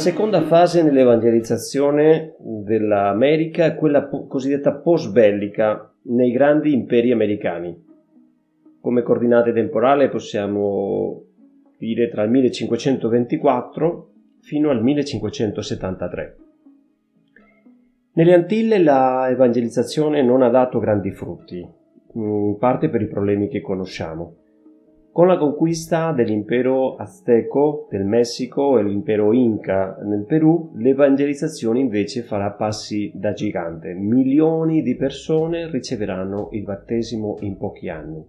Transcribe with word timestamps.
seconda 0.00 0.40
fase 0.40 0.82
nell'evangelizzazione 0.82 2.34
dell'America 2.38 3.66
è 3.66 3.74
quella 3.74 4.04
po- 4.04 4.26
cosiddetta 4.26 4.72
post-bellica 4.72 5.92
nei 6.04 6.32
grandi 6.32 6.72
imperi 6.72 7.12
americani. 7.12 7.88
Come 8.80 9.02
coordinate 9.02 9.52
temporale 9.52 10.08
possiamo 10.08 11.22
dire 11.76 12.08
tra 12.08 12.22
il 12.22 12.30
1524 12.30 14.10
fino 14.40 14.70
al 14.70 14.82
1573. 14.82 16.36
Nelle 18.12 18.34
Antille 18.34 18.78
la 18.78 19.28
evangelizzazione 19.28 20.22
non 20.22 20.40
ha 20.40 20.48
dato 20.48 20.78
grandi 20.78 21.10
frutti, 21.10 21.64
in 22.14 22.56
parte 22.58 22.88
per 22.88 23.02
i 23.02 23.06
problemi 23.06 23.48
che 23.48 23.60
conosciamo. 23.60 24.36
Con 25.12 25.26
la 25.26 25.36
conquista 25.38 26.12
dell'impero 26.12 26.94
azteco 26.94 27.88
del 27.90 28.04
Messico 28.04 28.78
e 28.78 28.84
l'impero 28.84 29.32
Inca 29.32 29.98
nel 30.04 30.24
Perù, 30.24 30.70
l'evangelizzazione 30.76 31.80
invece 31.80 32.22
farà 32.22 32.52
passi 32.52 33.10
da 33.12 33.32
gigante. 33.32 33.92
Milioni 33.92 34.82
di 34.82 34.94
persone 34.94 35.68
riceveranno 35.68 36.50
il 36.52 36.62
battesimo 36.62 37.38
in 37.40 37.56
pochi 37.56 37.88
anni. 37.88 38.24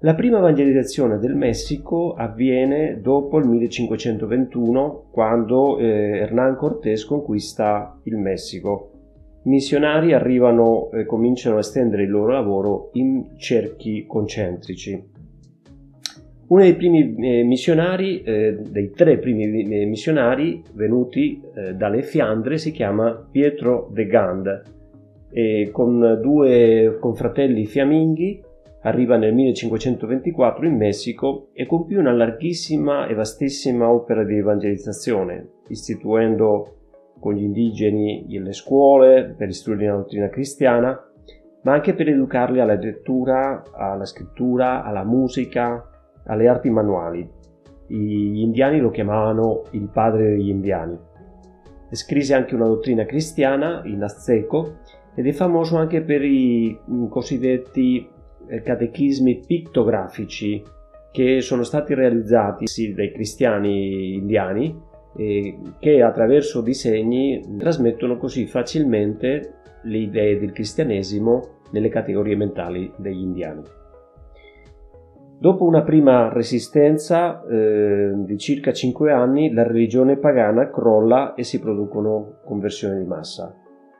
La 0.00 0.16
prima 0.16 0.38
evangelizzazione 0.38 1.18
del 1.18 1.36
Messico 1.36 2.14
avviene 2.14 3.00
dopo 3.00 3.38
il 3.38 3.46
1521, 3.46 5.04
quando 5.12 5.78
eh, 5.78 6.18
Hernán 6.18 6.56
Cortés 6.56 7.04
conquista 7.04 7.96
il 8.02 8.16
Messico. 8.16 8.90
I 9.44 9.50
missionari 9.50 10.12
arrivano 10.12 10.90
e 10.90 11.04
cominciano 11.06 11.56
a 11.56 11.60
estendere 11.60 12.02
il 12.02 12.10
loro 12.10 12.32
lavoro 12.32 12.90
in 12.94 13.36
cerchi 13.36 14.04
concentrici. 14.04 15.16
Uno 16.48 16.62
dei 16.62 16.76
primi 16.76 17.14
eh, 17.16 17.42
missionari, 17.42 18.22
eh, 18.22 18.56
dei 18.70 18.90
tre 18.92 19.18
primi 19.18 19.64
eh, 19.64 19.84
missionari 19.84 20.62
venuti 20.72 21.42
eh, 21.54 21.74
dalle 21.74 22.00
Fiandre, 22.02 22.56
si 22.56 22.72
chiama 22.72 23.12
Pietro 23.30 23.90
de 23.92 24.06
Gand, 24.06 24.62
e 25.30 25.68
con 25.70 26.18
due 26.22 26.96
confratelli 26.98 27.66
fiamminghi 27.66 28.42
arriva 28.82 29.18
nel 29.18 29.34
1524 29.34 30.66
in 30.66 30.76
Messico 30.76 31.48
e 31.52 31.66
compì 31.66 31.94
una 31.96 32.12
larghissima 32.12 33.06
e 33.08 33.12
vastissima 33.12 33.90
opera 33.90 34.24
di 34.24 34.38
evangelizzazione, 34.38 35.48
istituendo 35.68 36.76
con 37.20 37.34
gli 37.34 37.42
indigeni 37.42 38.24
le 38.26 38.52
scuole 38.54 39.34
per 39.36 39.48
istruire 39.48 39.88
la 39.88 39.96
dottrina 39.96 40.28
cristiana, 40.30 40.98
ma 41.62 41.72
anche 41.74 41.92
per 41.92 42.08
educarli 42.08 42.60
alla 42.60 42.76
lettura, 42.76 43.64
alla 43.74 44.06
scrittura, 44.06 44.82
alla 44.82 45.04
musica, 45.04 45.84
alle 46.28 46.48
arti 46.48 46.70
manuali. 46.70 47.28
Gli 47.86 48.40
indiani 48.40 48.80
lo 48.80 48.90
chiamavano 48.90 49.64
il 49.72 49.88
padre 49.92 50.30
degli 50.30 50.48
indiani. 50.48 50.96
Scrisse 51.90 52.34
anche 52.34 52.54
una 52.54 52.66
dottrina 52.66 53.04
cristiana 53.04 53.82
in 53.84 54.02
azteco 54.02 54.78
ed 55.14 55.26
è 55.26 55.32
famoso 55.32 55.76
anche 55.76 56.02
per 56.02 56.22
i 56.22 56.78
cosiddetti 57.08 58.06
eh, 58.46 58.62
catechismi 58.62 59.42
pittografici 59.46 60.62
che 61.10 61.40
sono 61.40 61.62
stati 61.62 61.94
realizzati 61.94 62.66
sì, 62.66 62.92
dai 62.92 63.10
cristiani 63.12 64.14
indiani 64.14 64.86
e 65.16 65.58
che 65.80 66.02
attraverso 66.02 66.60
disegni 66.60 67.56
trasmettono 67.58 68.18
così 68.18 68.46
facilmente 68.46 69.54
le 69.82 69.98
idee 69.98 70.38
del 70.38 70.52
cristianesimo 70.52 71.60
nelle 71.72 71.88
categorie 71.88 72.36
mentali 72.36 72.92
degli 72.96 73.20
indiani. 73.20 73.62
Dopo 75.40 75.64
una 75.64 75.82
prima 75.82 76.32
resistenza 76.32 77.46
eh, 77.46 78.10
di 78.24 78.36
circa 78.38 78.72
5 78.72 79.12
anni, 79.12 79.52
la 79.52 79.62
religione 79.62 80.18
pagana 80.18 80.68
crolla 80.68 81.34
e 81.34 81.44
si 81.44 81.60
producono 81.60 82.40
conversioni 82.44 82.98
di 82.98 83.06
massa. 83.06 83.54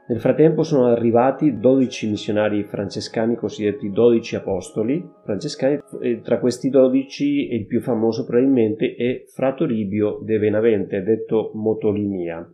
Nel 0.09 0.19
frattempo 0.19 0.65
sono 0.65 0.87
arrivati 0.87 1.61
12 1.61 2.09
missionari 2.09 2.65
francescani, 2.65 3.37
cosiddetti 3.37 3.89
12 3.91 4.35
apostoli 4.35 5.09
francescani, 5.23 5.79
e 6.01 6.21
tra 6.23 6.41
questi 6.41 6.71
12 6.71 7.53
il 7.53 7.67
più 7.67 7.81
famoso 7.83 8.25
probabilmente 8.25 8.97
è 8.97 9.23
Fra 9.33 9.55
Toribio 9.55 10.19
de 10.25 10.41
Benavente, 10.41 11.03
detto 11.03 11.53
Motolinia. 11.55 12.53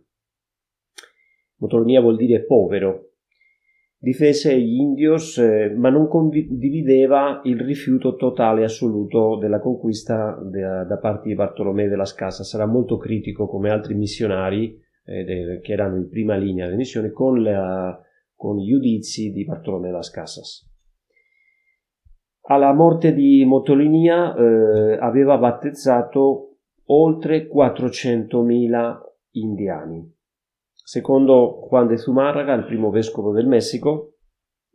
Motolinia 1.57 2.01
vuol 2.01 2.17
dire 2.17 2.43
povero, 2.43 3.13
difese 4.05 4.55
gli 4.61 4.75
indios 4.75 5.39
eh, 5.39 5.73
ma 5.75 5.89
non 5.89 6.07
condivideva 6.07 7.41
il 7.45 7.59
rifiuto 7.59 8.15
totale 8.15 8.61
e 8.61 8.65
assoluto 8.65 9.37
della 9.37 9.59
conquista 9.59 10.37
da, 10.43 10.83
da 10.83 10.97
parte 10.99 11.27
di 11.27 11.33
Bartolomeo 11.33 11.89
della 11.89 12.05
Scassa. 12.05 12.43
Sarà 12.43 12.67
molto 12.67 12.97
critico 12.97 13.47
come 13.47 13.71
altri 13.71 13.95
missionari 13.95 14.79
eh, 15.05 15.23
de, 15.23 15.59
che 15.59 15.73
erano 15.73 15.95
in 15.97 16.07
prima 16.07 16.35
linea 16.35 16.65
delle 16.65 16.77
missioni 16.77 17.09
con, 17.09 17.41
la, 17.41 17.99
con 18.35 18.57
gli 18.57 18.69
giudizi 18.69 19.31
di 19.31 19.43
Bartolomeo 19.43 19.89
della 19.89 20.07
Casas. 20.11 20.71
Alla 22.47 22.73
morte 22.73 23.11
di 23.11 23.43
Motolinia 23.43 24.35
eh, 24.35 24.97
aveva 24.99 25.39
battezzato 25.39 26.57
oltre 26.85 27.49
400.000 27.51 28.97
indiani 29.31 30.14
Secondo 30.87 31.65
Juan 31.67 31.87
de 31.87 31.97
Zumárraga, 31.97 32.53
il 32.53 32.65
primo 32.65 32.91
vescovo 32.91 33.33
del 33.33 33.47
Messico, 33.47 34.17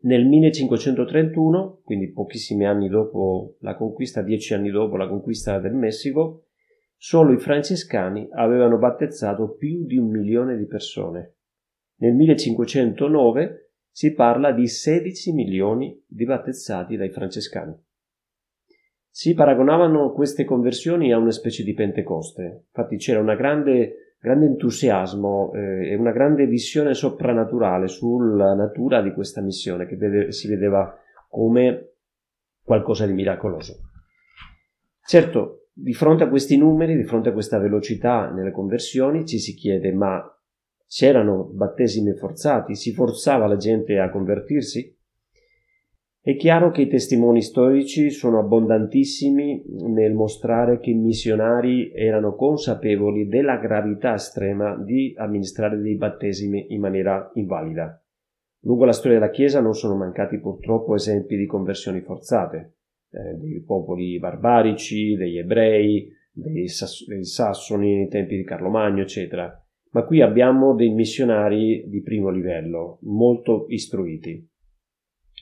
nel 0.01 0.27
1531, 0.27 1.83
quindi 1.85 2.11
pochissimi 2.11 2.67
anni 2.67 2.89
dopo 2.89 3.55
la 3.61 3.77
conquista, 3.77 4.21
dieci 4.21 4.53
anni 4.53 4.71
dopo 4.71 4.97
la 4.97 5.07
conquista 5.07 5.61
del 5.61 5.75
Messico, 5.75 6.47
solo 6.97 7.33
i 7.33 7.39
francescani 7.39 8.27
avevano 8.33 8.77
battezzato 8.77 9.55
più 9.55 9.87
di 9.87 9.99
un 9.99 10.11
milione 10.11 10.57
di 10.57 10.67
persone. 10.67 11.37
Nel 11.99 12.15
1509 12.15 13.75
si 13.89 14.13
parla 14.13 14.51
di 14.51 14.67
16 14.67 15.33
milioni 15.33 15.97
di 16.09 16.25
battezzati 16.25 16.97
dai 16.97 17.11
francescani. 17.11 17.81
Si 19.09 19.33
paragonavano 19.35 20.11
queste 20.13 20.45
conversioni 20.45 21.13
a 21.13 21.19
una 21.19 21.31
specie 21.31 21.63
di 21.63 21.73
Pentecoste, 21.73 22.65
infatti 22.67 22.97
c'era 22.97 23.21
una 23.21 23.37
grande 23.37 24.10
grande 24.21 24.47
entusiasmo 24.47 25.53
eh, 25.55 25.91
e 25.91 25.95
una 25.97 26.13
grande 26.13 26.47
visione 26.47 26.93
soprannaturale 26.93 27.89
sulla 27.89 28.55
natura 28.55 29.01
di 29.01 29.13
questa 29.13 29.41
missione 29.41 29.87
che 29.87 29.97
vede, 29.97 30.31
si 30.33 30.47
vedeva 30.47 30.95
come 31.29 31.95
qualcosa 32.63 33.07
di 33.07 33.15
miracoloso. 33.15 33.79
Certo, 35.03 35.69
di 35.73 35.95
fronte 35.95 36.25
a 36.25 36.29
questi 36.29 36.59
numeri, 36.59 36.95
di 36.95 37.05
fronte 37.05 37.31
a 37.31 37.33
questa 37.33 37.59
velocità 37.59 38.31
nelle 38.31 38.53
conversioni, 38.53 39.25
ci 39.27 39.39
si 39.39 39.55
chiede 39.55 39.93
ma 39.93 40.23
c'erano 40.87 41.45
battesimi 41.45 42.13
forzati? 42.15 42.75
Si 42.75 42.93
forzava 42.93 43.47
la 43.47 43.57
gente 43.57 43.99
a 43.99 44.11
convertirsi? 44.11 44.99
È 46.23 46.37
chiaro 46.37 46.71
che 46.71 46.83
i 46.83 46.87
testimoni 46.87 47.41
storici 47.41 48.11
sono 48.11 48.41
abbondantissimi 48.41 49.65
nel 49.89 50.13
mostrare 50.13 50.79
che 50.79 50.91
i 50.91 50.95
missionari 50.95 51.91
erano 51.95 52.35
consapevoli 52.35 53.27
della 53.27 53.57
gravità 53.57 54.13
estrema 54.13 54.77
di 54.77 55.15
amministrare 55.17 55.81
dei 55.81 55.97
battesimi 55.97 56.67
in 56.75 56.81
maniera 56.81 57.31
invalida. 57.35 57.99
Lungo 58.65 58.85
la 58.85 58.93
storia 58.93 59.19
della 59.19 59.31
Chiesa 59.31 59.61
non 59.61 59.73
sono 59.73 59.97
mancati 59.97 60.39
purtroppo 60.39 60.95
esempi 60.95 61.39
di 61.39 61.47
conversioni 61.47 62.03
forzate, 62.03 62.75
eh, 63.13 63.39
dei 63.39 63.63
popoli 63.63 64.19
barbarici, 64.19 65.17
degli 65.17 65.39
ebrei, 65.39 66.07
dei, 66.31 66.69
sass- 66.69 67.07
dei 67.07 67.25
sassoni 67.25 67.97
nei 67.97 68.09
tempi 68.09 68.37
di 68.37 68.45
Carlo 68.45 68.69
Magno, 68.69 69.01
eccetera. 69.01 69.51
Ma 69.93 70.05
qui 70.05 70.21
abbiamo 70.21 70.75
dei 70.75 70.91
missionari 70.91 71.83
di 71.89 72.03
primo 72.03 72.29
livello, 72.29 72.99
molto 73.05 73.65
istruiti. 73.69 74.47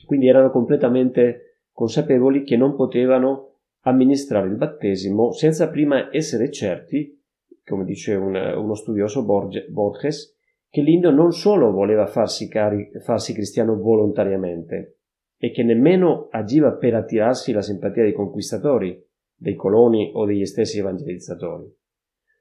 Quindi 0.05 0.27
erano 0.27 0.49
completamente 0.51 1.61
consapevoli 1.71 2.43
che 2.43 2.57
non 2.57 2.75
potevano 2.75 3.55
amministrare 3.81 4.47
il 4.47 4.55
battesimo 4.55 5.31
senza 5.31 5.69
prima 5.69 6.09
essere 6.11 6.51
certi, 6.51 7.17
come 7.63 7.85
dice 7.85 8.15
un, 8.15 8.35
uno 8.35 8.73
studioso 8.73 9.23
Borges, 9.23 10.35
che 10.69 10.81
l'indio 10.81 11.11
non 11.11 11.31
solo 11.31 11.71
voleva 11.71 12.05
farsi, 12.05 12.47
cari, 12.47 12.91
farsi 13.03 13.33
cristiano 13.33 13.75
volontariamente, 13.75 14.97
e 15.37 15.51
che 15.51 15.63
nemmeno 15.63 16.27
agiva 16.31 16.73
per 16.73 16.95
attirarsi 16.95 17.51
la 17.51 17.61
simpatia 17.61 18.03
dei 18.03 18.13
conquistatori, 18.13 19.01
dei 19.35 19.55
coloni 19.55 20.11
o 20.13 20.25
degli 20.25 20.45
stessi 20.45 20.79
evangelizzatori. 20.79 21.73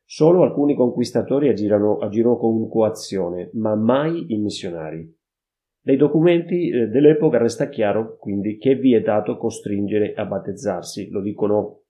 Solo 0.05 0.43
alcuni 0.43 0.75
conquistatori 0.75 1.49
agirono, 1.49 1.99
agirono 1.99 2.37
con 2.37 2.69
coazione, 2.69 3.51
ma 3.53 3.77
mai 3.77 4.33
i 4.33 4.39
missionari. 4.39 5.17
Dai 5.81 5.97
documenti 5.97 6.69
eh, 6.69 6.87
dell'epoca 6.89 7.39
resta 7.39 7.69
chiaro 7.69 8.17
quindi 8.17 8.59
che 8.59 8.73
è 8.73 8.77
vietato 8.77 9.37
costringere 9.37 10.13
a 10.15 10.25
battezzarsi, 10.25 11.09
lo 11.11 11.21
dicono 11.21 11.83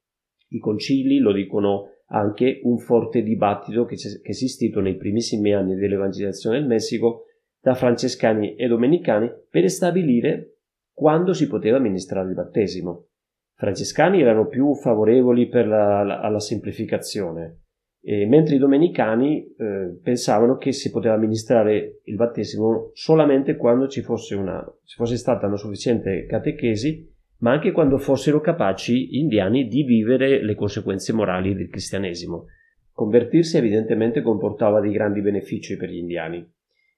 i 0.50 0.58
concili, 0.58 1.18
lo 1.18 1.32
dicono 1.32 1.90
anche 2.08 2.60
un 2.62 2.78
forte 2.78 3.22
dibattito 3.22 3.84
che, 3.84 3.96
che 3.96 4.20
è 4.22 4.30
esistito 4.30 4.80
nei 4.80 4.96
primissimi 4.96 5.52
anni 5.52 5.74
dell'evangelizzazione 5.74 6.58
del 6.58 6.68
Messico 6.68 7.24
da 7.60 7.74
francescani 7.74 8.54
e 8.54 8.66
domenicani 8.66 9.30
per 9.50 9.68
stabilire 9.68 10.58
quando 10.92 11.32
si 11.32 11.48
poteva 11.48 11.76
amministrare 11.76 12.28
il 12.28 12.34
battesimo. 12.34 13.06
I 13.52 13.54
francescani 13.56 14.20
erano 14.20 14.46
più 14.46 14.74
favorevoli 14.74 15.48
la, 15.50 16.02
la, 16.02 16.20
alla 16.20 16.40
semplificazione, 16.40 17.62
eh, 18.00 18.26
mentre 18.26 18.54
i 18.54 18.58
domenicani 18.58 19.54
eh, 19.56 19.98
pensavano 20.02 20.56
che 20.56 20.72
si 20.72 20.90
poteva 20.90 21.14
amministrare 21.14 22.00
il 22.04 22.14
battesimo 22.14 22.90
solamente 22.94 23.56
quando 23.56 23.88
ci 23.88 24.02
fosse, 24.02 24.34
una, 24.34 24.64
ci 24.84 24.96
fosse 24.96 25.16
stata 25.16 25.46
una 25.46 25.56
sufficiente 25.56 26.24
catechesi, 26.26 27.06
ma 27.38 27.52
anche 27.52 27.72
quando 27.72 27.98
fossero 27.98 28.40
capaci 28.40 29.08
gli 29.08 29.18
indiani 29.18 29.66
di 29.66 29.82
vivere 29.82 30.42
le 30.42 30.54
conseguenze 30.54 31.12
morali 31.12 31.54
del 31.54 31.68
cristianesimo. 31.68 32.46
Convertirsi 32.92 33.56
evidentemente 33.56 34.22
comportava 34.22 34.80
dei 34.80 34.90
grandi 34.90 35.20
benefici 35.20 35.76
per 35.76 35.88
gli 35.88 35.98
indiani 35.98 36.44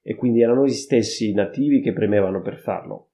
e 0.03 0.15
quindi 0.15 0.41
erano 0.41 0.65
gli 0.65 0.71
stessi 0.71 1.35
nativi 1.35 1.83
che 1.83 1.93
premevano 1.93 2.41
per 2.41 2.57
farlo. 2.57 3.10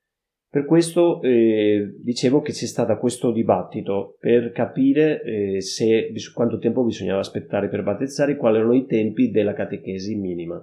Per 0.56 0.64
questo 0.64 1.20
eh, 1.20 1.96
dicevo 1.98 2.40
che 2.40 2.52
c'è 2.52 2.64
stato 2.64 2.96
questo 2.96 3.30
dibattito 3.30 4.16
per 4.18 4.52
capire 4.52 5.20
eh, 5.20 5.60
se, 5.60 6.10
quanto 6.32 6.56
tempo 6.56 6.82
bisognava 6.82 7.20
aspettare 7.20 7.68
per 7.68 7.82
battezzare 7.82 8.32
e 8.32 8.36
quali 8.36 8.56
erano 8.56 8.72
i 8.72 8.86
tempi 8.86 9.30
della 9.30 9.52
catechesi 9.52 10.14
minima. 10.14 10.58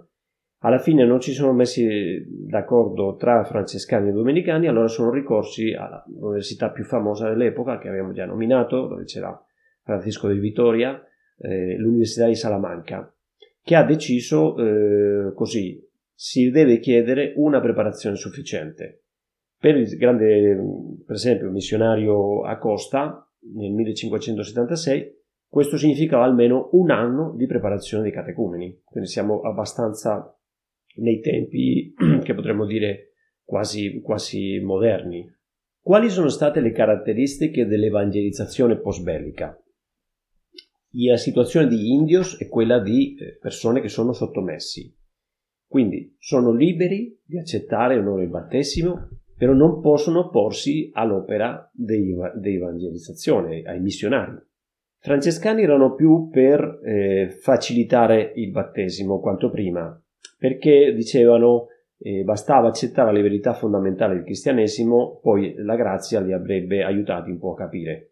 Alla 0.61 0.79
fine 0.79 1.05
non 1.05 1.19
ci 1.19 1.31
sono 1.31 1.53
messi 1.53 2.25
d'accordo 2.27 3.17
tra 3.17 3.43
francescani 3.43 4.09
e 4.09 4.13
domenicani, 4.13 4.67
allora 4.67 4.87
sono 4.87 5.11
ricorsi 5.11 5.73
all'università 5.73 6.71
più 6.71 6.85
famosa 6.85 7.29
dell'epoca, 7.29 7.77
che 7.77 7.89
abbiamo 7.89 8.13
già 8.13 8.25
nominato, 8.25 8.87
dove 8.87 9.03
c'era 9.03 9.39
Francisco 9.83 10.27
di 10.27 10.39
Vitoria, 10.39 10.99
eh, 11.37 11.77
l'Università 11.77 12.25
di 12.25 12.35
Salamanca, 12.35 13.13
che 13.61 13.75
ha 13.75 13.83
deciso 13.83 14.57
eh, 14.57 15.33
così, 15.35 15.79
si 16.15 16.49
deve 16.49 16.79
chiedere 16.79 17.33
una 17.35 17.61
preparazione 17.61 18.15
sufficiente 18.15 19.02
per 19.63 19.77
il 19.77 19.95
grande, 19.95 20.57
per 21.05 21.15
esempio, 21.15 21.49
missionario 21.49 22.43
Acosta 22.43 23.25
nel 23.55 23.71
1576, 23.71 25.21
questo 25.47 25.77
significava 25.77 26.25
almeno 26.25 26.67
un 26.73 26.91
anno 26.91 27.33
di 27.37 27.45
preparazione 27.45 28.03
dei 28.03 28.11
catecumeni, 28.11 28.81
quindi 28.83 29.09
siamo 29.09 29.39
abbastanza 29.39 30.37
nei 30.95 31.21
tempi 31.21 31.93
che 32.23 32.33
potremmo 32.33 32.65
dire 32.65 33.13
quasi, 33.41 34.01
quasi 34.01 34.59
moderni. 34.59 35.25
Quali 35.79 36.09
sono 36.09 36.27
state 36.27 36.59
le 36.59 36.73
caratteristiche 36.73 37.65
dell'evangelizzazione 37.65 38.81
post-bellica? 38.81 39.57
La 40.89 41.15
situazione 41.15 41.69
di 41.69 41.93
indios 41.93 42.37
è 42.37 42.49
quella 42.49 42.81
di 42.81 43.15
eh, 43.15 43.37
persone 43.39 43.79
che 43.79 43.87
sono 43.87 44.11
sottomessi, 44.11 44.93
quindi 45.65 46.17
sono 46.19 46.51
liberi 46.51 47.17
di 47.23 47.39
accettare 47.39 47.97
o 47.97 48.01
no 48.01 48.21
il 48.21 48.27
battesimo, 48.27 49.07
però 49.43 49.55
non 49.55 49.81
possono 49.81 50.19
opporsi 50.19 50.89
all'opera 50.93 51.69
di 51.73 52.15
evangelizzazione, 52.41 53.61
ai 53.65 53.81
missionari. 53.81 54.37
Francescani 54.99 55.63
erano 55.63 55.95
più 55.95 56.29
per 56.29 56.79
eh, 56.81 57.27
facilitare 57.41 58.31
il 58.35 58.51
battesimo 58.51 59.19
quanto 59.19 59.49
prima, 59.49 60.01
perché 60.37 60.93
dicevano 60.93 61.67
eh, 61.97 62.23
bastava 62.23 62.69
accettare 62.69 63.11
le 63.11 63.21
verità 63.21 63.53
fondamentali 63.53 64.13
del 64.13 64.23
cristianesimo, 64.23 65.19
poi 65.21 65.55
la 65.57 65.75
grazia 65.75 66.21
li 66.21 66.31
avrebbe 66.31 66.81
aiutati 66.81 67.29
un 67.29 67.37
po' 67.37 67.51
a 67.51 67.57
capire. 67.57 68.11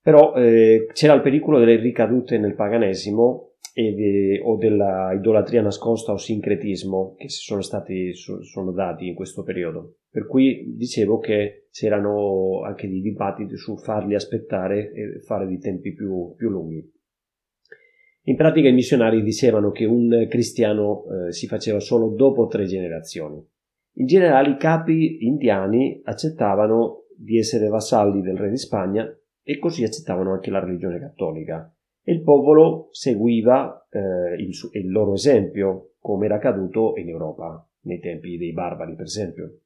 Però 0.00 0.32
eh, 0.34 0.86
c'era 0.92 1.14
il 1.14 1.22
pericolo 1.22 1.58
delle 1.58 1.74
ricadute 1.74 2.38
nel 2.38 2.54
paganesimo 2.54 3.45
de, 3.76 4.40
o 4.42 4.56
della 4.56 5.12
idolatria 5.12 5.60
nascosta 5.60 6.12
o 6.12 6.16
sincretismo 6.16 7.14
che 7.16 7.28
si 7.28 7.42
sono 7.42 7.60
stati 7.60 8.12
sono 8.14 8.72
dati 8.72 9.06
in 9.06 9.14
questo 9.14 9.42
periodo. 9.42 9.98
Per 10.10 10.26
cui 10.26 10.74
dicevo 10.76 11.18
che 11.18 11.68
c'erano 11.70 12.62
anche 12.62 12.88
dei 12.88 13.02
dibattiti 13.02 13.56
su 13.56 13.76
farli 13.76 14.14
aspettare 14.14 14.92
e 14.92 15.20
fare 15.20 15.46
dei 15.46 15.58
tempi 15.58 15.92
più, 15.92 16.34
più 16.34 16.48
lunghi. 16.48 16.90
In 18.28 18.36
pratica 18.36 18.68
i 18.68 18.72
missionari 18.72 19.22
dicevano 19.22 19.70
che 19.70 19.84
un 19.84 20.26
cristiano 20.28 21.04
eh, 21.04 21.32
si 21.32 21.46
faceva 21.46 21.78
solo 21.78 22.08
dopo 22.08 22.46
tre 22.46 22.64
generazioni. 22.64 23.44
In 23.98 24.06
generale 24.06 24.50
i 24.50 24.56
capi 24.56 25.24
indiani 25.26 26.00
accettavano 26.02 27.04
di 27.16 27.38
essere 27.38 27.68
vassalli 27.68 28.22
del 28.22 28.36
re 28.36 28.50
di 28.50 28.56
Spagna 28.56 29.06
e 29.42 29.58
così 29.58 29.84
accettavano 29.84 30.32
anche 30.32 30.50
la 30.50 30.60
religione 30.60 30.98
cattolica 30.98 31.70
e 32.08 32.12
il 32.12 32.22
popolo 32.22 32.86
seguiva 32.92 33.84
eh, 33.90 34.40
il, 34.40 34.52
il, 34.74 34.90
loro 34.92 35.14
esempio, 35.14 35.94
come 35.98 36.26
era 36.26 36.36
accaduto 36.36 36.92
in 36.98 37.08
Europa 37.08 37.68
nei 37.80 37.98
tempi 37.98 38.38
dei 38.38 38.52
barbari, 38.52 38.94
per 38.94 39.06
esempio. 39.06 39.62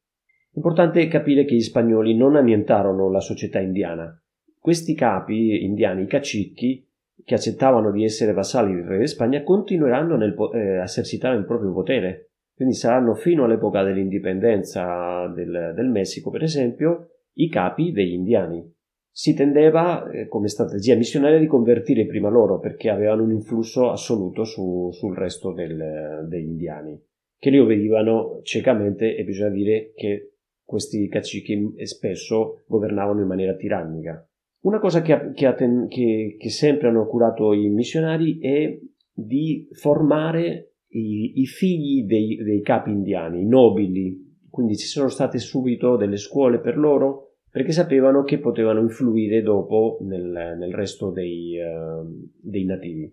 Importante 0.54 1.06
capire 1.06 1.44
che 1.44 1.54
gli 1.54 1.60
spagnoli 1.60 2.16
non 2.16 2.36
annientarono 2.36 3.10
la 3.10 3.20
società 3.20 3.60
indiana. 3.60 4.18
Questi 4.58 4.94
capi 4.94 5.64
indiani, 5.64 6.04
i 6.04 6.06
cacicchi, 6.06 6.88
che 7.22 7.34
accettavano 7.34 7.90
di 7.90 8.04
essere 8.04 8.32
vassalli 8.32 8.74
del 8.74 8.84
re 8.84 8.98
di 9.00 9.06
Spagna, 9.06 9.42
continueranno 9.42 10.16
nel, 10.16 10.34
eh, 10.54 10.78
a 10.78 10.84
esercitare 10.84 11.36
il 11.36 11.44
proprio 11.44 11.74
potere. 11.74 12.30
Quindi 12.54 12.74
saranno 12.74 13.14
fino 13.16 13.44
all'epoca 13.44 13.82
dell'indipendenza 13.82 15.26
del, 15.26 15.74
del 15.76 15.88
Messico, 15.88 16.30
per 16.30 16.42
esempio, 16.42 17.08
i 17.34 17.50
capi 17.50 17.92
degli 17.92 18.14
indiani 18.14 18.78
si 19.10 19.34
tendeva 19.34 20.08
eh, 20.10 20.28
come 20.28 20.48
strategia 20.48 20.94
missionaria 20.94 21.38
di 21.38 21.46
convertire 21.46 22.06
prima 22.06 22.28
loro 22.28 22.58
perché 22.58 22.88
avevano 22.90 23.24
un 23.24 23.32
influsso 23.32 23.90
assoluto 23.90 24.44
su, 24.44 24.90
sul 24.92 25.16
resto 25.16 25.52
del, 25.52 26.26
degli 26.28 26.46
indiani 26.46 27.00
che 27.40 27.50
li 27.50 27.58
obbedivano 27.58 28.40
ciecamente 28.42 29.16
e 29.16 29.24
bisogna 29.24 29.48
dire 29.48 29.92
che 29.94 30.34
questi 30.62 31.08
cacichi 31.08 31.72
spesso 31.84 32.62
governavano 32.66 33.22
in 33.22 33.26
maniera 33.26 33.56
tirannica. 33.56 34.24
Una 34.60 34.78
cosa 34.78 35.00
che, 35.00 35.32
che, 35.32 35.54
che, 35.88 36.36
che, 36.38 36.50
sempre 36.50 36.88
hanno 36.88 37.06
curato 37.06 37.54
i 37.54 37.70
missionari 37.70 38.38
è 38.38 38.78
di 39.10 39.66
formare 39.72 40.74
i, 40.88 41.40
i 41.40 41.46
figli 41.46 42.04
dei, 42.04 42.36
dei 42.36 42.60
capi 42.60 42.90
indiani, 42.90 43.40
i 43.40 43.46
nobili, 43.46 44.38
quindi 44.50 44.76
ci 44.76 44.86
sono 44.86 45.08
state 45.08 45.38
subito 45.38 45.96
delle 45.96 46.18
scuole 46.18 46.60
per 46.60 46.76
loro 46.76 47.29
perché 47.50 47.72
sapevano 47.72 48.22
che 48.22 48.38
potevano 48.38 48.80
influire 48.80 49.42
dopo 49.42 49.98
nel, 50.02 50.56
nel 50.58 50.72
resto 50.72 51.10
dei, 51.10 51.58
uh, 51.58 52.28
dei, 52.40 52.64
nativi. 52.64 53.12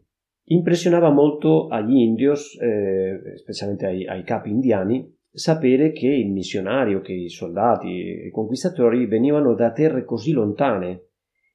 Impressionava 0.49 1.09
molto 1.09 1.67
agli 1.67 1.97
indios, 1.97 2.57
eh, 2.61 3.35
specialmente 3.35 3.85
ai, 3.87 4.05
ai, 4.05 4.23
capi 4.23 4.49
indiani, 4.49 5.13
sapere 5.29 5.91
che 5.91 6.07
i 6.07 6.25
missionari 6.25 6.95
o 6.95 7.01
che 7.01 7.13
i 7.13 7.29
soldati, 7.29 7.89
i 7.89 8.29
conquistatori 8.31 9.07
venivano 9.07 9.55
da 9.55 9.71
terre 9.71 10.05
così 10.05 10.31
lontane 10.31 11.07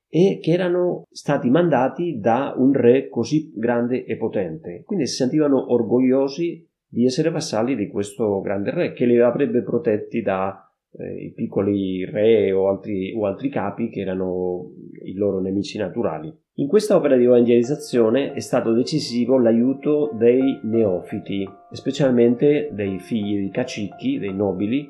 e 0.09 0.41
che 0.43 0.53
erano 0.53 1.07
stati 1.11 1.49
mandati 1.49 2.19
da 2.19 2.53
un 2.57 2.73
re 2.73 3.09
così 3.09 3.51
grande 3.55 4.05
e 4.05 4.17
potente. 4.19 4.83
Quindi 4.85 5.07
si 5.07 5.15
sentivano 5.15 5.73
orgogliosi 5.73 6.69
di 6.87 7.07
essere 7.07 7.31
vassalli 7.31 7.75
di 7.75 7.89
questo 7.89 8.41
grande 8.41 8.71
re 8.73 8.93
che 8.93 9.07
li 9.07 9.19
avrebbe 9.19 9.63
protetti 9.63 10.21
da 10.21 10.71
eh, 10.99 11.25
i 11.25 11.33
piccoli 11.33 12.05
re 12.05 12.53
o 12.53 12.69
altri, 12.69 13.15
o 13.17 13.27
altri 13.27 13.49
capi 13.49 13.89
che 13.89 14.01
erano 14.01 14.71
i 15.05 15.15
loro 15.15 15.41
nemici 15.41 15.79
naturali. 15.79 16.33
In 16.57 16.69
questa 16.69 16.97
opera 16.97 17.17
di 17.17 17.25
evangelizzazione 17.25 18.33
è 18.33 18.41
stato 18.41 18.73
decisivo 18.73 19.39
l'aiuto 19.39 20.11
dei 20.19 20.61
neofiti, 20.65 21.49
specialmente 21.71 22.69
dei 22.73 22.99
figli 22.99 23.37
dei 23.37 23.51
cacicchi, 23.51 24.19
dei 24.19 24.35
nobili, 24.35 24.87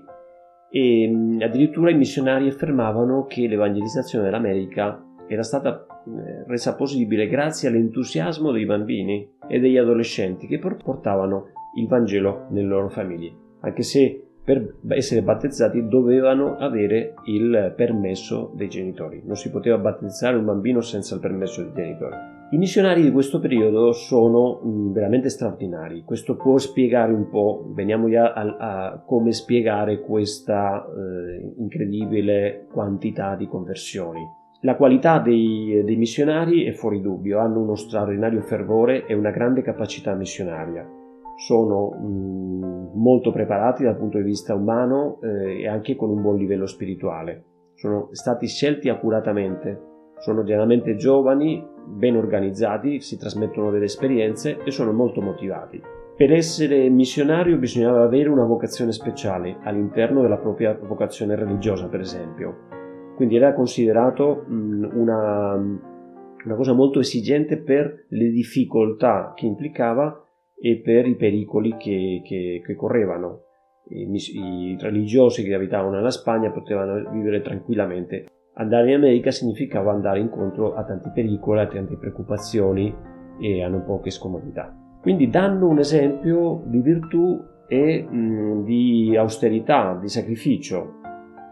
e 0.70 1.38
addirittura 1.40 1.90
i 1.90 1.96
missionari 1.96 2.48
affermavano 2.48 3.26
che 3.26 3.46
l'evangelizzazione 3.46 4.24
dell'America 4.24 5.04
era 5.28 5.42
stata 5.42 5.86
eh, 5.86 6.44
resa 6.48 6.74
possibile 6.74 7.28
grazie 7.28 7.68
all'entusiasmo 7.68 8.50
dei 8.50 8.64
bambini 8.64 9.34
e 9.48 9.60
degli 9.60 9.76
adolescenti 9.76 10.46
che 10.46 10.58
portavano 10.58 11.50
il 11.76 11.86
Vangelo 11.86 12.46
nelle 12.50 12.66
loro 12.66 12.88
famiglie, 12.88 13.32
anche 13.60 13.82
se 13.82 14.21
per 14.44 14.74
essere 14.88 15.22
battezzati 15.22 15.86
dovevano 15.86 16.56
avere 16.56 17.14
il 17.26 17.72
permesso 17.76 18.50
dei 18.54 18.68
genitori. 18.68 19.22
Non 19.24 19.36
si 19.36 19.50
poteva 19.50 19.78
battezzare 19.78 20.36
un 20.36 20.44
bambino 20.44 20.80
senza 20.80 21.14
il 21.14 21.20
permesso 21.20 21.62
dei 21.62 21.72
genitori. 21.72 22.16
I 22.50 22.58
missionari 22.58 23.02
di 23.02 23.12
questo 23.12 23.38
periodo 23.38 23.92
sono 23.92 24.60
mm, 24.64 24.92
veramente 24.92 25.28
straordinari. 25.28 26.02
Questo 26.04 26.36
può 26.36 26.58
spiegare 26.58 27.12
un 27.12 27.30
po', 27.30 27.70
veniamo 27.72 28.08
a, 28.18 28.32
a 28.32 29.02
come 29.06 29.32
spiegare 29.32 30.00
questa 30.00 30.84
eh, 30.84 31.54
incredibile 31.56 32.66
quantità 32.70 33.36
di 33.36 33.46
conversioni. 33.46 34.20
La 34.64 34.76
qualità 34.76 35.18
dei, 35.18 35.82
dei 35.84 35.96
missionari 35.96 36.64
è 36.64 36.72
fuori 36.72 37.00
dubbio, 37.00 37.38
hanno 37.38 37.60
uno 37.60 37.74
straordinario 37.74 38.42
fervore 38.42 39.06
e 39.06 39.14
una 39.14 39.30
grande 39.30 39.62
capacità 39.62 40.14
missionaria 40.14 41.00
sono 41.46 41.90
mh, 41.90 42.92
molto 42.94 43.32
preparati 43.32 43.82
dal 43.82 43.96
punto 43.96 44.18
di 44.18 44.24
vista 44.24 44.54
umano 44.54 45.18
eh, 45.22 45.62
e 45.62 45.68
anche 45.68 45.96
con 45.96 46.10
un 46.10 46.22
buon 46.22 46.36
livello 46.36 46.66
spirituale. 46.66 47.44
Sono 47.74 48.08
stati 48.12 48.46
scelti 48.46 48.88
accuratamente, 48.88 49.80
sono 50.18 50.44
generalmente 50.44 50.94
giovani, 50.94 51.66
ben 51.84 52.16
organizzati, 52.16 53.00
si 53.00 53.18
trasmettono 53.18 53.70
delle 53.70 53.86
esperienze 53.86 54.58
e 54.62 54.70
sono 54.70 54.92
molto 54.92 55.20
motivati. 55.20 55.82
Per 56.16 56.32
essere 56.32 56.88
missionario 56.88 57.56
bisognava 57.56 58.04
avere 58.04 58.28
una 58.28 58.44
vocazione 58.44 58.92
speciale 58.92 59.56
all'interno 59.62 60.22
della 60.22 60.36
propria 60.36 60.78
vocazione 60.80 61.34
religiosa, 61.34 61.88
per 61.88 62.00
esempio. 62.00 62.70
Quindi 63.16 63.34
era 63.34 63.52
considerato 63.52 64.44
una, 64.46 65.54
una 65.54 66.54
cosa 66.54 66.72
molto 66.72 67.00
esigente 67.00 67.56
per 67.56 68.04
le 68.08 68.28
difficoltà 68.30 69.32
che 69.34 69.46
implicava 69.46 70.21
e 70.64 70.76
per 70.76 71.08
i 71.08 71.16
pericoli 71.16 71.76
che, 71.76 72.22
che, 72.24 72.62
che 72.64 72.74
correvano. 72.76 73.40
I, 73.88 74.06
I, 74.14 74.76
religiosi 74.78 75.42
che 75.42 75.52
abitavano 75.52 75.96
nella 75.96 76.12
Spagna 76.12 76.52
potevano 76.52 77.10
vivere 77.10 77.40
tranquillamente. 77.40 78.26
Andare 78.54 78.90
in 78.90 78.94
America 78.94 79.32
significava 79.32 79.90
andare 79.90 80.20
incontro 80.20 80.74
a 80.74 80.84
tanti 80.84 81.10
pericoli, 81.12 81.60
a 81.60 81.66
tante 81.66 81.96
preoccupazioni 81.96 82.94
e 83.40 83.64
a 83.64 83.68
non 83.68 83.84
poche 83.84 84.10
scomodità. 84.10 84.72
Quindi 85.00 85.28
danno 85.28 85.66
un 85.66 85.80
esempio 85.80 86.62
di 86.66 86.78
virtù 86.80 87.42
e 87.66 88.02
mh, 88.02 88.62
di 88.62 89.16
austerità, 89.16 89.98
di 90.00 90.08
sacrificio. 90.08 91.00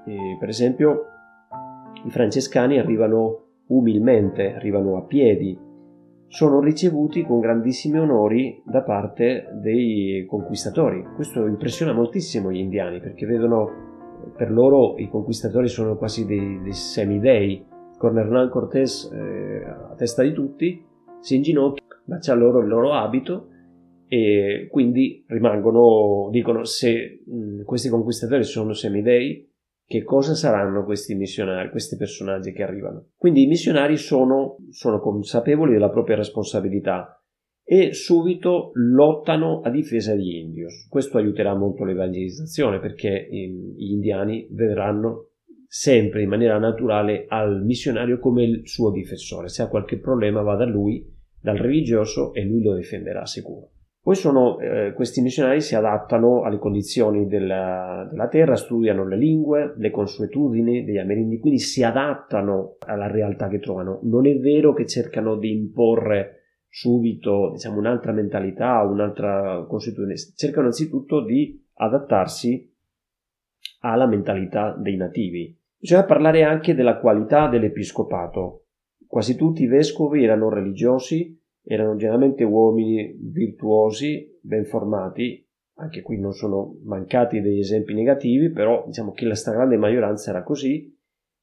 E, 0.07 0.37
per 0.39 0.49
esempio, 0.49 1.07
i 2.05 2.11
francescani 2.11 2.79
arrivano 2.79 3.47
umilmente, 3.67 4.55
arrivano 4.55 4.97
a 4.99 5.03
piedi, 5.03 5.59
sono 6.31 6.61
ricevuti 6.61 7.25
con 7.25 7.41
grandissimi 7.41 7.99
onori 7.99 8.63
da 8.65 8.83
parte 8.83 9.49
dei 9.61 10.25
conquistatori. 10.29 11.05
Questo 11.17 11.45
impressiona 11.45 11.93
moltissimo 11.93 12.53
gli 12.53 12.59
indiani 12.59 13.01
perché 13.01 13.27
vedono 13.27 14.33
per 14.37 14.53
loro 14.53 14.97
i 14.99 15.09
conquistatori 15.09 15.67
sono 15.67 15.97
quasi 15.97 16.27
dei, 16.27 16.61
dei 16.63 16.73
semidei. 16.73 17.67
Con 17.99 18.17
Hernán 18.17 18.49
Cortés 18.49 19.11
eh, 19.13 19.65
a 19.65 19.95
testa 19.97 20.23
di 20.23 20.33
tutti 20.33 20.87
si 21.19 21.35
inginocchia, 21.35 21.85
bacia 22.05 22.35
loro 22.35 22.61
il 22.61 22.69
loro 22.69 22.93
abito 22.93 23.49
e 24.07 24.69
quindi 24.71 25.25
rimangono, 25.27 26.29
dicono 26.31 26.63
se 26.63 27.23
mh, 27.27 27.65
questi 27.65 27.89
conquistatori 27.89 28.45
sono 28.45 28.73
semidei, 28.73 29.50
che 29.91 30.05
cosa 30.05 30.37
saranno 30.37 30.85
questi 30.85 31.17
missionari, 31.17 31.69
questi 31.69 31.97
personaggi 31.97 32.53
che 32.53 32.63
arrivano. 32.63 33.09
Quindi 33.17 33.43
i 33.43 33.47
missionari 33.49 33.97
sono, 33.97 34.59
sono 34.71 35.01
consapevoli 35.01 35.73
della 35.73 35.91
propria 35.91 36.15
responsabilità 36.15 37.21
e 37.65 37.93
subito 37.93 38.71
lottano 38.75 39.63
a 39.63 39.69
difesa 39.69 40.15
degli 40.15 40.37
indios. 40.37 40.87
Questo 40.89 41.19
aiuterà 41.19 41.57
molto 41.57 41.83
l'evangelizzazione 41.83 42.79
perché 42.79 43.27
gli 43.33 43.91
indiani 43.91 44.47
vedranno 44.53 45.31
sempre 45.67 46.23
in 46.23 46.29
maniera 46.29 46.61
naturale 46.61 47.25
al 47.27 47.65
missionario 47.65 48.21
come 48.21 48.45
il 48.45 48.69
suo 48.69 48.93
difensore. 48.93 49.49
Se 49.49 49.63
ha 49.63 49.69
qualche 49.69 49.99
problema 49.99 50.41
va 50.43 50.55
da 50.55 50.67
lui, 50.67 51.05
dal 51.43 51.57
religioso 51.57 52.33
e 52.33 52.45
lui 52.45 52.63
lo 52.63 52.77
difenderà 52.77 53.27
sicuro. 53.27 53.71
Poi 54.11 54.19
sono, 54.19 54.59
eh, 54.59 54.93
questi 54.93 55.21
missionari 55.21 55.61
si 55.61 55.77
adattano 55.77 56.43
alle 56.43 56.59
condizioni 56.59 57.29
della, 57.29 58.09
della, 58.11 58.27
terra, 58.27 58.57
studiano 58.57 59.07
le 59.07 59.17
lingue, 59.17 59.75
le 59.77 59.93
consuetudini 59.93 60.83
degli 60.83 60.99
amerindi, 60.99 61.39
quindi 61.39 61.61
si 61.61 61.85
adattano 61.85 62.75
alla 62.81 63.07
realtà 63.07 63.47
che 63.47 63.61
trovano. 63.61 64.01
Non 64.03 64.27
è 64.27 64.37
vero 64.37 64.73
che 64.73 64.85
cercano 64.85 65.37
di 65.37 65.53
imporre 65.53 66.65
subito 66.69 67.51
diciamo, 67.53 67.79
un'altra 67.79 68.11
mentalità, 68.11 68.83
un'altra 68.83 69.65
consuetudine, 69.69 70.17
cercano 70.35 70.67
anzitutto 70.67 71.25
di 71.25 71.65
adattarsi 71.75 72.69
alla 73.83 74.09
mentalità 74.09 74.75
dei 74.77 74.97
nativi. 74.97 75.57
Bisogna 75.79 76.03
parlare 76.03 76.43
anche 76.43 76.75
della 76.75 76.99
qualità 76.99 77.47
dell'episcopato. 77.47 78.65
Quasi 79.07 79.37
tutti 79.37 79.63
i 79.63 79.69
vescovi 79.69 80.25
erano 80.25 80.49
religiosi, 80.49 81.40
erano 81.63 81.97
generalmente 81.97 82.45
uomini 82.45 83.17
virtuosi, 83.21 84.39
ben 84.41 84.65
formati, 84.65 85.47
anche 85.81 86.03
qui 86.03 86.19
non 86.19 86.33
sono 86.33 86.79
mancati 86.85 87.41
degli 87.41 87.59
esempi 87.59 87.95
negativi, 87.95 88.51
però 88.51 88.85
diciamo 88.87 89.13
che 89.13 89.25
la 89.25 89.35
stragrande 89.35 89.77
maggioranza 89.77 90.31
era 90.31 90.43
così, 90.43 90.95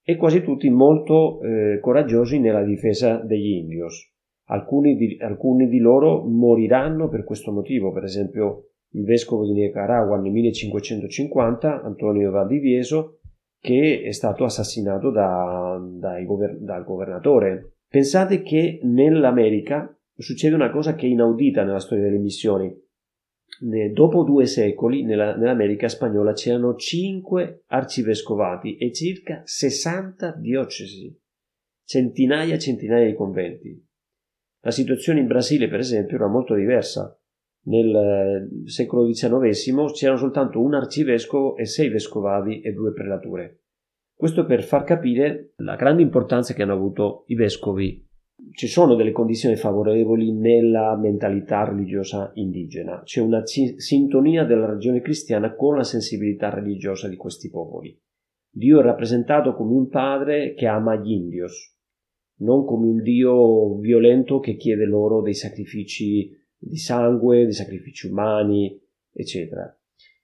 e 0.04 0.16
quasi 0.16 0.42
tutti 0.42 0.70
molto 0.70 1.42
eh, 1.42 1.80
coraggiosi 1.82 2.40
nella 2.40 2.64
difesa 2.64 3.18
degli 3.18 3.56
indios. 3.56 4.14
Alcuni 4.50 4.96
di, 4.96 5.18
alcuni 5.20 5.68
di, 5.68 5.80
loro 5.80 6.24
moriranno 6.24 7.10
per 7.10 7.26
questo 7.26 7.52
motivo, 7.52 7.92
per 7.92 8.04
esempio 8.04 8.70
il 8.92 9.04
vescovo 9.04 9.46
di 9.46 9.52
Nicaragua 9.52 10.18
nel 10.18 10.32
1550, 10.32 11.82
Antonio 11.82 12.32
Valdivieso, 12.32 13.20
che 13.60 14.02
è 14.06 14.12
stato 14.14 14.46
assassinato 14.46 15.12
da, 15.12 15.78
gover- 16.26 16.58
dal 16.60 16.86
governatore. 16.86 17.80
Pensate 17.90 18.42
che 18.44 18.80
nell'America 18.84 19.97
succede 20.22 20.56
una 20.56 20.72
cosa 20.72 20.96
che 20.96 21.06
è 21.06 21.10
inaudita 21.10 21.64
nella 21.64 21.80
storia 21.80 22.06
delle 22.06 22.18
missioni. 22.18 22.74
Dopo 23.92 24.24
due 24.24 24.46
secoli 24.46 25.04
nella, 25.04 25.36
nell'America 25.36 25.88
spagnola 25.88 26.34
c'erano 26.34 26.76
cinque 26.76 27.64
arcivescovati 27.68 28.78
e 28.78 28.92
circa 28.92 29.42
60 29.44 30.34
diocesi, 30.34 31.18
centinaia 31.86 32.56
e 32.56 32.60
centinaia 32.60 33.06
di 33.06 33.16
conventi. 33.16 33.86
La 34.62 34.72
situazione 34.72 35.22
in 35.22 35.28
Brasile, 35.28 35.70
per 35.70 35.80
esempio, 35.80 36.18
era 36.18 36.28
molto 36.28 36.54
diversa. 36.54 37.18
Nel 37.68 37.96
eh, 37.96 38.70
secolo 38.70 39.06
XIX 39.06 39.92
c'erano 39.92 40.18
soltanto 40.18 40.62
un 40.62 40.74
arcivescovo 40.74 41.56
e 41.58 41.66
sei 41.66 41.90
vescovadi 41.90 42.62
e 42.62 42.72
due 42.74 42.94
prelature. 42.94 43.62
Questo 44.14 44.46
per 44.46 44.64
far 44.64 44.84
capire 44.84 45.54
la 45.58 45.76
grande 45.76 46.02
importanza 46.02 46.54
che 46.54 46.64
hanno 46.64 46.74
avuto 46.74 47.24
i 47.28 47.36
vescovi 47.36 48.07
ci 48.52 48.68
sono 48.68 48.96
delle 48.96 49.12
condizioni 49.12 49.56
favorevoli 49.56 50.32
nella 50.34 50.96
mentalità 50.98 51.64
religiosa 51.64 52.32
indigena, 52.36 53.02
c'è 53.04 53.22
una 53.22 53.42
c- 53.44 53.76
sintonia 53.78 54.44
della 54.44 54.68
religione 54.68 55.02
cristiana 55.02 55.56
con 55.56 55.76
la 55.76 55.84
sensibilità 55.84 56.50
religiosa 56.50 57.08
di 57.08 57.16
questi 57.16 57.50
popoli. 57.50 57.98
Dio 58.50 58.80
è 58.80 58.84
rappresentato 58.84 59.54
come 59.54 59.74
un 59.74 59.88
padre 59.88 60.54
che 60.54 60.66
ama 60.66 60.96
gli 60.96 61.12
indios, 61.12 61.76
non 62.40 62.66
come 62.66 62.88
un 62.88 63.02
Dio 63.02 63.78
violento 63.78 64.40
che 64.40 64.56
chiede 64.56 64.86
loro 64.86 65.22
dei 65.22 65.34
sacrifici 65.34 66.32
di 66.58 66.78
sangue, 66.78 67.44
dei 67.44 67.54
sacrifici 67.54 68.08
umani, 68.08 68.80
eccetera. 69.12 69.72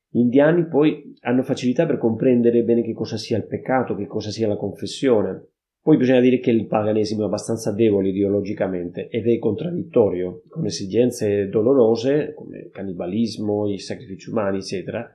Gli 0.09 0.19
indiani 0.19 0.67
poi 0.67 1.15
hanno 1.21 1.43
facilità 1.43 1.85
per 1.85 1.97
comprendere 1.97 2.63
bene 2.63 2.83
che 2.83 2.93
cosa 2.93 3.17
sia 3.17 3.37
il 3.37 3.47
peccato, 3.47 3.95
che 3.95 4.05
cosa 4.05 4.29
sia 4.29 4.47
la 4.47 4.57
confessione, 4.57 5.52
poi 5.83 5.97
bisogna 5.97 6.21
dire 6.21 6.39
che 6.39 6.49
il 6.49 6.65
paganesimo 6.65 7.23
è 7.23 7.25
abbastanza 7.25 7.73
debole 7.73 8.07
ideologicamente 8.07 9.09
ed 9.09 9.27
è 9.27 9.37
contraddittorio, 9.37 10.43
con 10.47 10.65
esigenze 10.65 11.49
dolorose 11.49 12.33
come 12.33 12.59
il 12.59 12.69
cannibalismo, 12.71 13.69
i 13.69 13.77
sacrifici 13.79 14.29
umani, 14.29 14.59
eccetera. 14.59 15.05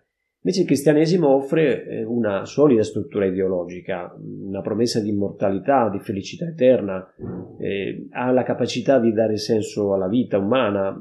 Invece 0.43 0.61
il 0.61 0.67
cristianesimo 0.67 1.35
offre 1.35 1.87
eh, 1.87 2.05
una 2.05 2.45
solida 2.45 2.83
struttura 2.83 3.25
ideologica, 3.25 4.15
una 4.21 4.61
promessa 4.61 5.01
di 5.01 5.09
immortalità, 5.09 5.89
di 5.89 6.01
felicità 6.01 6.47
eterna, 6.47 7.15
eh, 7.59 8.07
ha 8.11 8.31
la 8.31 8.43
capacità 8.43 9.01
di 9.01 9.11
dare 9.15 9.39
senso 9.39 9.95
alla 9.95 10.07
vita 10.07 10.37
umana, 10.37 10.95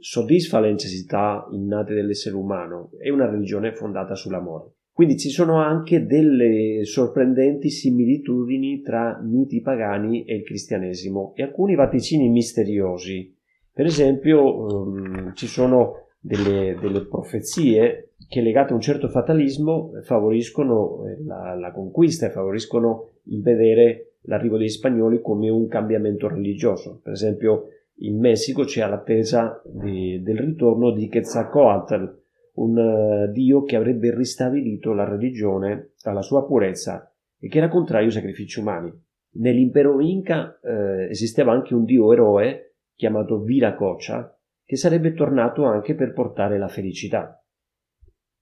soddisfa 0.00 0.58
le 0.58 0.72
necessità 0.72 1.46
innate 1.52 1.94
dell'essere 1.94 2.34
umano, 2.34 2.90
è 2.98 3.10
una 3.10 3.30
religione 3.30 3.72
fondata 3.74 4.16
sull'amore. 4.16 4.73
Quindi 4.94 5.18
ci 5.18 5.28
sono 5.28 5.60
anche 5.60 6.06
delle 6.06 6.84
sorprendenti 6.84 7.68
similitudini 7.68 8.80
tra 8.80 9.20
miti 9.20 9.60
pagani 9.60 10.24
e 10.24 10.36
il 10.36 10.44
cristianesimo 10.44 11.32
e 11.34 11.42
alcuni 11.42 11.74
vaticini 11.74 12.28
misteriosi. 12.28 13.34
Per 13.72 13.86
esempio 13.86 14.54
um, 14.54 15.34
ci 15.34 15.48
sono 15.48 16.06
delle, 16.20 16.78
delle, 16.80 17.06
profezie 17.06 18.10
che 18.28 18.40
legate 18.40 18.70
a 18.70 18.76
un 18.76 18.80
certo 18.80 19.08
fatalismo 19.08 19.90
favoriscono 20.04 21.04
eh, 21.06 21.24
la, 21.24 21.56
la 21.56 21.72
conquista 21.72 22.26
e 22.26 22.30
favoriscono 22.30 23.14
il 23.24 23.42
vedere 23.42 24.12
l'arrivo 24.26 24.56
degli 24.56 24.68
spagnoli 24.68 25.20
come 25.20 25.48
un 25.48 25.66
cambiamento 25.66 26.28
religioso. 26.28 27.00
Per 27.02 27.14
esempio 27.14 27.64
in 27.98 28.20
Messico 28.20 28.62
c'è 28.62 28.86
l'attesa 28.86 29.60
di, 29.64 30.22
del 30.22 30.38
ritorno 30.38 30.92
di 30.92 31.08
Quetzalcoatl, 31.08 32.22
un 32.54 32.76
uh, 32.76 33.32
dio 33.32 33.62
che 33.62 33.76
avrebbe 33.76 34.14
ristabilito 34.14 34.92
la 34.92 35.04
religione 35.04 35.92
alla 36.02 36.22
sua 36.22 36.44
purezza 36.44 37.12
e 37.38 37.48
che 37.48 37.58
era 37.58 37.68
contrario 37.68 38.06
ai 38.06 38.12
sacrifici 38.12 38.60
umani. 38.60 38.92
Nell'impero 39.36 40.00
Inca 40.00 40.60
eh, 40.60 41.08
esisteva 41.10 41.52
anche 41.52 41.74
un 41.74 41.84
dio 41.84 42.12
eroe 42.12 42.76
chiamato 42.94 43.40
Viracocha 43.40 44.38
che 44.64 44.76
sarebbe 44.76 45.12
tornato 45.12 45.64
anche 45.64 45.94
per 45.94 46.12
portare 46.12 46.56
la 46.58 46.68
felicità. 46.68 47.44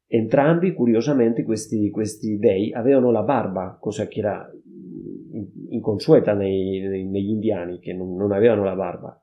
Entrambi, 0.06 0.74
curiosamente, 0.74 1.42
questi, 1.42 1.88
questi 1.90 2.36
dei 2.36 2.72
avevano 2.72 3.10
la 3.10 3.22
barba, 3.22 3.78
cosa 3.80 4.06
che 4.06 4.18
era 4.18 4.50
inconsueta 5.70 6.34
nei, 6.34 6.80
nei, 6.80 7.06
negli 7.06 7.30
indiani, 7.30 7.78
che 7.78 7.94
non, 7.94 8.14
non 8.14 8.30
avevano 8.32 8.62
la 8.62 8.74
barba, 8.74 9.20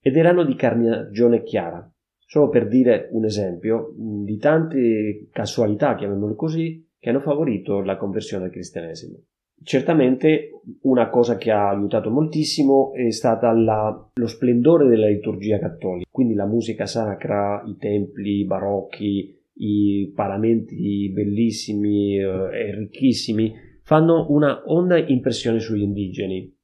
ed 0.00 0.16
erano 0.16 0.44
di 0.44 0.54
carnagione 0.54 1.42
chiara. 1.42 1.88
Solo 2.30 2.50
per 2.50 2.68
dire 2.68 3.08
un 3.12 3.24
esempio 3.24 3.94
di 3.96 4.36
tante 4.36 5.28
casualità, 5.32 5.94
chiamiamole 5.94 6.34
così, 6.34 6.86
che 6.98 7.08
hanno 7.08 7.20
favorito 7.20 7.80
la 7.80 7.96
conversione 7.96 8.44
al 8.44 8.50
cristianesimo. 8.50 9.16
Certamente 9.62 10.60
una 10.82 11.08
cosa 11.08 11.38
che 11.38 11.50
ha 11.50 11.70
aiutato 11.70 12.10
moltissimo 12.10 12.92
è 12.92 13.10
stata 13.12 13.50
la, 13.52 14.10
lo 14.12 14.26
splendore 14.26 14.86
della 14.86 15.08
liturgia 15.08 15.58
cattolica, 15.58 16.06
quindi 16.10 16.34
la 16.34 16.44
musica 16.44 16.84
sacra, 16.84 17.62
i 17.66 17.78
templi 17.78 18.44
barocchi, 18.44 19.34
i 19.54 20.12
paramenti 20.14 21.10
bellissimi 21.10 22.18
eh, 22.18 22.24
e 22.24 22.74
ricchissimi 22.74 23.54
fanno 23.84 24.26
una 24.28 24.64
onda 24.66 24.98
impressione 24.98 25.60
sugli 25.60 25.80
indigeni 25.80 26.57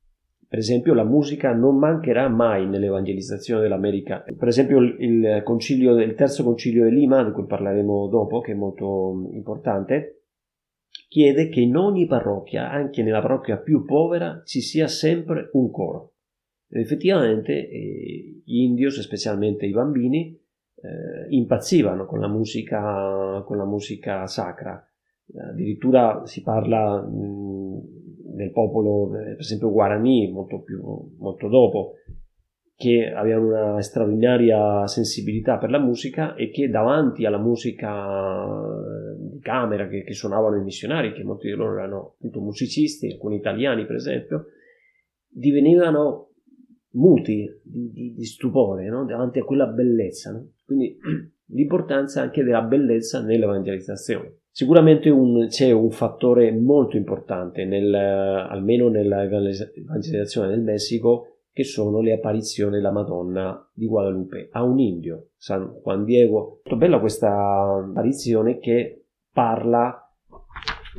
Per 0.55 0.63
esempio, 0.63 0.95
la 0.95 1.03
musica 1.03 1.53
non 1.53 1.79
mancherà 1.79 2.29
mai 2.29 2.69
nell'evangelizzazione 2.69 3.63
dell'America. 3.63 4.23
Per 4.39 4.47
esempio, 4.47 4.79
il, 4.79 5.43
concilio, 5.43 6.01
il 6.01 6.15
terzo 6.15 6.45
concilio 6.45 6.85
di 6.85 6.95
Lima, 6.95 7.25
di 7.25 7.33
cui 7.33 7.45
parleremo 7.45 8.07
dopo, 8.07 8.39
che 8.39 8.53
è 8.53 8.55
molto 8.55 9.31
importante, 9.33 10.27
chiede 11.09 11.49
che 11.49 11.59
in 11.59 11.75
ogni 11.77 12.07
parrocchia, 12.07 12.71
anche 12.71 13.03
nella 13.03 13.21
parrocchia 13.21 13.57
più 13.57 13.85
povera, 13.85 14.43
ci 14.45 14.61
sia 14.61 14.87
sempre 14.87 15.51
un 15.55 15.73
coro. 15.73 16.13
Ed 16.69 16.83
effettivamente 16.83 17.69
eh, 17.69 18.43
gli 18.45 18.59
indios, 18.59 19.01
specialmente 19.01 19.67
i 19.67 19.73
bambini, 19.73 20.41
eh, 20.77 21.27
impazzivano 21.31 22.07
con 22.07 22.21
la 22.21 22.29
musica, 22.29 23.43
con 23.45 23.57
la 23.57 23.67
musica 23.67 24.25
sacra. 24.29 24.81
Addirittura 25.51 26.25
si 26.27 26.43
parla 26.43 27.03
mh, 27.03 27.54
nel 28.35 28.51
popolo, 28.51 29.11
per 29.11 29.37
esempio 29.39 29.71
Guarani, 29.71 30.31
molto, 30.31 30.61
più, 30.61 30.83
molto 31.19 31.49
dopo, 31.49 31.93
che 32.77 33.13
avevano 33.13 33.47
una 33.47 33.83
straordinaria 33.83 34.87
sensibilità 34.87 35.59
per 35.59 35.71
la 35.71 35.79
musica 35.79 36.35
e 36.35 36.51
che 36.51 36.69
davanti 36.69 37.25
alla 37.25 37.39
musica 37.39 38.07
di 39.19 39.39
camera 39.41 39.89
che, 39.89 40.03
che 40.03 40.13
suonavano 40.13 40.57
i 40.57 40.63
missionari, 40.63 41.13
che 41.13 41.23
molti 41.23 41.49
di 41.49 41.55
loro 41.55 41.75
erano 41.79 42.15
appunto 42.17 42.41
musicisti, 42.41 43.11
alcuni 43.11 43.37
italiani 43.37 43.87
per 43.87 43.97
esempio, 43.97 44.47
divenivano 45.29 46.31
muti 46.95 47.61
di, 47.63 47.91
di, 47.91 48.15
di 48.15 48.25
stupore 48.25 48.89
no? 48.89 49.05
davanti 49.05 49.39
a 49.39 49.45
quella 49.45 49.67
bellezza. 49.67 50.33
No? 50.33 50.49
Quindi 50.65 50.97
l'importanza 51.47 52.23
anche 52.23 52.43
della 52.43 52.63
bellezza 52.63 53.23
nell'evangelizzazione. 53.23 54.39
Sicuramente 54.57 55.11
un, 55.11 55.49
c'è 55.49 55.73
un 55.73 55.91
fattore 55.91 56.53
molto 56.53 56.97
importante, 56.97 57.65
nel, 57.65 57.93
almeno 57.93 58.89
nell'evangelizzazione 58.89 60.47
del 60.47 60.61
Messico, 60.61 61.39
che 61.51 61.65
sono 61.65 62.01
le 62.01 62.13
apparizioni 62.13 62.77
della 62.77 62.93
Madonna 62.93 63.69
di 63.75 63.89
Guadalupe 63.89 64.51
a 64.53 64.63
un 64.63 64.79
indio, 64.79 65.31
San 65.37 65.81
Juan 65.83 66.05
Diego. 66.05 66.61
Molto 66.63 66.77
bella 66.77 67.01
questa 67.01 67.85
apparizione 67.85 68.61
che 68.61 69.07
parla 69.33 70.09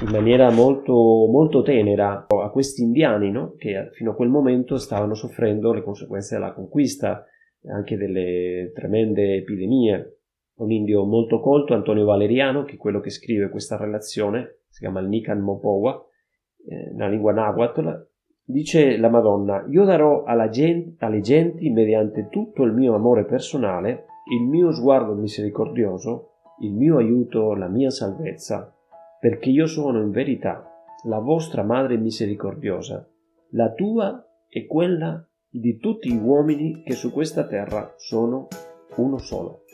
in 0.02 0.10
maniera 0.10 0.52
molto, 0.52 0.92
molto 0.94 1.62
tenera 1.62 2.28
a 2.28 2.50
questi 2.50 2.82
indiani 2.82 3.32
no? 3.32 3.54
che 3.58 3.88
fino 3.94 4.12
a 4.12 4.16
quel 4.16 4.28
momento 4.28 4.76
stavano 4.76 5.14
soffrendo 5.14 5.72
le 5.72 5.82
conseguenze 5.82 6.36
della 6.36 6.52
conquista, 6.52 7.26
anche 7.68 7.96
delle 7.96 8.74
tremende 8.76 9.36
epidemie. 9.36 10.15
Un 10.58 10.72
indio 10.72 11.04
molto 11.06 11.40
colto, 11.40 11.74
Antonio 11.74 12.06
Valeriano, 12.06 12.64
che 12.64 12.74
è 12.74 12.78
quello 12.78 13.02
che 13.02 13.10
scrive 13.10 13.50
questa 13.50 13.76
relazione, 13.76 14.60
si 14.70 14.80
chiama 14.80 15.02
il 15.02 15.08
Nikan 15.08 15.40
Mopowa, 15.40 16.02
eh, 16.68 17.08
lingua 17.10 17.34
nahuatl, 17.34 18.10
dice 18.42 18.98
la 18.98 19.10
Madonna, 19.10 19.66
io 19.68 19.84
darò 19.84 20.24
gente, 20.50 21.04
alle 21.04 21.20
genti, 21.20 21.70
mediante 21.70 22.30
tutto 22.30 22.64
il 22.64 22.72
mio 22.72 22.96
amore 22.96 23.26
personale, 23.26 24.06
il 24.32 24.48
mio 24.48 24.72
sguardo 24.72 25.14
misericordioso, 25.14 26.30
il 26.62 26.74
mio 26.74 26.98
aiuto, 26.98 27.54
la 27.54 27.68
mia 27.68 27.90
salvezza, 27.90 28.74
perché 29.20 29.50
io 29.50 29.66
sono 29.66 30.02
in 30.02 30.12
verità 30.12 30.72
la 31.04 31.20
vostra 31.20 31.64
Madre 31.64 31.98
misericordiosa, 31.98 33.08
la 33.52 33.72
tua 33.74 34.26
e 34.48 34.66
quella 34.66 35.28
di 35.50 35.78
tutti 35.78 36.12
gli 36.12 36.22
uomini 36.22 36.82
che 36.84 36.94
su 36.94 37.12
questa 37.12 37.46
terra 37.46 37.94
sono 37.98 38.48
uno 38.98 39.18
solo. 39.18 39.65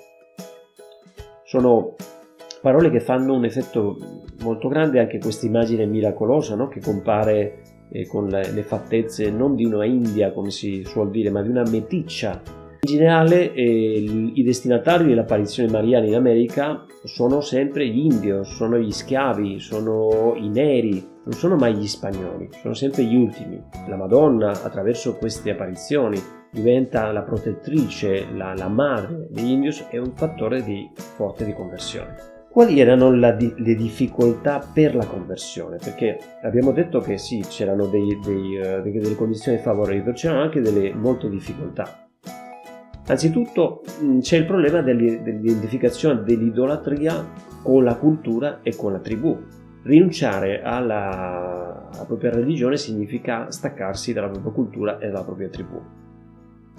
Sono 1.51 1.95
parole 2.61 2.89
che 2.89 3.01
fanno 3.01 3.33
un 3.33 3.43
effetto 3.43 3.97
molto 4.41 4.69
grande, 4.69 5.01
anche 5.01 5.19
questa 5.19 5.45
immagine 5.45 5.85
miracolosa 5.85 6.55
no? 6.55 6.69
che 6.69 6.79
compare 6.79 7.87
eh, 7.91 8.07
con 8.07 8.29
le, 8.29 8.53
le, 8.53 8.63
fattezze 8.63 9.29
non 9.29 9.55
di 9.55 9.65
una 9.65 9.83
India, 9.83 10.31
come 10.31 10.49
si 10.49 10.85
suol 10.85 11.11
dire, 11.11 11.29
ma 11.29 11.41
di 11.41 11.49
una 11.49 11.69
meticcia. 11.69 12.41
In 12.83 12.89
generale 12.89 13.51
eh, 13.51 14.31
i 14.33 14.41
destinatari 14.43 15.07
dell'apparizione 15.07 15.69
mariana 15.69 16.05
in 16.05 16.15
America 16.15 16.85
sono 17.03 17.41
sempre 17.41 17.85
gli 17.85 17.99
indios, 17.99 18.55
sono 18.55 18.77
gli 18.77 18.89
schiavi, 18.89 19.59
sono 19.59 20.35
i 20.37 20.47
neri, 20.47 21.05
non 21.23 21.33
sono 21.33 21.55
mai 21.55 21.75
gli 21.75 21.87
spagnoli, 21.87 22.49
sono 22.61 22.73
sempre 22.73 23.03
gli 23.03 23.15
ultimi. 23.15 23.61
La 23.87 23.95
Madonna 23.95 24.49
attraverso 24.63 25.17
queste 25.17 25.51
apparizioni 25.51 26.19
diventa 26.51 27.11
la 27.11 27.21
protettrice, 27.21 28.25
la, 28.33 28.53
la 28.55 28.67
madre 28.67 29.27
degli 29.29 29.51
indios 29.51 29.85
e 29.89 29.99
un 29.99 30.13
fattore 30.15 30.63
di 30.63 30.89
forte 30.95 31.45
riconversione. 31.45 32.29
Quali 32.49 32.81
erano 32.81 33.15
la, 33.15 33.31
le 33.31 33.75
difficoltà 33.75 34.59
per 34.73 34.93
la 34.95 35.05
conversione? 35.05 35.77
Perché 35.77 36.19
abbiamo 36.41 36.73
detto 36.73 36.99
che 36.99 37.17
sì, 37.17 37.39
c'erano 37.47 37.85
dei, 37.85 38.19
dei, 38.21 38.57
uh, 38.57 38.81
delle 38.81 39.15
condizioni 39.15 39.57
favorevoli, 39.57 40.13
c'erano 40.13 40.41
anche 40.41 40.59
delle 40.59 40.93
molte 40.93 41.29
difficoltà. 41.29 42.09
Anzitutto 43.07 43.83
c'è 44.19 44.37
il 44.37 44.45
problema 44.45 44.81
dell'identificazione 44.81 46.23
dell'idolatria 46.23 47.25
con 47.63 47.83
la 47.83 47.95
cultura 47.95 48.59
e 48.63 48.75
con 48.75 48.91
la 48.91 48.99
tribù. 48.99 49.37
Rinunciare 49.83 50.61
alla, 50.61 51.89
alla 51.91 52.05
propria 52.05 52.31
religione 52.31 52.77
significa 52.77 53.49
staccarsi 53.49 54.13
dalla 54.13 54.29
propria 54.29 54.51
cultura 54.51 54.99
e 54.99 55.07
dalla 55.07 55.23
propria 55.23 55.49
tribù. 55.49 55.81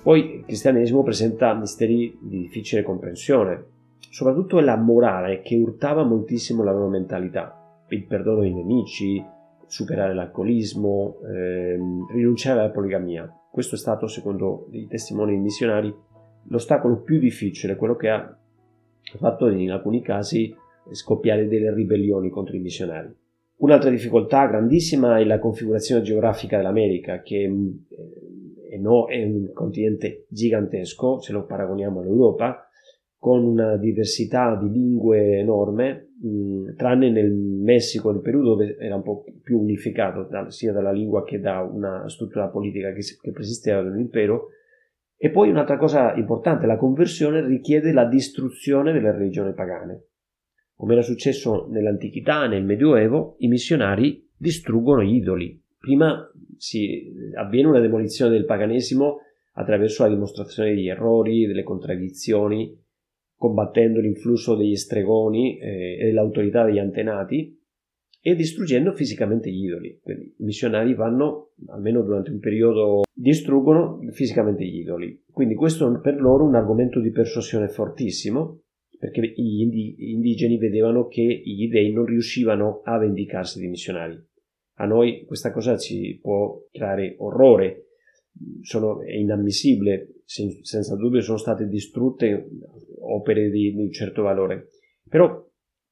Poi 0.02 0.36
il 0.36 0.44
cristianesimo 0.44 1.02
presenta 1.02 1.54
misteri 1.54 2.18
di 2.20 2.38
difficile 2.40 2.82
comprensione, 2.82 3.64
soprattutto 4.10 4.60
la 4.60 4.76
morale 4.76 5.42
che 5.42 5.56
urtava 5.56 6.04
moltissimo 6.04 6.62
la 6.62 6.72
loro 6.72 6.88
mentalità, 6.88 7.84
il 7.88 8.04
perdono 8.04 8.40
ai 8.40 8.52
nemici, 8.52 9.24
superare 9.66 10.12
l'alcolismo, 10.12 11.18
ehm, 11.24 12.12
rinunciare 12.12 12.60
alla 12.60 12.70
poligamia. 12.70 13.32
Questo 13.50 13.74
è 13.74 13.78
stato, 13.78 14.06
secondo 14.06 14.66
i 14.70 14.86
testimoni 14.86 15.36
missionari, 15.36 15.94
l'ostacolo 16.48 17.00
più 17.00 17.18
difficile, 17.18 17.76
quello 17.76 17.96
che 17.96 18.10
ha 18.10 18.36
fatto 19.18 19.48
in 19.48 19.70
alcuni 19.70 20.02
casi 20.02 20.54
scoppiare 20.90 21.48
delle 21.48 21.72
ribellioni 21.72 22.28
contro 22.30 22.56
i 22.56 22.60
missionari. 22.60 23.14
Un'altra 23.56 23.90
difficoltà 23.90 24.46
grandissima 24.46 25.18
è 25.18 25.24
la 25.24 25.38
configurazione 25.38 26.02
geografica 26.02 26.56
dell'America, 26.56 27.22
che 27.22 27.42
eh, 27.44 28.70
è, 28.70 28.76
no, 28.76 29.06
è 29.06 29.22
un 29.22 29.52
continente 29.52 30.26
gigantesco, 30.28 31.20
se 31.20 31.32
lo 31.32 31.44
paragoniamo 31.44 32.00
all'Europa, 32.00 32.66
con 33.22 33.44
una 33.44 33.76
diversità 33.76 34.56
di 34.56 34.68
lingue 34.68 35.38
enorme, 35.38 36.08
mh, 36.20 36.74
tranne 36.74 37.08
nel 37.08 37.30
Messico 37.32 38.10
e 38.10 38.14
nel 38.14 38.22
Perù 38.22 38.42
dove 38.42 38.76
era 38.80 38.96
un 38.96 39.02
po' 39.02 39.24
più 39.40 39.60
unificato 39.60 40.24
da, 40.24 40.50
sia 40.50 40.72
dalla 40.72 40.90
lingua 40.90 41.22
che 41.22 41.38
da 41.38 41.60
una 41.60 42.08
struttura 42.08 42.48
politica 42.48 42.92
che, 42.92 43.02
che 43.20 43.30
persisteva 43.30 43.80
nell'impero. 43.80 44.48
E 45.16 45.30
poi 45.30 45.50
un'altra 45.50 45.76
cosa 45.76 46.14
importante, 46.14 46.66
la 46.66 46.76
conversione 46.76 47.46
richiede 47.46 47.92
la 47.92 48.06
distruzione 48.06 48.90
delle 48.90 49.12
religioni 49.12 49.52
pagane. 49.52 50.06
Come 50.74 50.92
era 50.94 51.02
successo 51.02 51.66
nell'antichità, 51.70 52.46
nel 52.46 52.64
Medioevo, 52.64 53.36
i 53.38 53.48
missionari 53.48 54.28
distruggono 54.36 55.02
gli 55.02 55.14
idoli. 55.14 55.60
Prima 55.78 56.28
si 56.56 57.12
avviene 57.34 57.68
una 57.68 57.80
demolizione 57.80 58.32
del 58.32 58.44
paganesimo 58.44 59.18
attraverso 59.54 60.02
la 60.02 60.08
dimostrazione 60.10 60.74
degli 60.74 60.88
errori, 60.88 61.46
delle 61.46 61.62
contraddizioni, 61.62 62.78
combattendo 63.36 64.00
l'influsso 64.00 64.54
degli 64.54 64.76
stregoni 64.76 65.58
eh, 65.58 65.98
e 65.98 66.12
l'autorità 66.12 66.64
degli 66.64 66.78
antenati 66.78 67.58
e 68.24 68.36
distruggendo 68.36 68.92
fisicamente 68.92 69.50
gli 69.50 69.64
idoli. 69.64 69.98
Quindi 70.00 70.34
i 70.38 70.44
missionari 70.44 70.94
vanno, 70.94 71.50
almeno 71.66 72.02
durante 72.02 72.30
un 72.30 72.38
periodo, 72.38 73.02
distruggono 73.12 73.98
fisicamente 74.12 74.64
gli 74.64 74.78
idoli. 74.78 75.24
Quindi 75.28 75.56
questo 75.56 75.92
è 75.92 76.00
per 76.00 76.20
loro 76.20 76.44
un 76.44 76.54
argomento 76.54 77.00
di 77.00 77.10
persuasione 77.10 77.66
fortissimo, 77.66 78.61
perché 79.02 79.32
gli 79.34 79.62
indigeni 79.98 80.58
vedevano 80.58 81.08
che 81.08 81.24
gli 81.44 81.68
dei 81.68 81.92
non 81.92 82.04
riuscivano 82.04 82.82
a 82.84 82.98
vendicarsi 82.98 83.58
di 83.58 83.66
missionari. 83.66 84.16
A 84.74 84.86
noi 84.86 85.24
questa 85.24 85.50
cosa 85.50 85.76
ci 85.76 86.20
può 86.22 86.68
creare 86.70 87.16
orrore, 87.18 87.86
sono, 88.60 89.02
è 89.02 89.16
inammissibile, 89.16 90.20
senza 90.24 90.94
dubbio 90.94 91.20
sono 91.20 91.36
state 91.36 91.66
distrutte 91.66 92.48
opere 93.00 93.50
di, 93.50 93.74
di 93.74 93.82
un 93.82 93.90
certo 93.90 94.22
valore. 94.22 94.68
Però 95.08 95.50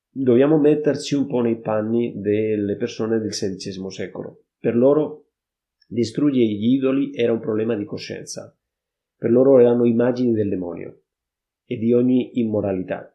dobbiamo 0.09 0.61
metterci 0.61 1.17
un 1.17 1.27
po' 1.27 1.41
nei 1.41 1.59
panni 1.59 2.13
delle 2.15 2.77
persone 2.77 3.19
del 3.19 3.31
XVI 3.31 3.91
secolo. 3.91 4.45
Per 4.57 4.77
loro 4.77 5.31
distruggere 5.89 6.47
gli 6.47 6.75
idoli 6.75 7.13
era 7.13 7.33
un 7.33 7.41
problema 7.41 7.75
di 7.75 7.85
coscienza. 7.85 8.57
Per 9.17 9.33
loro 9.33 9.59
erano 9.59 9.85
immagini 9.85 10.33
del 10.33 10.49
demonio 10.49 11.00
e 11.71 11.77
di 11.77 11.93
ogni 11.93 12.41
immoralità. 12.41 13.15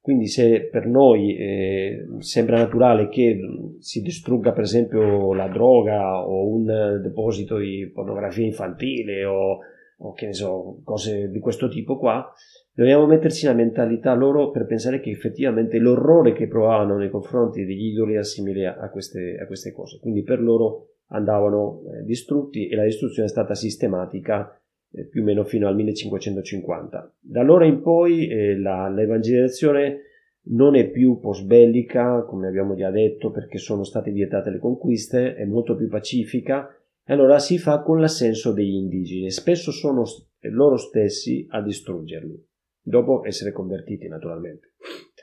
Quindi 0.00 0.26
se 0.26 0.68
per 0.70 0.86
noi 0.86 1.36
eh, 1.36 2.06
sembra 2.18 2.56
naturale 2.56 3.08
che 3.08 3.38
si 3.78 4.00
distrugga 4.00 4.52
per 4.52 4.62
esempio 4.62 5.34
la 5.34 5.48
droga 5.48 6.26
o 6.26 6.48
un 6.48 7.00
deposito 7.02 7.58
di 7.58 7.90
pornografia 7.92 8.44
infantile 8.44 9.24
o, 9.26 9.58
o 9.98 10.12
che 10.12 10.26
ne 10.26 10.32
so, 10.32 10.80
cose 10.82 11.30
di 11.30 11.38
questo 11.38 11.68
tipo 11.68 11.98
qua, 11.98 12.32
Dobbiamo 12.74 13.04
metterci 13.04 13.44
la 13.44 13.52
mentalità 13.52 14.14
loro 14.14 14.50
per 14.50 14.64
pensare 14.64 15.00
che 15.00 15.10
effettivamente 15.10 15.76
l'orrore 15.76 16.32
che 16.32 16.48
provavano 16.48 16.96
nei 16.96 17.10
confronti 17.10 17.66
degli 17.66 17.88
idoli 17.92 18.14
è 18.14 18.24
simile 18.24 18.66
a 18.66 18.88
queste, 18.88 19.38
a 19.38 19.46
queste 19.46 19.72
cose. 19.72 19.98
Quindi 20.00 20.22
per 20.22 20.40
loro 20.40 20.94
andavano 21.08 21.82
eh, 21.82 22.04
distrutti 22.04 22.68
e 22.68 22.74
la 22.74 22.84
distruzione 22.84 23.28
è 23.28 23.30
stata 23.30 23.54
sistematica 23.54 24.58
eh, 24.92 25.04
più 25.06 25.22
o 25.22 25.24
meno 25.24 25.44
fino 25.44 25.68
al 25.68 25.74
1550. 25.74 27.14
Da 27.20 27.40
allora 27.40 27.64
in 27.64 27.80
poi 27.80 28.28
eh, 28.28 28.58
la, 28.58 28.88
l'evangelizzazione 28.88 30.00
non 30.44 30.74
è 30.74 30.90
più 30.90 31.18
post-bellica, 31.18 32.24
come 32.24 32.48
abbiamo 32.48 32.74
già 32.74 32.90
detto, 32.90 33.30
perché 33.30 33.58
sono 33.58 33.84
state 33.84 34.10
vietate 34.10 34.50
le 34.50 34.58
conquiste, 34.58 35.34
è 35.34 35.44
molto 35.44 35.76
più 35.76 35.88
pacifica 35.88 36.68
e 37.04 37.12
allora 37.12 37.38
si 37.38 37.58
fa 37.58 37.80
con 37.82 38.00
l'assenso 38.00 38.52
degli 38.52 38.74
indigeni. 38.74 39.30
Spesso 39.30 39.70
sono 39.70 40.04
loro 40.40 40.76
stessi 40.76 41.46
a 41.50 41.62
distruggerli, 41.62 42.44
dopo 42.80 43.24
essere 43.24 43.52
convertiti 43.52 44.08
naturalmente. 44.08 44.74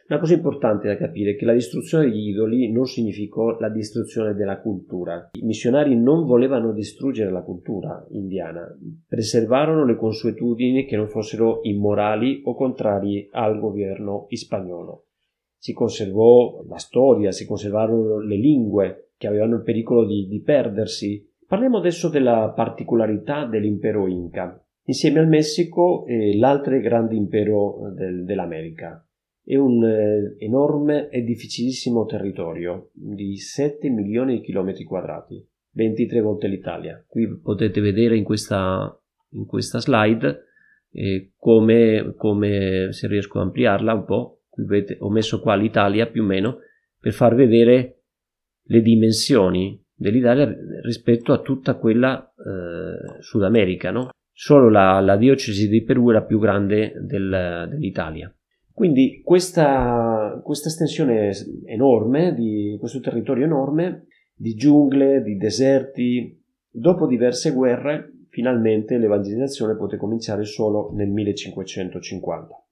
Una 0.10 0.17
cosa 0.17 0.34
importante 0.34 0.88
da 0.88 0.98
capire 0.98 1.32
è 1.32 1.36
che 1.36 1.45
la 1.45 1.54
distruzione 1.54 2.06
degli 2.06 2.30
idoli 2.30 2.72
non 2.72 2.88
significò 2.88 3.60
la 3.60 3.69
distruzione 3.69 4.34
della 4.34 4.60
cultura. 4.60 5.30
I 5.34 5.43
missionari 5.43 5.95
non 5.95 6.26
volevano 6.26 6.74
distruggere 6.74 7.30
la 7.30 7.43
cultura 7.43 8.04
indiana, 8.10 8.76
preservarono 9.08 9.86
le 9.86 9.95
consuetudini 9.95 10.86
che 10.86 10.95
non 10.95 11.10
fossero 11.10 11.60
immorali 11.62 12.41
o 12.45 12.56
contrari 12.56 13.30
al 13.34 13.60
governo 13.60 14.26
spagnolo. 14.30 15.10
Si 15.56 15.74
conservò 15.74 16.63
la 16.67 16.78
storia, 16.78 17.32
si 17.32 17.45
conservarono 17.45 18.17
le 18.17 18.38
lingue 18.38 19.12
che 19.15 19.28
avevano 19.28 19.58
il 19.58 19.62
pericolo 19.62 20.08
di, 20.08 20.26
di 20.28 20.41
perdersi. 20.41 21.24
Parliamo 21.45 21.78
adesso 21.78 22.10
della 22.10 22.52
particolarità 22.56 23.45
dell'impero 23.45 24.08
Inca. 24.08 24.60
Insieme 24.86 25.19
al 25.19 25.28
Messico 25.28 26.04
è 26.08 26.34
l'altro 26.34 26.80
grande 26.80 27.13
impero 27.13 27.91
del, 27.93 28.24
dell'America 28.24 29.04
è 29.49 29.55
un 29.55 29.83
eh, 29.83 30.35
enorme 30.38 31.09
e 31.09 31.23
difficilissimo 31.23 32.05
territorio 32.05 32.91
di 32.93 33.35
7 33.35 33.89
milioni 33.89 34.35
di 34.35 34.41
chilometri 34.41 34.83
quadrati, 34.83 35.43
23 35.71 36.21
volte 36.21 36.47
l'Italia. 36.47 37.03
Qui 37.07 37.39
potete 37.39 37.81
vedere 37.81 38.15
in 38.15 38.23
questa, 38.23 38.95
in 39.31 39.47
questa 39.47 39.79
slide 39.79 40.43
eh, 40.91 41.31
come, 41.35 42.13
come, 42.15 42.89
se 42.91 43.07
riesco 43.07 43.39
a 43.39 43.41
ampliarla 43.41 43.91
un 43.91 44.05
po', 44.05 44.41
vedete, 44.67 44.97
ho 44.99 45.09
messo 45.09 45.39
qua 45.39 45.55
l'Italia 45.55 46.05
più 46.05 46.21
o 46.21 46.27
meno 46.27 46.59
per 46.99 47.13
far 47.13 47.33
vedere 47.33 48.01
le 48.62 48.81
dimensioni 48.83 49.83
dell'Italia 49.95 50.47
rispetto 50.83 51.33
a 51.33 51.41
tutta 51.41 51.73
quella 51.73 52.23
eh, 52.23 53.19
Sud 53.23 53.41
America, 53.41 53.89
no? 53.89 54.12
Solo 54.31 54.69
la, 54.69 54.99
la, 54.99 55.17
diocesi 55.17 55.67
di 55.67 55.81
Perù 55.81 56.12
è 56.12 56.13
la 56.13 56.23
più 56.23 56.38
grande 56.38 56.93
del, 57.01 57.67
dell'Italia. 57.67 58.31
Quindi 58.79 59.21
questa, 59.25 60.39
questa 60.41 60.69
estensione 60.69 61.33
enorme, 61.65 62.33
di 62.33 62.77
questo 62.79 63.01
territorio 63.01 63.43
enorme, 63.43 64.05
di 64.33 64.53
giungle, 64.53 65.21
di 65.21 65.35
deserti, 65.35 66.41
dopo 66.69 67.05
diverse 67.05 67.51
guerre, 67.51 68.09
finalmente 68.29 68.97
l'evangelizzazione 68.97 69.75
poté 69.75 69.97
cominciare 69.97 70.45
solo 70.45 70.93
nel 70.93 71.09
1550. 71.09 72.67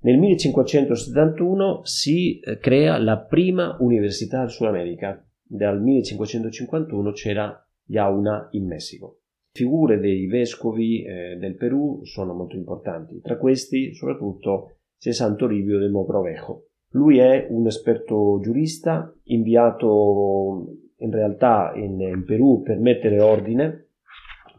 Nel 0.00 0.18
1571 0.18 1.84
si 1.84 2.40
eh, 2.40 2.58
crea 2.58 2.98
la 2.98 3.20
prima 3.20 3.76
università 3.78 4.40
del 4.40 4.50
Sud 4.50 4.66
America. 4.66 5.24
Dal 5.44 5.80
1551 5.80 7.12
c'era 7.12 7.68
già 7.84 8.08
una 8.08 8.48
in 8.50 8.66
Messico. 8.66 9.20
Figure 9.52 10.00
dei 10.00 10.26
vescovi 10.26 11.04
eh, 11.04 11.36
del 11.36 11.54
Perù 11.54 12.00
sono 12.02 12.34
molto 12.34 12.56
importanti, 12.56 13.20
tra 13.20 13.38
questi 13.38 13.94
soprattutto 13.94 14.74
c'è 15.00 15.12
Santoribio 15.12 15.78
del 15.78 15.90
Mogrovejo. 15.90 16.66
Lui 16.90 17.18
è 17.18 17.46
un 17.48 17.66
esperto 17.66 18.38
giurista 18.42 19.12
inviato 19.24 20.66
in 20.98 21.10
realtà 21.10 21.72
in, 21.74 21.98
in, 22.00 22.24
Perù 22.24 22.60
per 22.62 22.78
mettere 22.78 23.20
ordine 23.22 23.86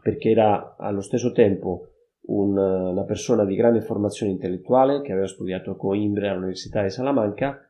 perché 0.02 0.30
era 0.30 0.74
allo 0.76 1.00
stesso 1.00 1.30
tempo 1.30 1.90
un, 2.22 2.56
una 2.56 3.04
persona 3.04 3.44
di 3.44 3.54
grande 3.54 3.82
formazione 3.82 4.32
intellettuale 4.32 5.00
che 5.02 5.12
aveva 5.12 5.28
studiato 5.28 5.70
a 5.70 5.76
Coimbra 5.76 6.32
all'Università 6.32 6.82
di 6.82 6.90
Salamanca 6.90 7.60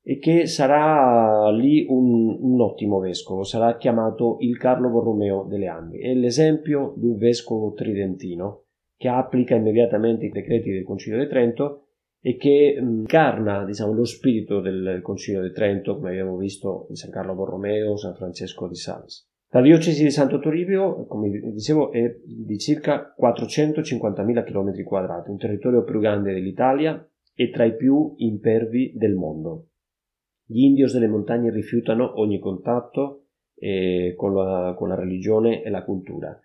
e 0.00 0.18
che 0.18 0.46
sarà 0.46 1.50
lì 1.50 1.84
un, 1.88 2.36
un, 2.38 2.60
ottimo 2.60 3.00
vescovo, 3.00 3.42
sarà 3.42 3.76
chiamato 3.76 4.36
il 4.40 4.56
Carlo 4.58 4.90
Borromeo 4.90 5.44
delle 5.44 5.66
Andi. 5.66 5.98
È 5.98 6.12
l'esempio 6.12 6.92
di 6.96 7.06
un 7.06 7.16
vescovo 7.16 7.72
tridentino 7.72 8.66
che 8.96 9.08
applica 9.08 9.56
immediatamente 9.56 10.26
i 10.26 10.30
decreti 10.30 10.70
del 10.70 10.84
Concilio 10.84 11.18
di 11.18 11.26
Trento 11.26 11.83
e 12.26 12.36
che 12.36 12.78
incarna 12.80 13.66
diciamo, 13.66 13.92
lo 13.92 14.06
spirito 14.06 14.60
del 14.60 15.00
Concilio 15.02 15.42
di 15.42 15.52
Trento, 15.52 15.96
come 15.96 16.08
abbiamo 16.08 16.38
visto 16.38 16.86
in 16.88 16.94
San 16.94 17.10
Carlo 17.10 17.34
Borromeo, 17.34 17.98
San 17.98 18.14
Francesco 18.14 18.66
di 18.66 18.76
Sales. 18.76 19.28
La 19.50 19.60
diocesi 19.60 20.02
di 20.02 20.10
Santo 20.10 20.38
Toribio, 20.38 21.04
come 21.04 21.28
dicevo, 21.52 21.92
è 21.92 22.16
di 22.24 22.58
circa 22.58 23.14
450.000 23.20 24.42
km 24.42 24.82
quadrati, 24.84 25.28
un 25.28 25.36
territorio 25.36 25.84
più 25.84 26.00
grande 26.00 26.32
dell'Italia 26.32 27.06
e 27.34 27.50
tra 27.50 27.66
i 27.66 27.76
più 27.76 28.14
impervi 28.16 28.94
del 28.96 29.12
mondo. 29.12 29.66
Gli 30.46 30.62
indios 30.62 30.94
delle 30.94 31.08
montagne 31.08 31.50
rifiutano 31.50 32.18
ogni 32.18 32.38
contatto 32.38 33.26
eh, 33.54 34.14
con, 34.16 34.32
la, 34.32 34.74
con 34.74 34.88
la 34.88 34.94
religione 34.94 35.62
e 35.62 35.68
la 35.68 35.84
cultura. 35.84 36.40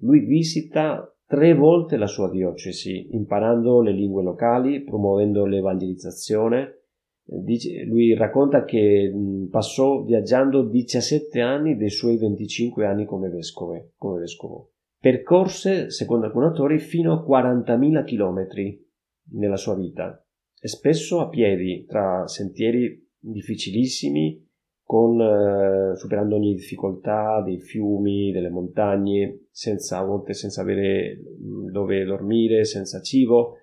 Lui 0.00 0.20
visita 0.26 1.10
tre 1.26 1.54
volte 1.54 1.96
la 1.96 2.06
sua 2.06 2.30
diocesi, 2.30 3.08
imparando 3.14 3.80
le 3.80 3.92
lingue 3.92 4.22
locali, 4.22 4.82
promuovendo 4.82 5.44
l'evangelizzazione. 5.44 6.80
Eh, 7.26 7.84
lui 7.86 8.14
racconta 8.14 8.64
che 8.64 9.12
passò 9.50 10.02
viaggiando 10.02 10.62
17 10.62 11.40
anni 11.40 11.76
dei 11.76 11.90
suoi 11.90 12.16
25 12.16 12.86
anni 12.86 13.04
come, 13.04 13.28
vescove, 13.28 13.92
come 13.96 14.20
vescovo. 14.20 14.70
Percorse, 14.98 15.90
secondo 15.90 16.26
alcuni 16.26 16.46
autori, 16.46 16.78
fino 16.78 17.12
a 17.12 17.24
40.000 17.24 18.04
chilometri 18.04 18.84
nella 19.32 19.56
sua 19.56 19.74
vita 19.74 20.20
e 20.58 20.68
spesso 20.68 21.20
a 21.20 21.28
piedi 21.28 21.84
tra 21.86 22.26
sentieri 22.26 23.04
difficilissimi 23.18 24.45
con, 24.86 25.20
eh, 25.20 25.96
superando 25.96 26.36
ogni 26.36 26.54
difficoltà 26.54 27.42
dei 27.42 27.58
fiumi, 27.58 28.30
delle 28.30 28.50
montagne, 28.50 29.46
senza, 29.50 29.98
a 29.98 30.04
volte 30.04 30.32
senza 30.32 30.60
avere 30.60 31.18
mm, 31.18 31.70
dove 31.70 32.04
dormire, 32.04 32.64
senza 32.64 33.00
cibo, 33.00 33.56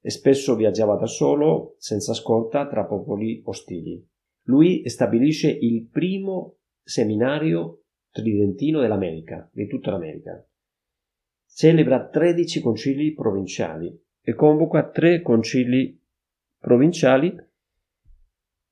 e 0.00 0.08
spesso 0.08 0.56
viaggiava 0.56 0.96
da 0.96 1.04
solo, 1.04 1.74
senza 1.76 2.14
scorta, 2.14 2.66
tra 2.66 2.86
popoli 2.86 3.42
ostili. 3.44 4.02
Lui 4.44 4.88
stabilisce 4.88 5.50
il 5.50 5.86
primo 5.86 6.56
seminario 6.82 7.82
tridentino 8.10 8.80
dell'America, 8.80 9.50
di 9.52 9.66
tutta 9.66 9.90
l'America. 9.90 10.42
Celebra 11.46 12.08
13 12.08 12.62
concili 12.62 13.12
provinciali 13.12 13.94
e 14.22 14.34
convoca 14.34 14.88
tre 14.88 15.20
concili 15.20 16.02
provinciali, 16.58 17.36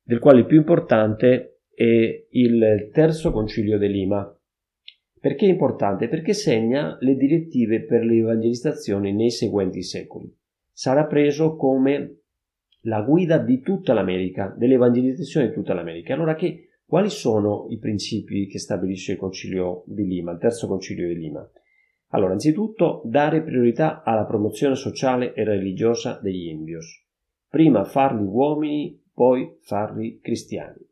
del 0.02 0.18
quale 0.20 0.38
il 0.38 0.46
più 0.46 0.56
importante 0.56 1.57
e 1.80 2.26
il 2.30 2.90
terzo 2.92 3.30
concilio 3.30 3.78
di 3.78 3.86
Lima. 3.86 4.36
Perché 5.20 5.46
è 5.46 5.48
importante? 5.48 6.08
Perché 6.08 6.32
segna 6.32 6.96
le 6.98 7.14
direttive 7.14 7.84
per 7.84 8.02
l'evangelizzazione 8.02 9.12
nei 9.12 9.30
seguenti 9.30 9.84
secoli. 9.84 10.28
Sarà 10.72 11.06
preso 11.06 11.54
come 11.54 12.16
la 12.80 13.02
guida 13.02 13.38
di 13.38 13.60
tutta 13.60 13.92
l'America, 13.92 14.52
dell'evangelizzazione 14.58 15.50
di 15.50 15.54
tutta 15.54 15.72
l'America. 15.72 16.14
Allora 16.14 16.34
che, 16.34 16.80
quali 16.84 17.10
sono 17.10 17.68
i 17.70 17.78
principi 17.78 18.48
che 18.48 18.58
stabilisce 18.58 19.12
il 19.12 19.18
concilio 19.18 19.84
di 19.86 20.04
Lima, 20.04 20.32
il 20.32 20.38
terzo 20.38 20.66
concilio 20.66 21.06
di 21.06 21.16
Lima? 21.16 21.48
Allora, 22.08 22.32
anzitutto, 22.32 23.02
dare 23.04 23.40
priorità 23.42 24.02
alla 24.02 24.24
promozione 24.24 24.74
sociale 24.74 25.32
e 25.32 25.44
religiosa 25.44 26.18
degli 26.20 26.48
indios. 26.48 27.06
Prima 27.48 27.84
farli 27.84 28.24
uomini, 28.24 29.00
poi 29.14 29.58
farli 29.60 30.18
cristiani. 30.20 30.87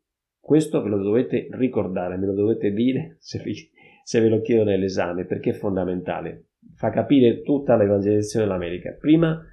Questo 0.47 0.81
ve 0.81 0.87
lo 0.87 1.03
dovete 1.03 1.49
ricordare, 1.51 2.15
me 2.15 2.25
lo 2.25 2.33
dovete 2.33 2.71
dire 2.71 3.17
se, 3.19 3.41
vi, 3.43 3.53
se 4.01 4.21
ve 4.21 4.29
lo 4.29 4.39
chiedo 4.39 4.63
nell'esame, 4.63 5.25
perché 5.25 5.49
è 5.49 5.53
fondamentale. 5.53 6.51
Fa 6.73 6.89
capire 6.89 7.41
tutta 7.41 7.75
l'evangelizzazione 7.75 8.45
dell'America. 8.45 8.95
Prima 8.97 9.43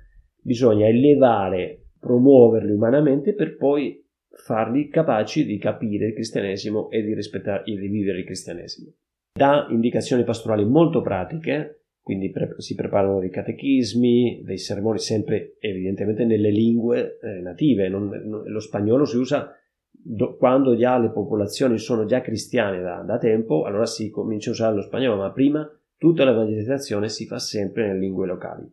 bisogna 0.41 0.87
elevare, 0.87 1.87
promuoverli 1.99 2.71
umanamente 2.71 3.35
per 3.35 3.57
poi 3.57 4.07
farli 4.37 4.89
capaci 4.89 5.45
di 5.45 5.59
capire 5.59 6.07
il 6.07 6.15
cristianesimo 6.15 6.89
e 6.91 7.03
di 7.03 7.13
rispettare 7.13 7.65
e 7.65 7.77
di 7.77 7.89
vivere 7.89 8.21
il 8.21 8.25
cristianesimo. 8.25 8.93
Dà 9.37 9.67
indicazioni 9.71 10.23
pastorali 10.23 10.65
molto 10.65 11.01
pratiche, 11.01 11.87
quindi 12.01 12.31
pre- 12.31 12.55
si 12.59 12.77
preparano 12.77 13.19
dei 13.19 13.31
catechismi, 13.31 14.43
dei 14.45 14.59
sermoni 14.59 14.99
sempre 14.99 15.57
evidentemente 15.59 16.25
nelle 16.25 16.51
lingue 16.51 17.19
eh, 17.21 17.41
native, 17.41 17.89
non, 17.89 18.09
non, 18.11 18.45
lo 18.45 18.61
spagnolo 18.61 19.05
si 19.05 19.17
usa 19.17 19.59
do, 20.03 20.37
quando 20.37 20.77
già 20.77 20.99
le 20.99 21.11
popolazioni 21.11 21.79
sono 21.79 22.05
già 22.05 22.21
cristiane 22.21 22.81
da, 22.81 23.03
da, 23.03 23.19
tempo, 23.19 23.65
allora 23.65 23.87
si 23.87 24.11
comincia 24.11 24.51
a 24.51 24.53
usare 24.53 24.75
lo 24.77 24.83
spagnolo, 24.83 25.17
ma 25.17 25.31
prima 25.31 25.69
tutta 25.97 26.25
l'evangelizzazione 26.25 27.09
si 27.09 27.27
fa 27.27 27.39
sempre 27.39 27.87
nelle 27.87 28.01
lingue 28.01 28.27
locali. 28.27 28.71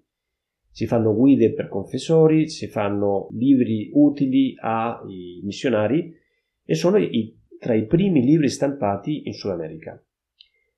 Si 0.69 0.87
fanno 0.87 1.13
guide 1.13 1.53
per 1.53 1.67
confessori, 1.67 2.49
si 2.49 2.67
fanno 2.67 3.27
libri 3.31 3.91
utili 3.93 4.55
ai 4.59 5.41
missionari 5.43 6.13
e 6.63 6.75
sono 6.75 6.97
i, 6.97 7.37
tra 7.59 7.73
i 7.73 7.85
primi 7.85 8.21
libri 8.21 8.49
stampati 8.49 9.27
in 9.27 9.33
Sud 9.33 9.51
America. 9.51 10.01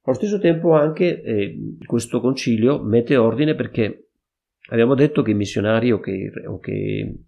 Allo 0.06 0.16
stesso 0.16 0.40
tempo 0.40 0.74
anche 0.74 1.22
eh, 1.22 1.76
questo 1.86 2.20
concilio 2.20 2.82
mette 2.82 3.16
ordine 3.16 3.56
perché 3.56 4.10
abbiamo 4.70 4.96
detto 4.96 5.22
che 5.22 5.32
i 5.32 5.36
missionari 5.36 5.92
o 5.92 6.00
che, 6.00 6.32
o 6.46 6.60
che 6.60 7.20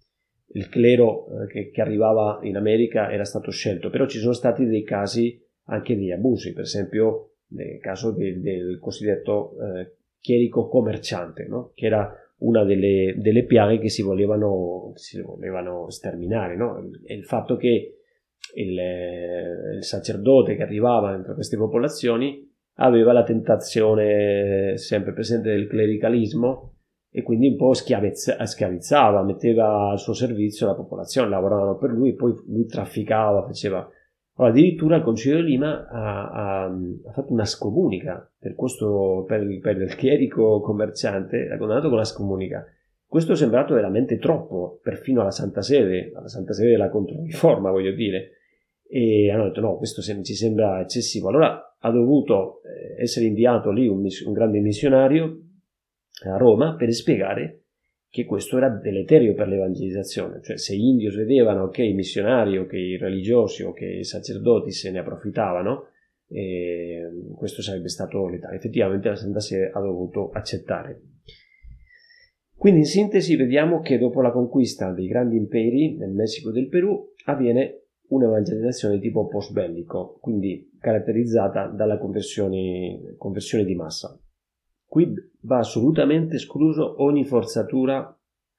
il 0.56 0.70
clero 0.70 1.28
eh, 1.28 1.48
che, 1.48 1.70
che, 1.70 1.82
arrivava 1.82 2.40
in 2.44 2.56
America 2.56 3.12
era 3.12 3.26
stato 3.26 3.52
scelto, 3.52 3.90
però 3.90 4.06
ci 4.06 4.20
sono 4.20 4.34
stati 4.34 4.66
dei 4.66 4.84
casi 4.84 5.42
anche 5.66 5.96
di 5.96 6.12
abusi, 6.12 6.54
per 6.54 6.64
esempio 6.64 7.36
nel 7.50 7.80
caso 7.80 8.12
del, 8.12 8.42
del 8.42 8.80
cosiddetto 8.80 9.56
eh, 9.60 9.98
chierico 10.20 10.68
commerciante, 10.68 11.46
no? 11.48 11.72
che 11.76 11.86
era 11.86 12.14
una 12.38 12.64
delle, 12.64 13.16
delle 13.18 13.46
piaghe 13.46 13.80
che 13.80 13.90
si 13.90 14.02
volevano, 14.02 14.92
si 14.96 15.22
volevano 15.22 15.90
sterminare, 15.90 16.56
no? 16.56 16.90
il 17.06 17.26
fatto 17.26 17.58
che 17.58 18.00
il, 18.56 18.80
il, 19.76 19.84
sacerdote 19.84 20.56
che 20.56 20.64
arrivava 20.64 21.12
dentro 21.12 21.34
queste 21.34 21.58
popolazioni 21.58 22.50
aveva 22.76 23.12
la 23.12 23.24
tentazione 23.24 24.78
sempre 24.78 25.14
presente 25.14 25.50
del 25.50 25.68
clericalismo 25.68 26.75
e 27.16 27.24
quindi 27.24 27.48
un 27.48 27.56
po' 27.56 27.74
schiavizzava, 27.74 29.24
metteva 29.24 29.92
al 29.92 30.00
suo 30.00 30.12
servizio 30.12 30.68
la 30.68 30.76
popolazione, 30.76 31.30
lavoravano 31.30 31.78
per 31.78 31.92
lui, 31.92 32.14
poi 32.14 32.34
lui 32.48 32.66
trafficava, 32.66 33.46
faceva... 33.46 33.90
Allora, 34.38 34.54
addirittura 34.54 34.98
il 34.98 35.04
Concilio 35.04 35.38
di 35.38 35.52
Lima 35.52 35.88
ha, 35.88 36.30
ha, 36.30 36.66
ha 36.66 37.12
fatto 37.14 37.32
una 37.32 37.46
scomunica 37.46 38.30
per, 38.38 38.54
questo, 38.56 39.24
per, 39.26 39.48
per 39.62 39.82
il 39.82 39.96
chierico 39.96 40.60
commerciante, 40.60 41.48
ha 41.50 41.58
condannato 41.58 41.88
con 41.88 42.00
la 42.00 42.04
scomunica. 42.04 42.66
Questo 43.08 43.32
è 43.32 43.36
sembrato 43.38 43.76
veramente 43.76 44.18
troppo, 44.18 44.82
perfino 44.84 45.22
alla 45.22 45.32
Santa 45.32 45.62
Sede, 45.62 46.12
alla 46.14 46.28
Santa 46.28 46.52
Sede 46.52 46.72
della 46.72 46.90
Controriforma, 46.90 47.72
voglio 47.72 47.94
dire. 47.94 48.32
E 48.86 49.32
hanno 49.32 49.46
detto 49.46 49.62
no, 49.62 49.78
questo 49.78 50.02
ci 50.02 50.36
sembra 50.36 50.82
eccessivo. 50.82 51.30
Allora 51.30 51.78
ha 51.80 51.92
dovuto 51.92 52.60
eh, 52.64 53.02
essere 53.02 53.28
inviato 53.28 53.72
lì 53.72 53.88
un, 53.88 54.06
un 54.26 54.34
grande 54.34 54.60
missionario 54.60 55.45
a 56.24 56.38
Roma 56.38 56.76
per 56.76 56.92
spiegare 56.94 57.66
che 58.10 58.24
questo 58.24 58.56
era 58.56 58.70
deleterio 58.70 59.34
per 59.34 59.50
l'evangelizzazione, 59.50 60.42
cioè 60.42 60.58
se 60.58 60.74
gli 60.74 60.86
indios 60.86 61.18
vedevano 61.18 61.68
che 61.68 61.84
i 61.84 61.94
missionari 61.94 62.58
o 62.58 62.66
che 62.66 62.78
i 62.78 62.98
religiosi 62.98 63.64
o 63.64 63.74
che 63.74 63.86
i 63.86 64.04
sacerdoti 64.06 64.72
se 64.72 64.90
ne 64.90 65.00
approfittavano, 65.00 65.88
eh, 66.30 67.10
questo 67.36 67.62
sarebbe 67.62 67.90
stato 67.90 68.28
letale. 68.30 68.56
Effettivamente 68.56 69.10
la 69.10 69.16
Santa 69.16 69.42
Sede 69.42 69.70
ha 69.74 69.82
dovuto 69.82 70.30
accettare. 70.32 71.02
Quindi 72.56 72.80
in 72.80 72.86
sintesi 72.86 73.36
vediamo 73.36 73.82
che 73.82 73.98
dopo 73.98 74.22
la 74.22 74.32
conquista 74.32 74.94
dei 74.94 75.08
grandi 75.08 75.36
imperi 75.36 75.98
nel 75.98 76.12
Messico 76.12 76.50
e 76.50 76.54
del 76.54 76.70
Perù 76.70 77.12
avviene 77.26 77.82
un'evangelizzazione 78.08 78.96
di 78.96 79.02
tipo 79.02 79.28
post-bellico, 79.28 80.20
quindi 80.22 80.72
caratterizzata 80.80 81.68
dalla 81.68 81.98
conversione, 81.98 83.16
conversione 83.18 83.66
di 83.66 83.76
massa. 83.76 84.18
Qui 84.96 85.14
va 85.42 85.58
assolutamente 85.58 86.38
escluso 86.38 87.04
ogni 87.04 87.26
forzatura 87.26 88.18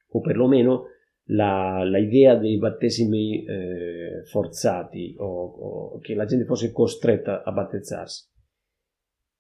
o 0.09 0.21
perlomeno 0.21 0.89
la, 1.29 1.83
la 1.83 1.97
idea 1.97 2.37
dei 2.37 2.59
battesimi 2.59 3.43
eh, 3.43 4.23
forzati 4.31 5.15
o, 5.17 5.25
o, 5.25 5.99
che 5.99 6.15
la 6.15 6.27
gente 6.27 6.45
fosse 6.45 6.73
costretta 6.73 7.43
a 7.43 7.53
battezzarsi. 7.53 8.29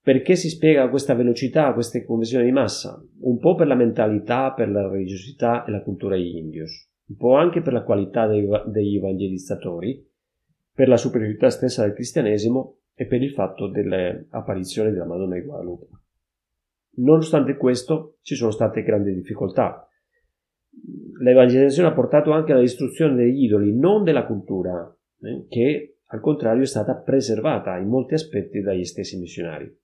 Perché 0.01 0.37
si 0.37 0.49
spiega 0.49 0.89
questa 0.89 1.13
velocità, 1.13 1.75
queste 1.75 2.03
conversioni 2.03 2.47
di 2.47 2.53
massa? 2.53 2.99
Un 3.21 3.37
po' 3.41 3.57
per 3.57 3.67
la 3.67 3.75
mentalità, 3.75 4.55
per 4.55 4.71
la 4.71 4.89
religiosità 4.89 5.67
e 5.67 5.73
la 5.73 5.83
cultura 5.83 6.17
indios, 6.17 6.93
un 7.09 7.17
po' 7.17 7.35
anche 7.35 7.61
per 7.61 7.75
la 7.75 7.83
qualità 7.83 8.27
dei, 8.27 8.49
degli 8.69 8.97
evangelizzatori, 8.97 10.03
per 10.73 10.89
la 10.89 10.97
superiorità 10.97 11.51
stessa 11.51 11.83
del 11.83 11.93
cristianesimo 11.93 12.79
e 12.95 13.05
per 13.05 13.23
il 13.23 13.33
fatto 13.33 13.69
delle 13.69 14.29
apparizioni 14.31 14.93
della 14.93 15.05
Madonna 15.05 15.35
di 15.35 15.43
Guadalupe. 15.43 15.89
Nonostante 16.97 17.57
questo 17.57 18.19
ci 18.23 18.35
sono 18.35 18.51
state 18.51 18.83
grandi 18.83 19.13
difficoltà. 19.13 19.89
L'evangelizzazione 21.21 21.89
ha 21.89 21.95
portato 21.95 22.33
anche 22.33 22.53
alla 22.53 22.61
distruzione 22.61 23.15
degli 23.15 23.45
idoli, 23.45 23.75
non 23.77 24.05
della 24.05 24.27
cultura, 24.27 24.95
eh, 25.23 25.47
che 25.49 25.99
al 26.09 26.21
contrario 26.21 26.63
è 26.63 26.67
stata 26.67 26.95
preservata 26.95 27.77
in 27.79 27.89
molti 27.89 28.15
aspetti 28.15 28.61
dagli 28.61 28.85
stessi 28.85 29.19
missionari. 29.19 29.75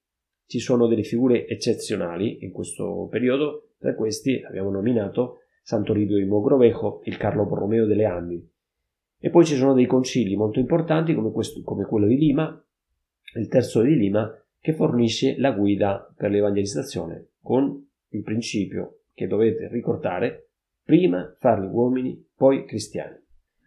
Ci 0.47 0.59
sono 0.59 0.87
delle 0.87 1.03
figure 1.03 1.47
eccezionali 1.47 2.45
in 2.45 2.53
questo 2.53 3.09
periodo, 3.11 3.71
tra 3.79 3.95
questi 3.95 4.43
abbiamo 4.47 4.71
nominato 4.71 5.39
Santo 5.63 5.93
Toribio 5.93 6.17
di 6.17 6.25
Mogrovejo, 6.25 7.03
il 7.05 7.17
Carlo 7.17 7.47
Borromeo 7.47 7.87
delle 7.87 8.05
Andi. 8.05 8.51
E 9.19 9.31
poi 9.31 9.45
ci 9.45 9.55
sono 9.55 9.75
dei 9.75 9.87
concili 9.87 10.37
molto 10.37 10.59
importanti 10.59 11.15
come, 11.15 11.31
questo, 11.31 11.63
come 11.63 11.85
quello 11.85 12.07
di 12.07 12.17
Lima, 12.17 12.65
il 13.35 13.49
terzo 13.49 13.81
di 13.83 13.97
Lima, 13.97 14.31
che 14.63 14.73
fornisce 14.75 15.35
la 15.39 15.51
guida 15.51 16.09
per 16.17 16.31
l'evangelizzazione 16.31 17.31
con 17.43 17.85
il 18.11 18.23
principio 18.23 19.01
che 19.13 19.27
dovete 19.27 19.67
ricordare 19.67 20.51
prima 20.85 21.35
farli 21.41 21.67
uomini, 21.67 22.25
poi 22.37 22.65
cristiani. 22.65 23.19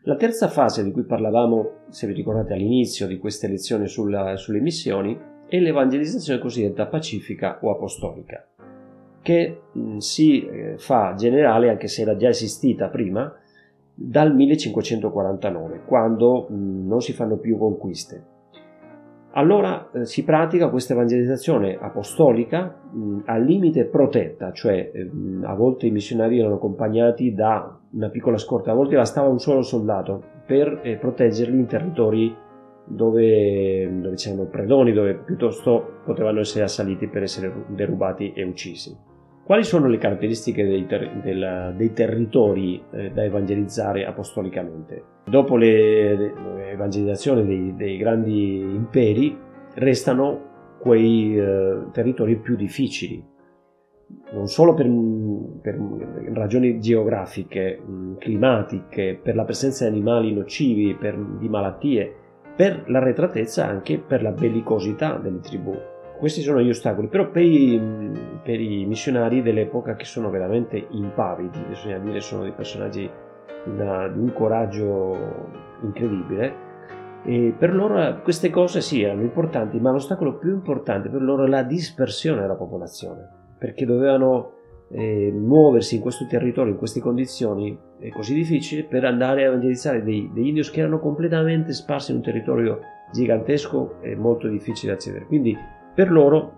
La 0.04 0.16
terza 0.16 0.48
fase 0.48 0.86
di 0.86 0.92
cui 0.92 1.04
parlavamo, 1.04 1.88
se 1.90 2.08
vi 2.08 2.14
ricordate 2.14 2.54
all'inizio 2.54 3.08
di 3.08 3.18
queste 3.18 3.50
lezioni 3.50 3.88
sulla, 3.88 4.38
sulle 4.38 4.62
missioni, 4.62 5.20
è 5.48 5.60
l'evangelizzazione 5.60 6.40
cosiddetta 6.40 6.88
pacifica 6.88 7.60
o 7.62 7.72
apostolica, 7.72 8.48
che 9.22 9.64
mh, 9.74 9.98
si 9.98 10.46
eh, 10.46 10.78
fa 10.78 11.14
generale, 11.16 11.70
anche 11.70 11.88
se 11.88 12.04
era 12.04 12.16
già 12.16 12.30
esistita 12.30 12.88
prima, 12.88 13.34
dal 13.94 14.34
1549, 14.34 15.82
quando 15.86 16.48
mh, 16.48 16.88
non 16.88 17.02
si 17.02 17.12
fanno 17.12 17.38
più 17.38 17.58
conquiste 17.58 18.34
allora 19.38 19.90
eh, 19.92 20.06
si 20.06 20.24
pratica 20.24 20.70
questa 20.70 20.94
evangelizzazione 20.94 21.78
apostolica 21.80 22.74
mh, 22.92 23.20
al 23.26 23.44
limite 23.44 23.86
protetta, 23.86 24.52
cioè 24.52 24.92
mh, 24.94 25.44
a 25.46 25.54
volte 25.54 25.88
i 25.88 25.92
missionari 25.92 26.40
erano 26.40 26.56
accompagnati 26.56 27.34
da 27.34 27.78
una 27.92 28.10
piccola 28.10 28.38
scorta, 28.38 28.72
a 28.72 28.76
volte 28.76 28.96
bastava 28.96 29.28
un 29.28 29.40
solo 29.40 29.62
soldato 29.62 30.24
per 30.46 30.80
eh, 30.84 30.96
proteggerli 30.96 31.58
in 31.58 31.66
territori 31.66 32.36
dove, 32.86 34.00
dove 34.00 34.16
c'erano 34.16 34.46
predoni, 34.46 34.94
dove 34.94 35.16
piuttosto 35.16 36.00
potevano 36.06 36.40
essere 36.40 36.64
assaliti 36.64 37.08
per 37.08 37.24
essere 37.24 37.52
derubati 37.68 38.32
e 38.34 38.44
uccisi. 38.44 38.96
Quali 39.46 39.64
sono 39.64 39.88
le 39.88 40.00
caratteristiche 40.00 40.66
dei, 40.66 40.88
ter- 40.88 41.22
del, 41.22 41.76
dei 41.78 41.94
territori 41.94 42.82
eh, 42.90 43.12
da 43.12 43.24
evangelizzare 43.24 44.04
apostolicamente? 44.04 45.04
Dopo 45.26 45.56
l'evangelizzazione 45.56 47.46
dei, 47.46 47.76
dei, 47.76 47.98
grandi 47.98 48.58
imperi 48.62 49.38
restano 49.76 50.78
quei 50.80 51.38
eh, 51.38 51.78
territori 51.92 52.38
più 52.38 52.56
difficili, 52.56 53.24
non 54.34 54.48
solo 54.48 54.74
per, 54.74 54.90
per 55.62 55.80
ragioni 56.34 56.80
geografiche, 56.80 57.78
mh, 57.78 58.18
climatiche, 58.18 59.20
per 59.22 59.36
la 59.36 59.44
presenza 59.44 59.88
di 59.88 59.92
animali 59.92 60.34
nocivi, 60.34 60.96
per, 60.96 61.20
di 61.38 61.50
malattie, 61.50 62.12
per 62.56 62.86
l'arretratezza 62.88 63.68
anche 63.68 64.00
per 64.00 64.24
la 64.24 64.32
bellicosità 64.32 65.20
delle 65.20 65.42
tribù 65.42 65.94
questi 66.18 66.42
sono 66.42 66.62
gli 66.62 66.70
ostacoli, 66.70 67.08
però 67.08 67.30
per 67.30 67.44
i, 67.44 67.80
per 68.44 68.60
i, 68.60 68.86
missionari 68.86 69.42
dell'epoca 69.42 69.96
che 69.96 70.06
sono 70.06 70.30
veramente 70.30 70.88
impavidi, 70.92 71.60
bisogna 71.68 71.98
dire, 72.00 72.20
sono 72.20 72.44
dei 72.44 72.52
personaggi 72.52 73.10
di, 73.66 73.82
un 73.82 74.32
coraggio 74.34 75.18
incredibile, 75.82 76.64
e 77.24 77.56
per 77.58 77.74
loro 77.74 78.22
queste 78.22 78.50
cose 78.50 78.82
sì 78.82 79.02
erano 79.02 79.22
importanti, 79.22 79.80
ma 79.80 79.92
l'ostacolo 79.92 80.38
più 80.38 80.52
importante 80.52 81.10
per 81.10 81.22
loro 81.22 81.46
è 81.46 81.48
la 81.48 81.64
dispersione 81.64 82.42
della 82.42 82.56
popolazione, 82.56 83.28
perché 83.58 83.86
dovevano 83.86 84.52
eh, 84.90 85.32
muoversi 85.34 85.96
in 85.96 86.02
questo 86.02 86.28
territorio, 86.28 86.74
in 86.74 86.78
queste 86.78 87.00
condizioni 87.00 87.78
eh, 88.00 88.12
così 88.12 88.36
difficili, 88.36 88.84
per 88.84 89.06
andare 89.06 89.44
a 89.44 89.48
evangelizzare 89.48 90.04
dei, 90.04 90.30
degli 90.34 90.48
indios 90.48 90.70
che 90.70 90.82
erano 90.82 91.00
completamente 91.00 91.74
sparsi 91.74 92.12
in 92.12 92.18
un 92.18 92.24
territorio 92.24 92.80
gigantesco 93.12 94.02
e 94.02 94.16
molto 94.16 94.48
difficile 94.48 94.92
da 94.92 94.98
accedere. 94.98 95.26
Quindi 95.26 95.58
per 95.96 96.12
loro 96.12 96.52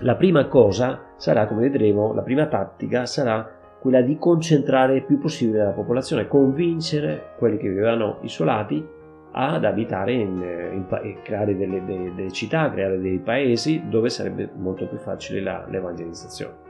la 0.00 0.14
prima 0.14 0.46
cosa 0.46 1.08
sarà, 1.16 1.46
come 1.46 1.62
vedremo, 1.62 2.14
la 2.14 2.22
prima 2.22 2.46
tattica 2.46 3.04
sarà 3.04 3.58
quella 3.80 4.00
di 4.00 4.16
concentrare 4.16 4.96
il 4.96 5.04
più 5.04 5.18
possibile 5.18 5.64
la 5.64 5.70
popolazione, 5.70 6.28
convincere 6.28 7.32
quelli 7.36 7.56
che 7.56 7.68
vivevano 7.68 8.18
isolati 8.22 8.86
ad 9.32 9.64
abitare 9.64 10.12
in, 10.12 10.42
in, 10.72 10.84
in 11.02 11.16
creare 11.22 11.56
delle, 11.56 11.84
delle, 11.84 12.14
delle, 12.14 12.30
città, 12.30 12.70
creare 12.70 13.00
dei 13.00 13.18
paesi 13.18 13.82
dove 13.88 14.08
sarebbe 14.08 14.50
molto 14.56 14.86
più 14.86 14.98
facile 14.98 15.40
la, 15.40 15.64
l'evangelizzazione. 15.68 16.68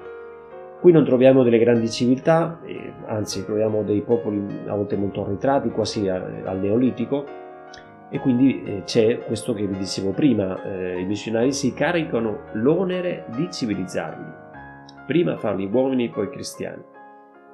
Qui 0.81 0.93
non 0.93 1.05
troviamo 1.05 1.43
delle 1.43 1.59
grandi 1.59 1.91
civiltà, 1.91 2.61
eh, 2.65 2.93
anzi 3.07 3.45
troviamo 3.45 3.83
dei 3.83 4.01
popoli 4.01 4.43
a 4.67 4.75
volte 4.75 4.97
molto 4.97 5.23
arretrati, 5.23 5.69
quasi 5.71 6.09
al, 6.09 6.43
al 6.45 6.59
Neolitico, 6.59 7.25
e 8.11 8.18
quindi 8.18 8.62
eh, 8.64 8.83
c'è 8.85 9.18
questo 9.18 9.55
che 9.55 9.66
vi 9.66 9.79
dicevo 9.79 10.11
prima, 10.11 10.62
eh, 10.64 10.99
i 10.99 11.07
missionari 11.07 11.53
si 11.53 11.73
caricano 11.73 12.40
l'onere 12.55 13.25
di 13.37 13.49
civilizzarli, 13.51 14.27
prima 15.07 15.37
farli 15.37 15.68
uomini 15.73 16.11
poi 16.11 16.29
cristiani, 16.29 16.83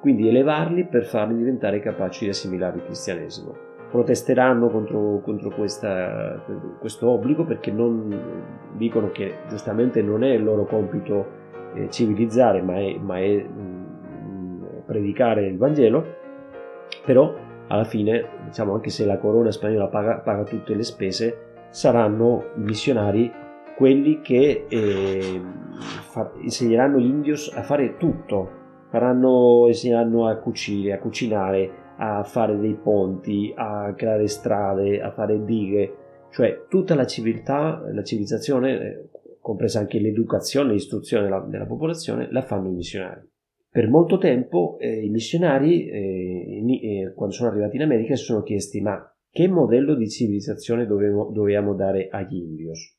quindi 0.01 0.29
elevarli 0.29 0.87
per 0.87 1.05
farli 1.05 1.37
diventare 1.37 1.81
capaci 1.81 2.25
di 2.25 2.31
assimilare 2.31 2.77
il 2.77 2.85
cristianesimo. 2.85 3.65
protesteranno 3.91 4.69
contro, 4.69 5.21
contro 5.21 5.51
questa, 5.51 6.43
questo 6.81 7.09
obbligo 7.09 7.45
perché 7.45 7.71
non, 7.71 8.73
dicono 8.73 9.11
che 9.11 9.39
giustamente 9.49 10.03
non 10.03 10.25
è 10.25 10.31
il 10.31 10.43
loro 10.43 10.65
compito 10.65 11.45
eh, 11.75 11.89
civilizzare 11.91 12.63
ma 12.63 12.75
è, 12.75 12.99
ma 12.99 13.19
è 13.19 13.43
mh, 13.43 14.83
predicare 14.87 15.47
il 15.47 15.57
Vangelo, 15.57 16.05
però 17.05 17.33
alla 17.69 17.85
fine, 17.85 18.29
diciamo 18.45 18.75
anche 18.75 18.91
se 18.91 19.05
la 19.05 19.19
corona 19.19 19.51
spagnola 19.51 19.89
paga, 19.89 20.19
paga 20.19 20.45
tutte 20.45 20.75
le 20.75 20.83
spese, 20.83 21.67
saranno 21.71 22.53
i 22.57 22.61
missionari 22.61 23.33
quelli 23.77 24.23
che 24.23 24.65
eh, 24.69 25.41
fa, 26.09 26.33
insegneranno 26.41 26.99
gli 26.99 27.07
indios 27.07 27.53
a 27.55 27.63
fare 27.63 27.97
tutto, 27.99 28.51
faranno, 28.89 29.65
insegneranno 29.67 30.27
a 30.27 30.37
cucire, 30.37 30.95
a 30.95 30.99
cucinare, 30.99 31.71
a 31.99 32.23
fare 32.25 32.59
dei 32.59 32.75
ponti, 32.75 33.53
a 33.55 33.93
creare 33.95 34.27
strade, 34.29 35.03
a 35.03 35.11
fare 35.11 35.45
dighe, 35.45 35.95
cioè 36.31 36.65
tutta 36.69 36.95
la 36.95 37.07
civiltà, 37.07 37.83
la 37.93 38.03
civilizzazione, 38.03 38.81
eh, 38.81 39.09
compresa 39.41 39.79
anche 39.79 40.01
l'educazione, 40.01 40.73
l'istruzione 40.73 41.25
della, 41.25 41.41
della, 41.41 41.67
popolazione, 41.67 42.29
la 42.31 42.43
fanno 42.43 42.69
i 42.69 42.73
missionari. 42.73 43.21
Per 43.77 43.91
molto 43.91 44.17
tempo 44.17 44.79
eh, 44.79 45.05
i 45.05 45.11
missionari, 45.11 45.87
eh, 45.87 46.63
in, 46.63 47.13
quando 47.15 47.35
sono 47.35 47.51
arrivati 47.51 47.77
in 47.77 47.83
America, 47.83 48.17
si 48.17 48.25
sono 48.25 48.43
chiesti 48.43 48.81
ma 48.81 49.15
che 49.31 49.49
modello 49.49 49.95
di 49.95 50.09
civilizzazione 50.09 50.87
dovevamo, 50.87 51.31
dovevamo 51.31 51.75
dare 51.75 52.09
agli 52.09 52.37
indios? 52.37 52.97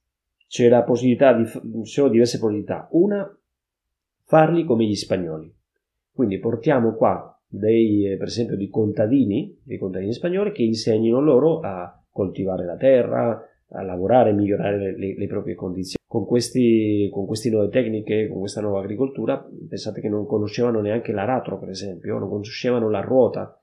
c'era 0.48 0.84
possibilità 0.84 1.34
di, 1.34 1.44
c'erano 1.84 2.12
diverse 2.12 2.40
possibilità. 2.40 2.88
Una, 2.92 3.38
farli 4.24 4.64
come 4.64 4.86
gli 4.86 4.96
spagnoli. 4.96 5.54
Quindi 6.12 6.40
portiamo 6.40 6.94
qua 6.94 7.40
dei, 7.46 8.12
eh, 8.12 8.18
per 8.18 8.28
esempio, 8.28 8.56
di 8.56 8.70
contadini, 8.70 9.60
dei 9.64 9.78
contadini 9.78 10.14
spagnoli 10.14 10.52
che 10.52 10.64
insegnino 10.64 11.20
loro 11.20 11.60
a 11.60 12.04
coltivare 12.10 12.66
la 12.66 12.78
terra, 12.78 13.40
a 13.70 13.82
lavorare 13.82 14.34
migliorare 14.34 14.78
le, 14.78 14.98
le, 14.98 15.16
le 15.18 15.28
proprie 15.28 15.56
condizioni. 15.56 15.96
Con, 16.08 16.26
questi, 16.26 17.10
con 17.12 17.26
queste 17.26 17.50
nuove 17.50 17.70
tecniche, 17.70 18.28
con 18.28 18.40
questa 18.40 18.62
nuova 18.62 18.80
agricoltura, 18.80 19.46
pensate 19.68 20.00
che 20.00 20.10
non 20.10 20.26
conoscevano 20.26 20.80
neanche 20.80 21.12
l'aratro, 21.12 21.60
per 21.60 21.70
esempio, 21.70 22.18
non 22.18 22.30
conoscevano 22.30 22.90
la 22.90 23.02
ruota, 23.02 23.62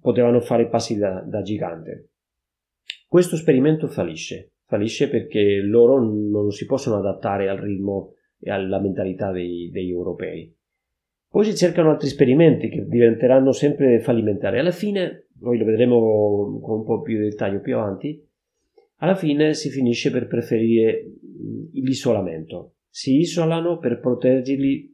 potevano 0.00 0.40
fare 0.40 0.68
passi 0.68 0.96
da, 0.96 1.20
da 1.20 1.42
gigante. 1.42 2.08
Questo 3.06 3.34
esperimento 3.34 3.86
fallisce 3.88 4.52
fallisce 4.72 5.10
perché 5.10 5.60
loro 5.60 6.00
non 6.00 6.50
si 6.50 6.64
possono 6.64 6.96
adattare 6.96 7.50
al 7.50 7.58
ritmo 7.58 8.14
e 8.40 8.50
alla 8.50 8.80
mentalità 8.80 9.30
dei, 9.30 9.70
degli 9.70 9.90
europei. 9.90 10.54
Poi 11.28 11.44
si 11.44 11.54
cercano 11.54 11.90
altri 11.90 12.08
esperimenti 12.08 12.70
che 12.70 12.86
diventeranno 12.86 13.52
sempre 13.52 14.00
fallimentari. 14.00 14.58
Alla 14.58 14.70
fine, 14.70 15.28
noi 15.40 15.58
lo 15.58 15.66
vedremo 15.66 16.58
con 16.62 16.78
un 16.78 16.84
po' 16.84 17.02
più 17.02 17.18
di 17.18 17.24
dettaglio 17.24 17.60
più 17.60 17.76
avanti, 17.76 18.26
alla 19.02 19.16
fine 19.16 19.52
si 19.54 19.68
finisce 19.68 20.10
per 20.12 20.28
preferire 20.28 21.04
l'isolamento. 21.72 22.76
Si 22.88 23.18
isolano 23.18 23.78
per 23.78 23.98
proteggerli 23.98 24.90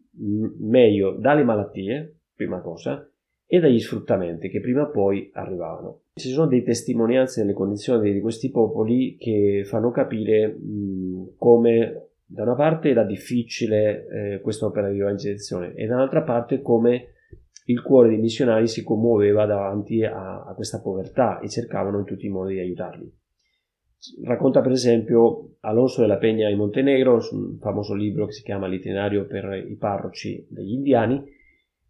meglio 0.61 1.12
dalle 1.12 1.44
malattie, 1.44 2.21
prima 2.35 2.61
cosa, 2.61 3.07
e 3.47 3.61
dagli 3.61 3.79
sfruttamenti 3.79 4.49
che 4.49 4.61
prima 4.61 4.83
o 4.83 4.90
poi 4.90 5.31
arrivavano. 5.35 6.03
Ci 6.14 6.31
sono 6.31 6.47
delle 6.47 6.62
testimonianze 6.62 7.42
delle 7.42 7.53
condizioni 7.53 8.12
di 8.12 8.21
questi 8.21 8.51
popoli 8.51 9.16
che 9.18 9.62
fanno 9.64 9.90
capire 9.90 10.49
mh, 10.49 11.35
come 11.37 12.09
da 12.25 12.42
una 12.42 12.55
parte 12.55 12.90
era 12.90 13.05
difficile 13.05 14.07
eh, 14.07 14.40
questa 14.40 14.66
opera 14.66 14.90
di 14.90 14.99
evangelizzazione 14.99 15.75
e 15.75 15.87
dall'altra 15.87 16.23
parte 16.23 16.61
come 16.61 17.14
il 17.66 17.83
cuore 17.83 18.09
dei 18.09 18.18
missionari 18.18 18.66
si 18.68 18.83
commuoveva 18.83 19.44
davanti 19.47 20.03
a, 20.03 20.44
a 20.44 20.55
questa 20.55 20.81
povertà 20.81 21.40
e 21.40 21.49
cercavano 21.49 21.99
in 21.99 22.05
tutti 22.05 22.27
i 22.27 22.31
modi 22.31 22.55
di 22.55 22.61
aiutarli. 22.61 23.18
Racconta 24.23 24.61
per 24.61 24.71
esempio 24.71 25.57
Alonso 25.61 26.03
della 26.03 26.19
Peña 26.19 26.49
in 26.49 26.57
Montenegro, 26.57 27.19
un 27.33 27.59
famoso 27.59 27.95
libro 27.95 28.27
che 28.27 28.33
si 28.33 28.43
chiama 28.43 28.69
L'itinerario 28.69 29.27
per 29.27 29.67
i 29.69 29.75
parroci 29.75 30.47
degli 30.49 30.73
indiani, 30.73 31.37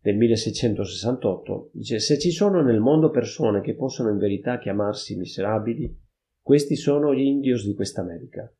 del 0.00 0.16
1668, 0.16 1.70
dice 1.72 1.98
se 1.98 2.18
ci 2.18 2.30
sono 2.30 2.62
nel 2.62 2.80
mondo 2.80 3.10
persone 3.10 3.60
che 3.60 3.74
possono 3.74 4.08
in 4.10 4.16
verità 4.16 4.58
chiamarsi 4.58 5.16
miserabili, 5.16 5.94
questi 6.40 6.76
sono 6.76 7.14
gli 7.14 7.20
indios 7.20 7.66
di 7.66 7.74
questa 7.74 8.00
America, 8.00 8.50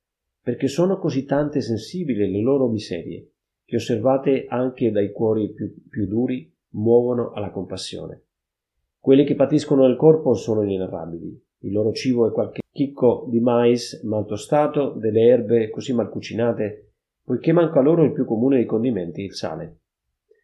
perché 0.43 0.69
sono 0.69 0.99
così 0.99 1.25
tante 1.25 1.59
e 1.59 1.63
sensibili 1.63 2.31
le 2.31 2.43
loro 2.43 2.69
miserie, 2.69 3.31
che 3.65 3.77
osservate 3.77 4.45
anche 4.47 4.91
dai 4.91 5.11
cuori 5.11 5.53
più, 5.55 5.73
più 5.89 6.07
duri 6.07 6.55
muovono 6.73 7.33
alla 7.33 7.51
compassione. 7.51 8.25
Quelli 8.99 9.25
che 9.25 9.37
patiscono 9.37 9.87
nel 9.87 9.97
corpo 9.97 10.35
sono 10.35 10.63
inerrabili, 10.63 11.48
il 11.61 11.73
loro 11.73 11.93
cibo 11.93 12.29
è 12.29 12.33
qualche 12.33 12.61
chicco 12.71 13.27
di 13.29 13.41
mais 13.41 14.03
mal 14.05 14.27
tostato, 14.27 14.91
delle 14.91 15.27
erbe 15.27 15.71
così 15.71 15.93
mal 15.93 16.09
cucinate, 16.09 16.93
poiché 17.25 17.53
manca 17.53 17.81
loro 17.81 18.05
il 18.05 18.13
più 18.13 18.25
comune 18.25 18.57
dei 18.57 18.65
condimenti, 18.65 19.23
il 19.23 19.35
sale. 19.35 19.79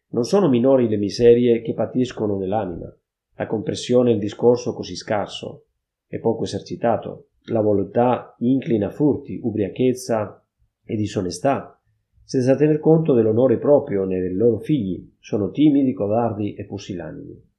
Non 0.09 0.23
sono 0.23 0.49
minori 0.49 0.87
le 0.87 0.97
miserie 0.97 1.61
che 1.61 1.73
patiscono 1.73 2.37
nell'anima, 2.37 2.93
la 3.37 3.47
compressione 3.47 4.11
e 4.11 4.13
il 4.13 4.19
discorso 4.19 4.73
così 4.73 4.95
scarso 4.95 5.65
e 6.07 6.19
poco 6.19 6.43
esercitato, 6.43 7.29
la 7.45 7.61
volontà 7.61 8.35
inclina 8.39 8.87
a 8.87 8.91
furti, 8.91 9.39
ubriachezza 9.41 10.45
e 10.83 10.95
disonestà, 10.95 11.81
senza 12.23 12.55
tener 12.55 12.79
conto 12.79 13.13
dell'onore 13.13 13.57
proprio 13.57 14.03
né 14.03 14.19
dei 14.19 14.33
loro 14.33 14.59
figli, 14.59 15.13
sono 15.19 15.51
timidi, 15.51 15.93
codardi 15.93 16.55
e 16.55 16.65
pusillanimi. 16.65 17.53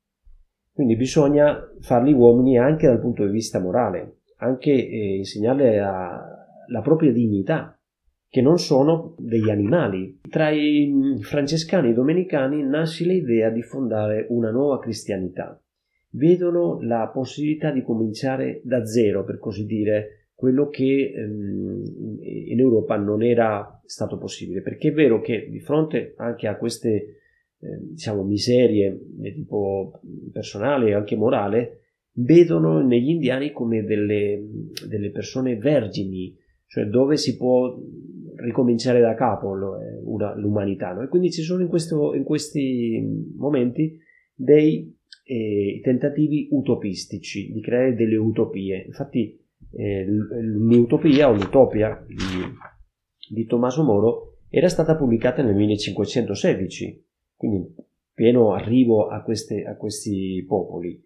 Quindi 0.76 0.96
bisogna 0.96 1.58
farli 1.80 2.12
uomini 2.12 2.58
anche 2.58 2.86
dal 2.86 3.00
punto 3.00 3.24
di 3.24 3.32
vista 3.32 3.58
morale, 3.58 4.18
anche 4.40 4.72
eh, 4.72 5.16
insegnarle 5.16 5.80
a, 5.80 6.22
la 6.66 6.80
propria 6.82 7.10
dignità, 7.12 7.80
che 8.28 8.42
non 8.42 8.58
sono 8.58 9.14
degli 9.16 9.48
animali. 9.48 10.20
Tra 10.28 10.50
i 10.50 11.16
francescani 11.22 11.88
e 11.88 11.90
i 11.92 11.94
domenicani 11.94 12.62
nasce 12.62 13.06
l'idea 13.06 13.48
di 13.48 13.62
fondare 13.62 14.26
una 14.28 14.50
nuova 14.50 14.78
cristianità. 14.78 15.58
Vedono 16.10 16.78
la 16.82 17.10
possibilità 17.10 17.70
di 17.70 17.80
cominciare 17.80 18.60
da 18.62 18.84
zero, 18.84 19.24
per 19.24 19.38
così 19.38 19.64
dire, 19.64 20.26
quello 20.34 20.68
che 20.68 21.14
ehm, 21.16 21.84
in 22.20 22.60
Europa 22.60 22.96
non 22.96 23.22
era 23.22 23.80
stato 23.86 24.18
possibile, 24.18 24.60
perché 24.60 24.88
è 24.88 24.92
vero 24.92 25.22
che 25.22 25.48
di 25.48 25.60
fronte 25.60 26.12
anche 26.18 26.46
a 26.48 26.58
queste 26.58 27.20
diciamo 27.58 28.22
miserie 28.22 28.98
di 29.02 29.32
tipo 29.32 30.00
personale 30.32 30.88
e 30.88 30.94
anche 30.94 31.16
morale, 31.16 31.80
vedono 32.18 32.80
negli 32.80 33.10
indiani 33.10 33.52
come 33.52 33.84
delle, 33.84 34.42
delle 34.88 35.10
persone 35.10 35.56
vergini, 35.56 36.34
cioè 36.66 36.84
dove 36.84 37.16
si 37.16 37.36
può 37.36 37.76
ricominciare 38.36 39.00
da 39.00 39.14
capo 39.14 39.54
eh, 39.54 40.00
una, 40.04 40.34
l'umanità. 40.36 40.92
No? 40.92 41.02
E 41.02 41.08
quindi 41.08 41.30
ci 41.30 41.42
sono 41.42 41.62
in, 41.62 41.68
questo, 41.68 42.14
in 42.14 42.24
questi 42.24 43.02
momenti 43.36 43.98
dei 44.34 44.94
eh, 45.24 45.80
tentativi 45.82 46.48
utopistici 46.50 47.52
di 47.52 47.60
creare 47.60 47.94
delle 47.94 48.16
utopie. 48.16 48.84
Infatti, 48.86 49.38
eh, 49.72 50.06
l'utopia 50.06 51.28
o 51.28 51.34
l'utopia 51.34 52.04
di, 52.06 53.34
di 53.34 53.44
Tommaso 53.46 53.82
Moro 53.82 54.38
era 54.48 54.68
stata 54.68 54.96
pubblicata 54.96 55.42
nel 55.42 55.54
1516, 55.54 57.05
quindi 57.36 57.74
pieno 58.12 58.52
arrivo 58.52 59.08
a, 59.08 59.22
queste, 59.22 59.64
a 59.64 59.76
questi 59.76 60.44
popoli 60.48 61.04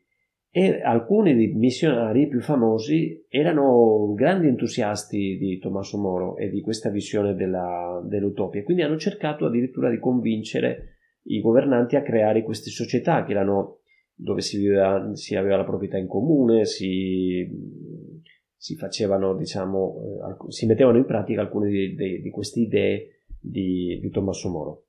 e 0.53 0.81
alcuni 0.83 1.35
dei 1.35 1.53
missionari 1.53 2.27
più 2.27 2.41
famosi 2.41 3.25
erano 3.29 4.13
grandi 4.15 4.49
entusiasti 4.49 5.37
di 5.39 5.59
Tommaso 5.59 5.97
Moro 5.99 6.37
e 6.37 6.49
di 6.49 6.61
questa 6.61 6.91
visione 6.91 7.35
della, 7.35 8.03
dell'utopia, 8.05 8.65
quindi 8.65 8.83
hanno 8.83 8.97
cercato 8.97 9.47
addirittura 9.47 9.91
di 9.91 9.99
convincere 9.99 10.97
i 11.25 11.41
governanti 11.41 11.95
a 11.95 12.03
creare 12.03 12.43
queste 12.43 12.71
società 12.71 13.25
che 13.25 13.31
erano 13.31 13.79
dove 14.13 14.41
si, 14.41 14.59
viveva, 14.59 15.15
si 15.15 15.37
aveva 15.37 15.57
la 15.57 15.65
proprietà 15.65 15.99
in 15.99 16.09
comune, 16.09 16.65
si, 16.65 17.49
si 18.57 18.77
facevano, 18.77 19.37
diciamo, 19.37 19.95
eh, 20.49 20.51
si 20.51 20.67
mettevano 20.67 20.99
in 20.99 21.07
pratica 21.07 21.41
alcune 21.41 21.71
di, 21.71 21.95
di, 21.95 22.21
di 22.21 22.31
queste 22.31 22.61
idee 22.61 23.23
di, 23.39 23.99
di 24.01 24.11
Tommaso 24.11 24.51
Moro. 24.51 24.85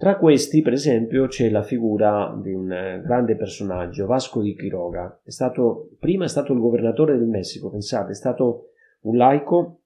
Tra 0.00 0.16
questi, 0.16 0.62
per 0.62 0.72
esempio, 0.72 1.26
c'è 1.26 1.50
la 1.50 1.62
figura 1.62 2.34
di 2.42 2.54
un 2.54 2.72
eh, 2.72 3.02
grande 3.04 3.36
personaggio, 3.36 4.06
Vasco 4.06 4.40
di 4.40 4.56
Quiroga. 4.56 5.20
È 5.22 5.28
stato, 5.28 5.90
prima 5.98 6.24
è 6.24 6.28
stato 6.28 6.54
il 6.54 6.58
governatore 6.58 7.18
del 7.18 7.28
Messico, 7.28 7.68
pensate, 7.68 8.12
è 8.12 8.14
stato 8.14 8.70
un 9.00 9.18
laico 9.18 9.82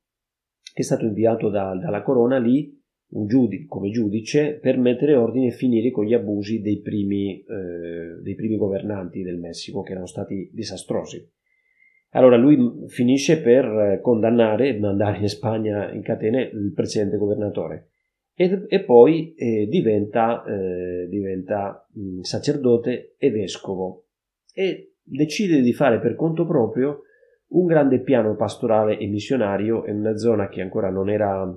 che 0.72 0.82
è 0.82 0.84
stato 0.84 1.04
inviato 1.04 1.48
da, 1.48 1.74
dalla 1.74 2.02
corona 2.02 2.38
lì 2.38 2.80
giudice, 3.08 3.66
come 3.66 3.90
giudice 3.90 4.60
per 4.62 4.78
mettere 4.78 5.16
ordine 5.16 5.48
e 5.48 5.50
finire 5.50 5.90
con 5.90 6.04
gli 6.04 6.14
abusi 6.14 6.60
dei 6.60 6.80
primi, 6.80 7.40
eh, 7.40 8.22
dei 8.22 8.36
primi 8.36 8.56
governanti 8.56 9.20
del 9.24 9.38
Messico 9.38 9.82
che 9.82 9.90
erano 9.90 10.06
stati 10.06 10.48
disastrosi. 10.52 11.28
Allora 12.10 12.36
lui 12.36 12.84
finisce 12.86 13.42
per 13.42 13.64
eh, 13.64 14.00
condannare 14.00 14.68
e 14.68 14.78
mandare 14.78 15.18
in 15.18 15.28
Spagna 15.28 15.90
in 15.90 16.02
catene 16.02 16.42
il 16.52 16.72
precedente 16.72 17.16
governatore 17.16 17.88
e, 18.34 18.64
e 18.68 18.84
poi 18.84 19.34
eh, 19.34 19.66
diventa, 19.66 20.44
eh, 20.44 21.06
diventa 21.08 21.86
mh, 21.92 22.20
sacerdote 22.20 23.14
e 23.16 23.30
vescovo 23.30 24.06
e 24.52 24.94
decide 25.02 25.60
di 25.60 25.72
fare 25.72 26.00
per 26.00 26.14
conto 26.14 26.46
proprio 26.46 27.02
un 27.48 27.66
grande 27.66 28.00
piano 28.00 28.34
pastorale 28.34 28.98
e 28.98 29.06
missionario 29.06 29.84
in 29.86 29.98
una 29.98 30.16
zona 30.16 30.48
che 30.48 30.60
ancora 30.60 30.90
non 30.90 31.08
era 31.08 31.56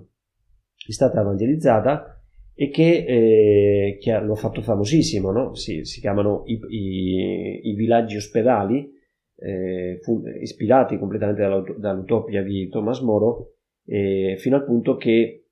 stata 0.76 1.22
evangelizzata 1.22 2.22
e 2.54 2.70
che, 2.70 3.06
eh, 3.08 3.98
che 4.00 4.20
lo 4.20 4.34
ha 4.34 4.36
fatto 4.36 4.62
famosissimo, 4.62 5.32
no? 5.32 5.56
si, 5.56 5.86
si, 5.86 6.00
chiamano 6.00 6.44
i, 6.46 6.60
i, 6.70 7.70
i 7.70 7.74
villaggi 7.76 8.16
ospedali, 8.16 8.92
eh, 9.36 10.00
fu, 10.02 10.24
ispirati 10.42 10.98
completamente 10.98 11.76
dall'utopia 11.78 12.42
di 12.42 12.68
Thomas 12.70 13.00
Moro, 13.02 13.54
eh, 13.86 14.36
fino 14.40 14.56
al 14.56 14.66
punto 14.66 14.96
che 14.96 15.47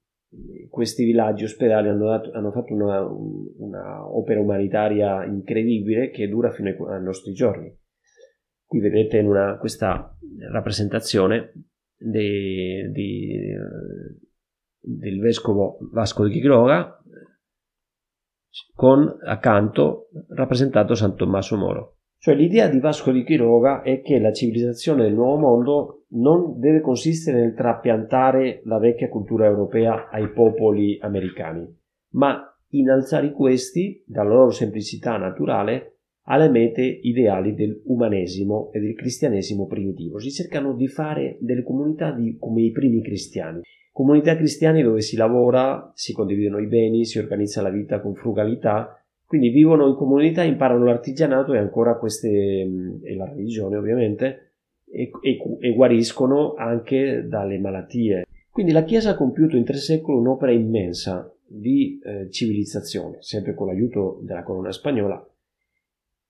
questi 0.70 1.06
villaggi 1.06 1.44
ospedali 1.46 1.88
hanno, 1.88 2.10
hanno 2.12 2.52
fatto 2.52 2.74
una, 2.74 3.06
una, 3.06 4.08
opera 4.08 4.40
umanitaria 4.40 5.24
incredibile 5.26 6.10
che 6.10 6.28
dura 6.28 6.52
fino 6.52 6.70
ai, 6.70 6.76
ai 6.96 7.04
nostri 7.04 7.34
giorni. 7.34 7.74
Qui 8.66 8.80
vedete 8.80 9.20
una, 9.20 9.58
questa 9.58 10.18
rappresentazione 10.52 11.54
di, 11.96 12.92
di, 12.92 13.54
del 14.80 15.20
vescovo 15.20 15.78
Vasco 15.92 16.28
di 16.28 16.40
Quiroga 16.40 17.00
con 18.74 19.18
accanto 19.26 20.10
rappresentato 20.30 20.96
San 20.96 21.16
Tommaso 21.16 21.58
Moro. 21.58 21.95
Cioè 22.26 22.34
l'idea 22.34 22.68
di 22.68 22.80
Vasco 22.80 23.12
di 23.12 23.24
Quiroga 23.24 23.84
è 23.84 24.02
che 24.02 24.18
la 24.18 24.32
civilizzazione 24.32 25.04
del 25.04 25.14
nuovo 25.14 25.38
mondo 25.38 26.06
non 26.14 26.60
deve 26.60 26.82
consistere 26.82 27.40
nel 27.40 27.54
trapiantare 27.54 28.62
la 28.64 28.80
vecchia 28.80 29.10
cultura 29.10 29.46
europea 29.46 30.10
ai 30.10 30.32
popoli 30.32 30.98
americani, 31.00 31.72
ma 32.14 32.42
innalzare 32.70 33.32
questi, 33.32 34.04
dalla 34.08 34.34
loro 34.34 34.50
semplicità 34.50 35.18
naturale, 35.18 36.00
alle 36.24 36.50
mete 36.50 36.82
ideali 36.82 37.54
dell'umanesimo 37.54 38.72
e 38.72 38.80
del 38.80 38.96
cristianesimo 38.96 39.68
primitivo. 39.68 40.18
Si 40.18 40.32
cercano 40.32 40.74
di 40.74 40.88
fare 40.88 41.38
delle 41.42 41.62
comunità 41.62 42.10
di, 42.10 42.38
come 42.40 42.64
i 42.64 42.72
primi 42.72 43.04
cristiani, 43.04 43.62
comunità 43.92 44.36
cristiane 44.36 44.82
dove 44.82 45.02
si 45.02 45.16
lavora, 45.16 45.92
si 45.94 46.12
condividono 46.12 46.58
i 46.58 46.66
beni, 46.66 47.06
si 47.06 47.20
organizza 47.20 47.62
la 47.62 47.70
vita 47.70 48.02
con 48.02 48.16
frugalità 48.16 49.00
quindi 49.26 49.50
vivono 49.50 49.88
in 49.88 49.96
comunità, 49.96 50.44
imparano 50.44 50.86
l'artigianato 50.86 51.54
e 51.54 51.58
ancora 51.58 51.98
queste, 51.98 52.30
e 52.30 53.16
la 53.16 53.26
religione 53.26 53.76
ovviamente, 53.76 54.54
e, 54.88 55.10
e, 55.22 55.38
e 55.60 55.74
guariscono 55.74 56.54
anche 56.56 57.26
dalle 57.28 57.60
malattie. 57.60 58.26
Quindi 58.52 58.72
la 58.72 58.84
Chiesa 58.84 59.12
ha 59.12 59.16
compiuto 59.16 59.58
in 59.58 59.66
tre 59.66 59.78
secoli 59.78 60.18
un'opera 60.18 60.52
immensa 60.52 61.30
di 61.48 62.00
eh, 62.04 62.30
civilizzazione, 62.30 63.18
sempre 63.20 63.54
con 63.54 63.68
l'aiuto 63.68 64.20
della 64.22 64.44
corona 64.44 64.72
spagnola. 64.72 65.28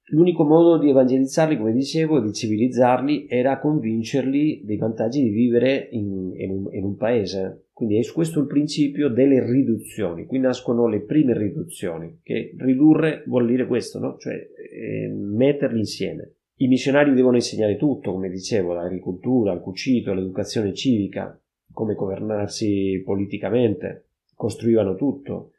L'unico 0.09 0.43
modo 0.43 0.77
di 0.77 0.89
evangelizzarli, 0.89 1.57
come 1.57 1.73
dicevo, 1.73 2.19
di 2.19 2.31
civilizzarli 2.31 3.25
era 3.27 3.59
convincerli 3.59 4.61
dei 4.63 4.77
vantaggi 4.77 5.23
di 5.23 5.29
vivere 5.29 5.87
in, 5.91 6.31
in, 6.35 6.51
un, 6.51 6.67
in 6.73 6.83
un 6.83 6.95
paese, 6.95 7.69
quindi 7.73 7.97
è 7.97 8.11
questo 8.11 8.39
il 8.39 8.45
principio 8.45 9.09
delle 9.09 9.43
riduzioni. 9.43 10.27
Qui 10.27 10.37
nascono 10.37 10.87
le 10.87 11.01
prime 11.01 11.35
riduzioni, 11.35 12.19
che 12.21 12.53
ridurre 12.55 13.23
vuol 13.25 13.47
dire 13.47 13.65
questo, 13.65 13.97
no? 13.97 14.17
cioè 14.17 14.35
eh, 14.35 15.07
metterli 15.09 15.79
insieme. 15.79 16.33
I 16.57 16.67
missionari 16.67 17.11
devono 17.13 17.37
insegnare 17.37 17.75
tutto, 17.75 18.11
come 18.11 18.29
dicevo, 18.29 18.73
l'agricoltura, 18.73 19.53
il 19.53 19.59
cucito, 19.59 20.13
l'educazione 20.13 20.73
civica, 20.75 21.37
come 21.73 21.95
governarsi 21.95 23.01
politicamente, 23.03 24.05
costruivano 24.35 24.95
tutto 24.95 25.49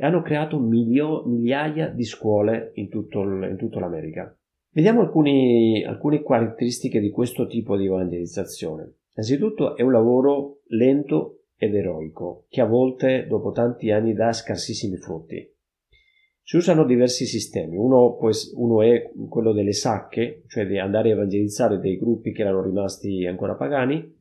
e 0.00 0.06
hanno 0.06 0.22
creato 0.22 0.60
milio, 0.60 1.24
migliaia 1.26 1.88
di 1.88 2.04
scuole 2.04 2.70
in, 2.74 2.88
tutto 2.88 3.20
in 3.22 3.56
tutta 3.58 3.80
l'America. 3.80 4.32
Vediamo 4.70 5.00
alcuni, 5.00 5.84
alcune 5.84 6.22
caratteristiche 6.22 7.00
di 7.00 7.10
questo 7.10 7.48
tipo 7.48 7.76
di 7.76 7.86
evangelizzazione. 7.86 8.98
Innanzitutto 9.16 9.76
è 9.76 9.82
un 9.82 9.90
lavoro 9.90 10.60
lento 10.68 11.40
ed 11.56 11.74
eroico, 11.74 12.46
che 12.48 12.60
a 12.60 12.66
volte 12.66 13.26
dopo 13.26 13.50
tanti 13.50 13.90
anni 13.90 14.14
dà 14.14 14.32
scarsissimi 14.32 14.96
frutti. 14.98 15.52
Si 16.42 16.56
usano 16.56 16.84
diversi 16.84 17.26
sistemi, 17.26 17.76
uno, 17.76 18.16
uno, 18.54 18.82
è 18.82 19.10
quello 19.28 19.52
delle 19.52 19.72
sacche, 19.72 20.44
cioè 20.46 20.66
di 20.66 20.78
andare 20.78 21.10
a 21.10 21.14
evangelizzare 21.14 21.80
dei 21.80 21.98
gruppi 21.98 22.32
che 22.32 22.42
erano 22.42 22.62
rimasti 22.62 23.26
ancora 23.26 23.56
pagani, 23.56 24.17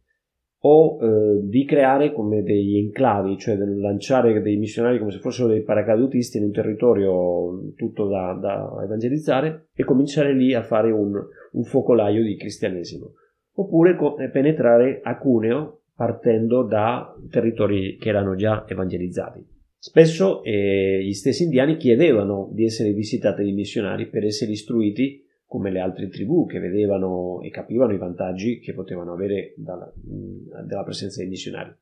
o 0.59 0.97
eh, 0.99 1.39
di 1.43 1.65
creare 1.65 2.11
come 2.11 2.41
degli 2.41 2.77
enclavi, 2.77 3.37
cioè 3.37 3.55
di 3.55 3.79
lanciare 3.79 4.41
dei 4.41 4.57
missionari 4.57 4.97
come 4.97 5.11
se 5.11 5.19
fossero 5.19 5.49
dei 5.49 5.61
paracadutisti 5.61 6.37
in 6.37 6.45
un 6.45 6.51
territorio 6.51 7.73
tutto 7.75 8.07
da, 8.07 8.33
da 8.33 8.83
evangelizzare 8.83 9.67
e 9.73 9.83
cominciare 9.83 10.33
lì 10.33 10.53
a 10.53 10.63
fare 10.63 10.91
un, 10.91 11.13
un 11.51 11.63
focolaio 11.63 12.23
di 12.23 12.35
cristianesimo. 12.35 13.13
Oppure 13.53 13.95
penetrare 14.31 14.99
a 15.03 15.17
Cuneo 15.17 15.81
partendo 15.95 16.63
da 16.63 17.15
territori 17.29 17.97
che 17.97 18.09
erano 18.09 18.35
già 18.35 18.65
evangelizzati. 18.67 19.55
Spesso 19.79 20.43
eh, 20.43 21.01
gli 21.03 21.13
stessi 21.13 21.43
indiani 21.43 21.77
chiedevano 21.77 22.49
di 22.51 22.65
essere 22.65 22.93
visitati 22.93 23.43
dai 23.43 23.53
missionari 23.53 24.07
per 24.07 24.25
essere 24.25 24.51
istruiti 24.51 25.23
come 25.47 25.71
le 25.71 25.79
altre 25.79 26.09
tribù 26.09 26.45
che 26.45 26.59
vedevano 26.59 27.41
e 27.41 27.49
capivano 27.49 27.93
i 27.93 27.97
vantaggi 27.97 28.59
che 28.59 28.73
potevano 28.73 29.13
avere 29.13 29.53
dalla, 29.55 29.91
dalla 29.95 30.83
presenza 30.83 31.21
dei 31.21 31.29
missionari. 31.29 31.73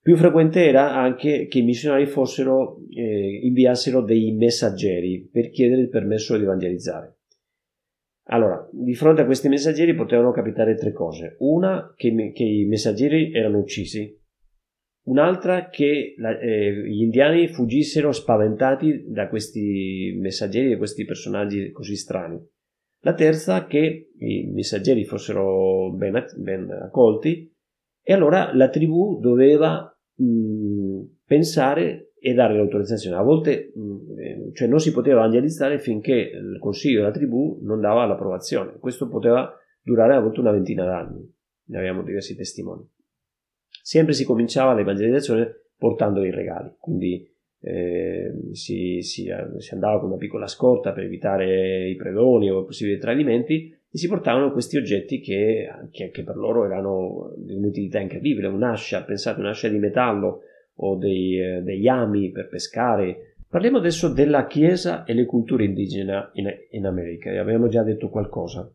Più 0.00 0.16
frequente 0.16 0.66
era 0.66 0.92
anche 0.92 1.46
che 1.46 1.60
i 1.60 1.62
missionari 1.62 2.04
fossero, 2.04 2.78
eh, 2.90 3.40
inviassero 3.42 4.02
dei 4.02 4.32
messaggeri 4.32 5.26
per 5.32 5.48
chiedere 5.48 5.80
il 5.80 5.88
permesso 5.88 6.36
di 6.36 6.42
evangelizzare. 6.42 7.20
Allora, 8.24 8.68
di 8.70 8.94
fronte 8.94 9.22
a 9.22 9.24
questi 9.24 9.48
messaggeri 9.48 9.94
potevano 9.94 10.32
capitare 10.32 10.74
tre 10.74 10.92
cose. 10.92 11.36
Una, 11.38 11.94
che, 11.96 12.32
che 12.34 12.42
i 12.42 12.64
messaggeri 12.64 13.32
erano 13.32 13.58
uccisi. 13.58 14.14
Un'altra, 15.04 15.68
che 15.68 16.14
la, 16.18 16.38
eh, 16.38 16.86
gli 16.86 17.02
indiani 17.02 17.48
fuggissero 17.48 18.12
spaventati 18.12 19.04
da 19.06 19.28
questi 19.28 20.16
messaggeri 20.18 20.72
e 20.72 20.76
questi 20.76 21.04
personaggi 21.04 21.70
così 21.70 21.96
strani. 21.96 22.52
La 23.04 23.12
terza, 23.12 23.66
che 23.66 24.12
i 24.18 24.50
messaggeri 24.50 25.04
fossero 25.04 25.92
ben, 25.92 26.24
ben 26.38 26.70
accolti 26.70 27.52
e 28.02 28.12
allora 28.14 28.54
la 28.54 28.70
tribù 28.70 29.20
doveva 29.20 29.94
mh, 30.14 31.02
pensare 31.26 32.12
e 32.18 32.32
dare 32.32 32.56
l'autorizzazione. 32.56 33.16
A 33.16 33.22
volte 33.22 33.74
mm, 33.78 34.18
eh, 34.18 34.50
cioè 34.54 34.68
non 34.68 34.80
si 34.80 34.90
poteva 34.90 35.18
evangelizzare 35.18 35.78
finché 35.78 36.14
il 36.14 36.56
consiglio 36.58 37.00
della 37.00 37.12
tribù 37.12 37.58
non 37.62 37.80
dava 37.80 38.06
l'approvazione. 38.06 38.78
Questo 38.78 39.06
poteva 39.08 39.54
durare 39.82 40.14
a 40.14 40.20
volte 40.20 40.40
una 40.40 40.52
ventina 40.52 40.86
d'anni, 40.86 41.30
ne 41.66 41.78
abbiamo 41.78 42.02
diversi 42.02 42.34
testimoni. 42.34 42.88
Sempre 43.82 44.14
si 44.14 44.24
cominciava 44.24 44.72
l'evangelizzazione 44.72 45.66
portando 45.76 46.20
dei 46.20 46.30
regali, 46.30 46.74
quindi 46.78 47.33
eh, 47.66 48.30
si, 48.52 49.00
si, 49.00 49.30
si, 49.58 49.74
andava 49.74 49.98
con 49.98 50.10
una 50.10 50.18
piccola 50.18 50.46
scorta 50.46 50.92
per 50.92 51.04
evitare 51.04 51.88
i 51.88 51.96
predoni 51.96 52.50
o 52.50 52.64
possibili 52.64 52.98
tradimenti 52.98 53.74
e 53.90 53.96
si 53.96 54.06
portavano 54.06 54.52
questi 54.52 54.76
oggetti 54.76 55.20
che, 55.20 55.68
che, 55.90 56.10
che 56.10 56.22
per 56.24 56.36
loro 56.36 56.66
erano 56.66 57.32
di 57.38 57.54
un'utilità 57.54 58.00
incredibile, 58.00 58.48
un'ascia, 58.48 59.02
pensate 59.02 59.40
un'ascia 59.40 59.68
di 59.68 59.78
metallo 59.78 60.40
o 60.76 60.96
dei, 60.96 61.40
eh, 61.40 61.62
degli 61.62 61.88
ami 61.88 62.30
per 62.30 62.48
pescare. 62.48 63.36
Parliamo 63.48 63.78
adesso 63.78 64.12
della 64.12 64.46
Chiesa 64.46 65.04
e 65.04 65.14
le 65.14 65.24
culture 65.24 65.64
indigene 65.64 66.30
in, 66.34 66.52
in 66.70 66.84
America, 66.84 67.30
abbiamo 67.40 67.68
già 67.68 67.82
detto 67.82 68.10
qualcosa. 68.10 68.70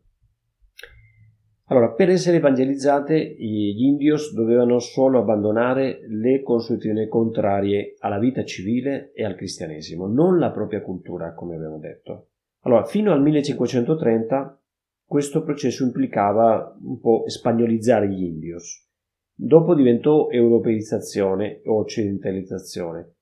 Allora, 1.70 1.90
per 1.92 2.10
essere 2.10 2.38
evangelizzate, 2.38 3.36
gli 3.38 3.84
indios 3.84 4.34
dovevano 4.34 4.80
solo 4.80 5.20
abbandonare 5.20 6.00
le 6.08 6.42
consuetudini 6.42 7.06
contrarie 7.06 7.94
alla 8.00 8.18
vita 8.18 8.44
civile 8.44 9.12
e 9.14 9.24
al 9.24 9.36
cristianesimo, 9.36 10.08
non 10.08 10.40
la 10.40 10.50
propria 10.50 10.82
cultura, 10.82 11.32
come 11.32 11.54
abbiamo 11.54 11.78
detto. 11.78 12.30
Allora, 12.62 12.84
fino 12.84 13.12
al 13.12 13.22
1530 13.22 14.60
questo 15.04 15.44
processo 15.44 15.84
implicava 15.84 16.76
un 16.82 16.98
po' 16.98 17.22
spagnolizzare 17.26 18.08
gli 18.08 18.24
indios. 18.24 18.88
Dopo 19.32 19.74
diventò 19.74 20.28
europeizzazione 20.28 21.62
o 21.66 21.78
occidentalizzazione. 21.78 23.14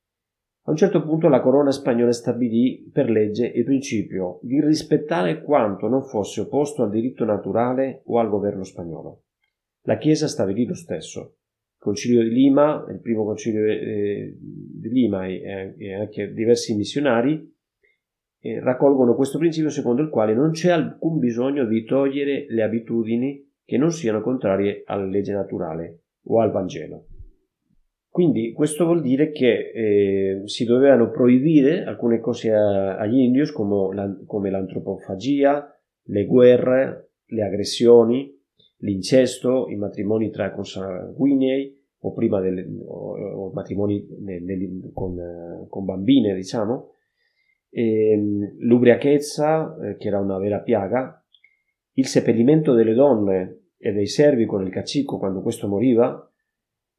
A 0.69 0.71
un 0.71 0.77
certo 0.77 1.03
punto 1.03 1.29
la 1.29 1.41
corona 1.41 1.71
spagnola 1.71 2.13
stabilì 2.13 2.91
per 2.93 3.09
legge 3.09 3.47
il 3.47 3.65
principio 3.65 4.39
di 4.43 4.61
rispettare 4.61 5.41
quanto 5.41 5.89
non 5.89 6.03
fosse 6.03 6.43
opposto 6.43 6.83
al 6.83 6.91
diritto 6.91 7.25
naturale 7.25 8.03
o 8.05 8.19
al 8.19 8.29
governo 8.29 8.65
spagnolo. 8.65 9.23
La 9.85 9.97
Chiesa 9.97 10.29
stabilì 10.29 10.67
lo 10.67 10.75
stesso. 10.75 11.21
Il 11.21 11.79
Concilio 11.79 12.23
di 12.23 12.29
Lima, 12.29 12.85
il 12.91 13.01
primo 13.01 13.25
Concilio 13.25 13.65
eh, 13.65 14.37
di 14.39 14.89
Lima 14.91 15.27
e, 15.27 15.95
anche 15.95 16.35
diversi 16.35 16.77
missionari 16.77 17.51
eh, 18.41 18.61
raccolgono 18.61 19.15
questo 19.15 19.39
principio 19.39 19.71
secondo 19.71 20.03
il 20.03 20.11
quale 20.11 20.35
non 20.35 20.51
c'è 20.51 20.71
alcun 20.71 21.19
bisogno 21.19 21.65
di 21.65 21.83
togliere 21.85 22.45
le 22.47 22.63
abitudini 22.63 23.43
che 23.65 23.79
non 23.79 23.91
siano 23.91 24.21
contrarie 24.21 24.83
alla 24.85 25.07
legge 25.07 25.33
naturale 25.33 26.03
o 26.25 26.43
al 26.43 26.51
Vangelo. 26.51 27.07
Quindi 28.19 28.53
questo 28.53 28.85
vuol 28.85 29.01
dire 29.01 29.31
che 29.31 29.71
eh, 29.73 30.41
si 30.47 30.65
dovevano 30.65 31.09
proibire 31.09 31.85
alcune 31.85 32.19
cose 32.19 32.53
a, 32.53 32.97
agli 32.97 33.21
indios 33.21 33.53
come, 33.53 33.95
la, 33.95 34.13
come 34.27 34.51
l'antropofagia, 34.51 35.73
le 36.03 36.25
guerre, 36.27 37.11
le 37.27 37.45
aggressioni, 37.45 38.37
l'incesto, 38.79 39.69
i 39.69 39.77
matrimoni 39.77 40.31
tra 40.31 40.51
consanguinei 40.51 41.81
o 42.01 42.13
delle, 42.41 42.67
o, 42.89 43.45
o 43.47 43.53
matrimoni 43.53 44.05
ne, 44.19 44.41
ne, 44.41 44.91
con, 44.93 45.67
con, 45.69 45.85
bambine, 45.85 46.35
diciamo, 46.35 46.95
e, 47.71 48.11
ehm, 48.15 48.57
l'ubriachezza, 48.59 49.77
eh, 49.81 49.97
che 49.97 50.09
era 50.09 50.19
una 50.19 50.39
vera 50.39 50.59
piaga, 50.59 51.25
il 51.93 52.07
seppellimento 52.07 52.75
delle 52.75 52.95
donne 52.95 53.75
e 53.79 53.93
dei 53.93 54.09
servi 54.09 54.45
con 54.45 54.67
il 54.67 54.73
cacicco 54.73 55.19
quando 55.19 55.41
questo 55.41 55.69
moriva, 55.69 56.28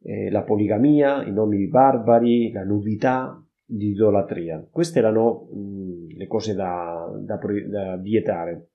eh, 0.02 0.30
la 0.30 0.43
poligamia, 0.43 1.24
i 1.24 1.32
nomi 1.32 1.68
barbari, 1.68 2.52
la 2.52 2.64
nudità, 2.64 3.43
l'idolatria. 3.72 4.66
Queste 4.70 5.00
erano 5.00 5.50
mh, 5.52 6.18
le 6.18 6.28
cose 6.28 6.54
da, 6.54 7.10
da, 7.22 7.39
da 7.68 7.97
vietare. 7.97 8.70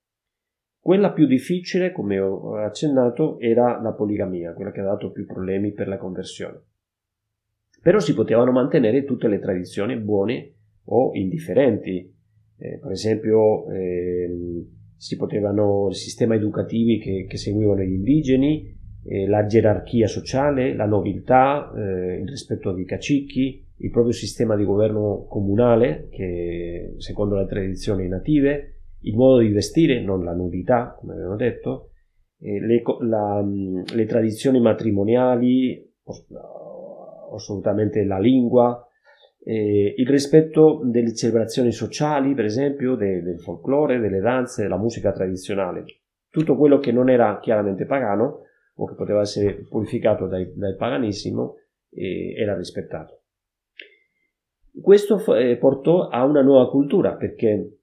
Quella 0.78 1.12
più 1.12 1.26
difficile, 1.26 1.92
come 1.92 2.18
ho 2.18 2.56
accennato, 2.56 3.38
era 3.40 3.80
la 3.80 3.92
poligamia, 3.92 4.52
quella 4.52 4.70
che 4.70 4.80
ha 4.80 4.84
dato 4.84 5.10
più 5.12 5.24
problemi 5.24 5.72
per 5.72 5.88
la 5.88 5.96
conversione. 5.96 6.60
Però 7.80 7.98
si 7.98 8.14
potevano 8.14 8.52
mantenere 8.52 9.04
tutte 9.04 9.28
le 9.28 9.38
tradizioni 9.38 9.96
buone 9.96 10.54
o 10.84 11.10
indifferenti. 11.14 12.12
Eh, 12.56 12.78
per 12.78 12.90
esempio, 12.90 13.68
eh, 13.70 14.66
si 14.96 15.16
potevano 15.16 15.88
i 15.90 15.94
sistemi 15.94 16.36
educativi 16.36 16.98
che, 16.98 17.26
che 17.28 17.36
seguivano 17.36 17.82
gli 17.82 17.92
indigeni, 17.92 18.74
eh, 19.06 19.26
la 19.26 19.46
gerarchia 19.46 20.06
sociale, 20.06 20.74
la 20.74 20.86
nobiltà, 20.86 21.72
eh, 21.76 22.20
il 22.20 22.28
rispetto 22.28 22.72
dei 22.72 22.84
cacicchi, 22.84 23.62
il 23.76 23.90
proprio 23.90 24.12
sistema 24.12 24.56
di 24.56 24.64
governo 24.64 25.26
comunale, 25.28 26.08
che 26.10 26.94
secondo 26.98 27.36
le 27.36 27.46
tradizioni 27.46 28.08
native, 28.08 28.74
il 29.00 29.16
modo 29.16 29.40
di 29.40 29.48
vestire, 29.48 30.00
non 30.02 30.24
la 30.24 30.32
nudità, 30.32 30.96
come 30.98 31.14
abbiamo 31.14 31.36
detto, 31.36 31.90
eh, 32.40 32.60
le, 32.60 32.82
la, 33.00 33.44
le, 33.94 34.06
tradizioni 34.06 34.60
matrimoniali, 34.60 35.92
assolutamente 37.34 38.04
la 38.04 38.18
lingua, 38.18 38.86
eh, 39.44 39.94
il 39.96 40.08
rispetto 40.08 40.80
delle 40.84 41.14
celebrazioni 41.14 41.72
sociali, 41.72 42.34
per 42.34 42.46
esempio, 42.46 42.94
de, 42.94 43.22
del 43.22 43.40
folklore, 43.40 43.98
delle 43.98 44.20
danze, 44.20 44.62
della 44.62 44.78
musica 44.78 45.12
tradizionale. 45.12 45.84
Tutto 46.30 46.56
quello 46.56 46.78
che 46.78 46.90
non 46.90 47.10
era 47.10 47.38
chiaramente 47.40 47.84
pagano 47.84 48.40
o 48.76 48.86
che 48.86 48.94
poteva 48.94 49.20
essere 49.20 49.66
purificato 49.68 50.26
dai, 50.26 50.52
dal 50.54 50.76
paganesimo 50.76 51.56
eh, 51.90 52.34
era 52.36 52.56
rispettato. 52.56 53.22
Questo 54.80 55.34
eh, 55.36 55.56
portò 55.56 56.08
a 56.08 56.24
una 56.24 56.42
nuova 56.42 56.68
cultura 56.68 57.14
perché 57.14 57.78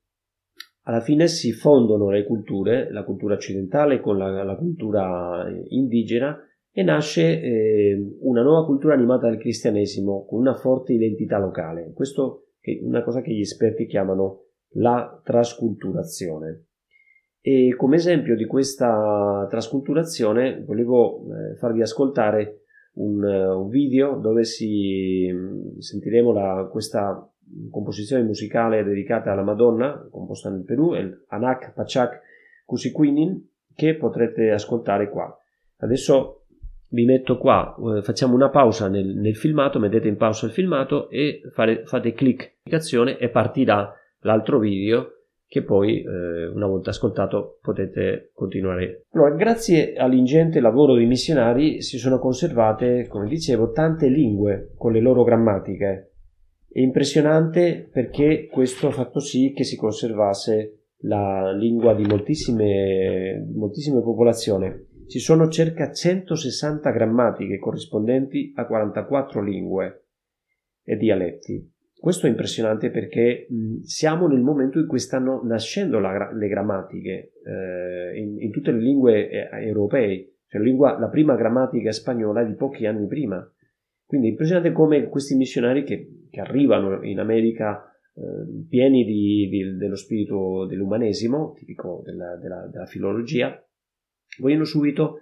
alla 0.83 0.99
fine 0.99 1.27
si 1.27 1.51
fondono 1.51 2.09
le 2.09 2.25
culture, 2.25 2.91
la 2.91 3.03
cultura 3.03 3.35
occidentale 3.35 4.01
con 4.01 4.17
la, 4.17 4.43
la 4.43 4.55
cultura 4.55 5.45
indigena 5.69 6.37
e 6.71 6.83
nasce 6.83 7.41
eh, 7.41 8.17
una 8.21 8.41
nuova 8.41 8.65
cultura 8.65 8.93
animata 8.93 9.27
dal 9.27 9.37
cristianesimo 9.37 10.25
con 10.25 10.39
una 10.39 10.55
forte 10.55 10.93
identità 10.93 11.37
locale. 11.37 11.91
Questo 11.93 12.47
è 12.59 12.79
una 12.81 13.03
cosa 13.03 13.21
che 13.21 13.31
gli 13.31 13.41
esperti 13.41 13.85
chiamano 13.85 14.45
la 14.75 15.21
trasculturazione. 15.23 16.65
E 17.41 17.73
come 17.75 17.95
esempio 17.95 18.35
di 18.35 18.45
questa 18.45 19.47
trasculturazione 19.49 20.63
volevo 20.63 21.23
eh, 21.23 21.55
farvi 21.55 21.81
ascoltare 21.81 22.65
un, 22.93 23.23
un, 23.23 23.67
video 23.67 24.15
dove 24.15 24.43
si, 24.43 25.27
sentiremo 25.79 26.31
la, 26.31 26.67
questa 26.69 27.27
composizione 27.71 28.21
musicale 28.21 28.83
dedicata 28.83 29.31
alla 29.31 29.41
Madonna, 29.41 30.07
composta 30.11 30.51
nel 30.51 30.63
Perù, 30.63 30.93
il 30.93 31.23
Anak 31.29 31.73
Pachak 31.73 32.21
Kusiquinin, 32.63 33.43
che 33.75 33.95
potrete 33.95 34.51
ascoltare 34.51 35.09
qua. 35.09 35.35
Adesso 35.77 36.43
vi 36.89 37.05
metto 37.05 37.39
qua, 37.39 37.75
eh, 37.97 38.03
facciamo 38.03 38.35
una 38.35 38.49
pausa 38.49 38.87
nel, 38.87 39.15
nel, 39.15 39.35
filmato, 39.35 39.79
mettete 39.79 40.07
in 40.07 40.17
pausa 40.17 40.45
il 40.45 40.51
filmato 40.51 41.09
e 41.09 41.41
fare, 41.51 41.85
fate 41.85 42.13
clic 42.13 42.57
e 42.63 43.29
partirà 43.29 43.91
l'altro 44.19 44.59
video 44.59 45.20
che 45.51 45.63
poi 45.63 46.01
eh, 46.01 46.47
una 46.47 46.65
volta 46.65 46.91
ascoltato 46.91 47.59
potete 47.61 48.31
continuare. 48.33 49.07
Allora, 49.11 49.35
grazie 49.35 49.95
all'ingente 49.95 50.61
lavoro 50.61 50.95
dei 50.95 51.05
missionari 51.05 51.81
si 51.81 51.97
sono 51.97 52.19
conservate, 52.19 53.05
come 53.09 53.27
dicevo, 53.27 53.71
tante 53.71 54.07
lingue 54.07 54.71
con 54.77 54.93
le 54.93 55.01
loro 55.01 55.25
grammatiche. 55.25 56.13
È 56.69 56.79
impressionante 56.79 57.89
perché 57.91 58.47
questo 58.49 58.87
ha 58.87 58.91
fatto 58.91 59.19
sì 59.19 59.51
che 59.51 59.65
si 59.65 59.75
conservasse 59.75 60.85
la 60.99 61.51
lingua 61.51 61.93
di 61.95 62.05
moltissime, 62.05 63.45
moltissime 63.53 64.01
popolazioni. 64.01 64.71
Ci 65.05 65.19
sono 65.19 65.49
circa 65.49 65.91
160 65.91 66.89
grammatiche 66.91 67.59
corrispondenti 67.59 68.53
a 68.55 68.65
44 68.65 69.43
lingue 69.43 70.05
e 70.81 70.95
dialetti. 70.95 71.70
Questo 72.01 72.25
è 72.25 72.29
impressionante 72.29 72.89
perché 72.89 73.45
siamo 73.83 74.25
nel 74.25 74.41
momento 74.41 74.79
in 74.79 74.87
cui 74.87 74.97
stanno 74.97 75.43
nascendo 75.43 75.99
la, 75.99 76.31
le 76.33 76.47
grammatiche 76.47 77.33
eh, 77.45 78.17
in, 78.19 78.41
in, 78.41 78.49
tutte 78.49 78.71
le 78.71 78.79
lingue 78.79 79.29
eh, 79.29 79.67
europee, 79.67 80.37
cioè 80.47 80.61
la, 80.61 80.67
lingua, 80.67 80.97
la 80.97 81.09
prima 81.09 81.35
grammatica 81.35 81.91
spagnola 81.91 82.41
è 82.41 82.47
di 82.47 82.55
pochi 82.55 82.87
anni 82.87 83.05
prima. 83.05 83.47
Quindi 84.03 84.29
è 84.29 84.29
impressionante 84.31 84.71
come 84.71 85.09
questi 85.09 85.35
missionari 85.35 85.83
che, 85.83 86.25
che 86.31 86.39
arrivano 86.39 87.03
in 87.03 87.19
America 87.19 87.85
eh, 88.15 88.65
pieni 88.67 89.05
di, 89.05 89.47
di, 89.47 89.77
dello 89.77 89.95
spirito 89.95 90.65
dell'umanesimo, 90.65 91.53
tipico 91.55 92.01
della, 92.03 92.35
della, 92.35 92.65
della 92.65 92.87
filologia, 92.87 93.63
vogliono 94.39 94.63
subito 94.63 95.19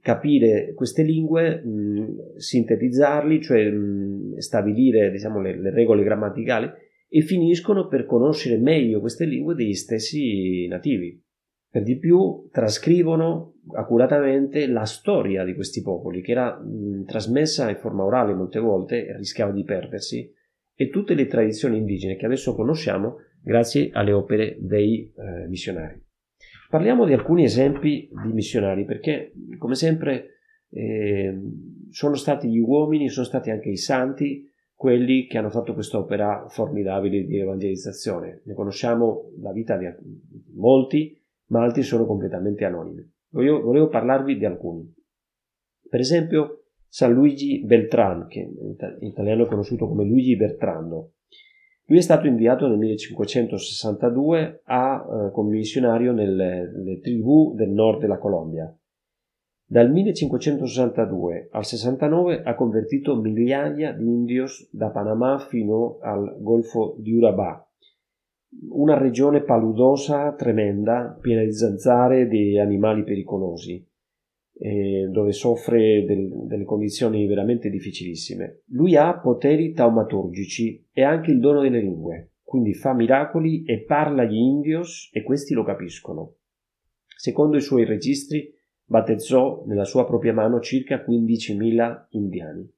capire 0.00 0.72
queste 0.74 1.02
lingue, 1.02 1.62
mh, 1.62 2.36
sintetizzarli, 2.36 3.42
cioè 3.42 3.70
mh, 3.70 4.38
stabilire 4.38 5.10
diciamo, 5.10 5.40
le, 5.40 5.60
le, 5.60 5.70
regole 5.70 6.02
grammaticali 6.02 6.70
e 7.08 7.20
finiscono 7.20 7.86
per 7.86 8.06
conoscere 8.06 8.58
meglio 8.58 9.00
queste 9.00 9.24
lingue 9.26 9.54
degli 9.54 9.74
stessi 9.74 10.66
nativi. 10.66 11.20
Per 11.68 11.82
di 11.82 11.98
più 11.98 12.48
trascrivono 12.50 13.54
accuratamente 13.74 14.66
la 14.66 14.84
storia 14.84 15.44
di 15.44 15.54
questi 15.54 15.82
popoli, 15.82 16.20
che 16.20 16.32
era 16.32 16.58
mh, 16.58 17.04
trasmessa 17.04 17.70
in 17.70 17.76
forma 17.76 18.04
orale 18.04 18.34
molte 18.34 18.58
volte 18.58 19.06
e 19.06 19.16
rischiava 19.16 19.52
di 19.52 19.64
perdersi, 19.64 20.30
e 20.74 20.88
tutte 20.88 21.14
le 21.14 21.26
tradizioni 21.26 21.78
indigene 21.78 22.16
che 22.16 22.26
adesso 22.26 22.54
conosciamo 22.54 23.18
grazie 23.42 23.90
alle 23.92 24.12
opere 24.12 24.56
dei 24.58 25.12
eh, 25.16 25.46
missionari. 25.48 26.00
Parliamo 26.72 27.04
di 27.04 27.12
alcuni 27.12 27.44
esempi 27.44 28.08
di 28.24 28.32
missionari 28.32 28.86
perché, 28.86 29.34
come 29.58 29.74
sempre, 29.74 30.36
eh, 30.70 31.38
sono 31.90 32.14
stati 32.14 32.48
gli 32.48 32.60
uomini, 32.60 33.10
sono 33.10 33.26
stati 33.26 33.50
anche 33.50 33.68
i 33.68 33.76
santi 33.76 34.50
quelli 34.72 35.26
che 35.26 35.36
hanno 35.36 35.50
fatto 35.50 35.74
questa 35.74 35.98
opera 35.98 36.46
formidabile 36.48 37.26
di 37.26 37.38
evangelizzazione. 37.38 38.40
Ne 38.46 38.54
conosciamo 38.54 39.32
la 39.42 39.52
vita 39.52 39.76
di 39.76 39.86
molti, 40.54 41.14
ma 41.48 41.62
altri 41.62 41.82
sono 41.82 42.06
completamente 42.06 42.64
anonimi. 42.64 43.06
Voglio, 43.32 43.60
volevo 43.60 43.88
parlarvi 43.88 44.38
di 44.38 44.46
alcuni. 44.46 44.90
Per 45.90 46.00
esempio, 46.00 46.68
San 46.88 47.12
Luigi 47.12 47.62
Beltran, 47.66 48.28
che 48.28 48.38
in 48.40 48.76
italiano 49.00 49.44
è 49.44 49.46
conosciuto 49.46 49.86
come 49.86 50.06
Luigi 50.06 50.36
Bertrando, 50.36 51.16
lui 51.86 51.98
è 51.98 52.02
stato 52.02 52.26
inviato 52.26 52.66
nel 52.68 52.78
1562 52.78 54.62
a, 54.64 55.04
eh, 55.26 55.30
come 55.32 55.56
missionario 55.56 56.12
nelle, 56.12 56.70
nelle 56.74 57.00
tribù 57.00 57.54
del 57.54 57.70
nord 57.70 58.00
della 58.00 58.18
Colombia. 58.18 58.74
Dal 59.64 59.90
1562 59.90 61.48
al 61.50 61.64
69 61.64 62.42
ha 62.42 62.54
convertito 62.54 63.16
migliaia 63.16 63.92
di 63.92 64.04
indios 64.04 64.68
da 64.70 64.90
Panama 64.90 65.38
fino 65.38 65.98
al 66.00 66.36
Golfo 66.40 66.94
di 66.98 67.14
Urabá, 67.14 67.66
una 68.70 68.98
regione 68.98 69.42
paludosa, 69.42 70.34
tremenda, 70.34 71.16
piena 71.20 71.42
di 71.42 71.52
zanzare 71.52 72.20
e 72.20 72.28
di 72.28 72.58
animali 72.58 73.02
pericolosi 73.02 73.91
eh, 74.64 75.08
dove 75.10 75.32
soffre 75.32 76.04
del, 76.04 76.46
delle 76.46 76.64
condizioni 76.64 77.26
veramente 77.26 77.68
difficilissime. 77.68 78.60
Lui 78.66 78.94
ha 78.94 79.18
poteri 79.18 79.72
taumaturgici 79.72 80.86
e 80.92 81.02
anche 81.02 81.32
il 81.32 81.40
dono 81.40 81.62
delle 81.62 81.80
lingue, 81.80 82.34
quindi 82.44 82.72
fa 82.72 82.94
miracoli 82.94 83.64
e 83.64 83.82
parla 83.82 84.22
agli 84.22 84.36
indios 84.36 85.10
e 85.12 85.24
questi 85.24 85.52
lo 85.52 85.64
capiscono. 85.64 86.36
Secondo 87.16 87.56
i 87.56 87.60
suoi 87.60 87.84
registri, 87.84 88.54
battezzò 88.84 89.64
nella 89.66 89.84
sua 89.84 90.06
propria 90.06 90.32
mano 90.32 90.60
circa 90.60 91.04
15.000 91.04 92.06
indiani. 92.10 92.70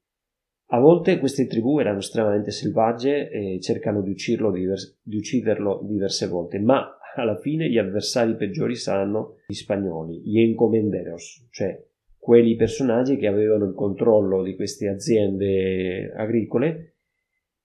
A 0.68 0.78
volte 0.78 1.18
queste 1.18 1.46
tribù 1.46 1.80
erano 1.80 1.98
estremamente 1.98 2.50
selvagge 2.50 3.28
e 3.28 3.60
cercano 3.60 4.00
di, 4.00 4.14
divers- 4.14 4.98
di 5.02 5.16
ucciderlo 5.16 5.82
diverse 5.84 6.26
volte, 6.28 6.58
ma 6.58 6.93
alla 7.14 7.36
fine 7.36 7.68
gli 7.68 7.78
avversari 7.78 8.36
peggiori 8.36 8.74
saranno 8.74 9.36
gli 9.46 9.54
spagnoli, 9.54 10.20
gli 10.24 10.40
encomenderos, 10.40 11.48
cioè 11.50 11.80
quei 12.18 12.56
personaggi 12.56 13.16
che 13.16 13.26
avevano 13.26 13.66
il 13.66 13.74
controllo 13.74 14.42
di 14.42 14.54
queste 14.54 14.88
aziende 14.88 16.10
agricole 16.16 16.94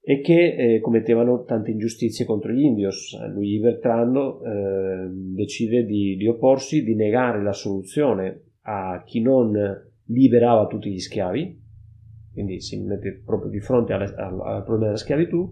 e 0.02 0.20
che 0.22 0.56
eh, 0.56 0.80
commettevano 0.82 1.44
tante 1.44 1.72
ingiustizie 1.72 2.26
contro 2.26 2.52
gli 2.52 2.64
indios. 2.64 3.18
Lui 3.32 3.60
Bertrando 3.60 4.44
eh, 4.44 5.08
decide 5.12 5.86
di, 5.86 6.16
di, 6.18 6.28
opporsi, 6.28 6.84
di 6.84 6.96
negare 6.96 7.42
la 7.42 7.54
soluzione 7.54 8.44
a 8.64 9.02
chi 9.06 9.22
non 9.22 9.54
liberava 10.08 10.68
tutti 10.68 10.92
gli 10.92 11.00
schiavi, 11.00 11.58
quindi 12.34 12.60
si 12.60 12.82
mette 12.82 13.22
proprio 13.26 13.50
di 13.50 13.60
fronte 13.60 13.94
al 13.94 14.64
problema 14.64 14.86
della 14.86 14.98
schiavitù, 14.98 15.50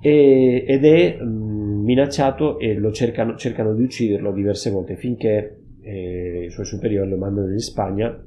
e, 0.00 0.64
ed 0.66 0.84
è 0.84 1.16
mh, 1.20 1.24
mm, 1.24 1.55
minacciato 1.86 2.58
e 2.58 2.78
cercano, 2.92 3.36
cercano, 3.36 3.74
di 3.74 3.82
ucciderlo 3.84 4.32
diverse 4.32 4.70
volte 4.70 4.96
finché 4.96 5.62
eh, 5.80 6.44
i 6.46 6.50
suoi 6.50 6.66
superiori 6.66 7.08
lo 7.08 7.16
mandano 7.16 7.52
in 7.52 7.60
Spagna 7.60 8.22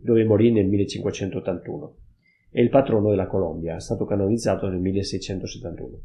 dove 0.00 0.24
morì 0.24 0.52
nel 0.52 0.66
1581 0.68 1.96
è 2.50 2.60
il 2.60 2.70
patrono 2.70 3.10
della 3.10 3.26
Colombia, 3.26 3.76
è 3.76 3.80
stato 3.80 4.04
canonizzato 4.04 4.68
nel 4.68 4.80
1671. 4.80 6.00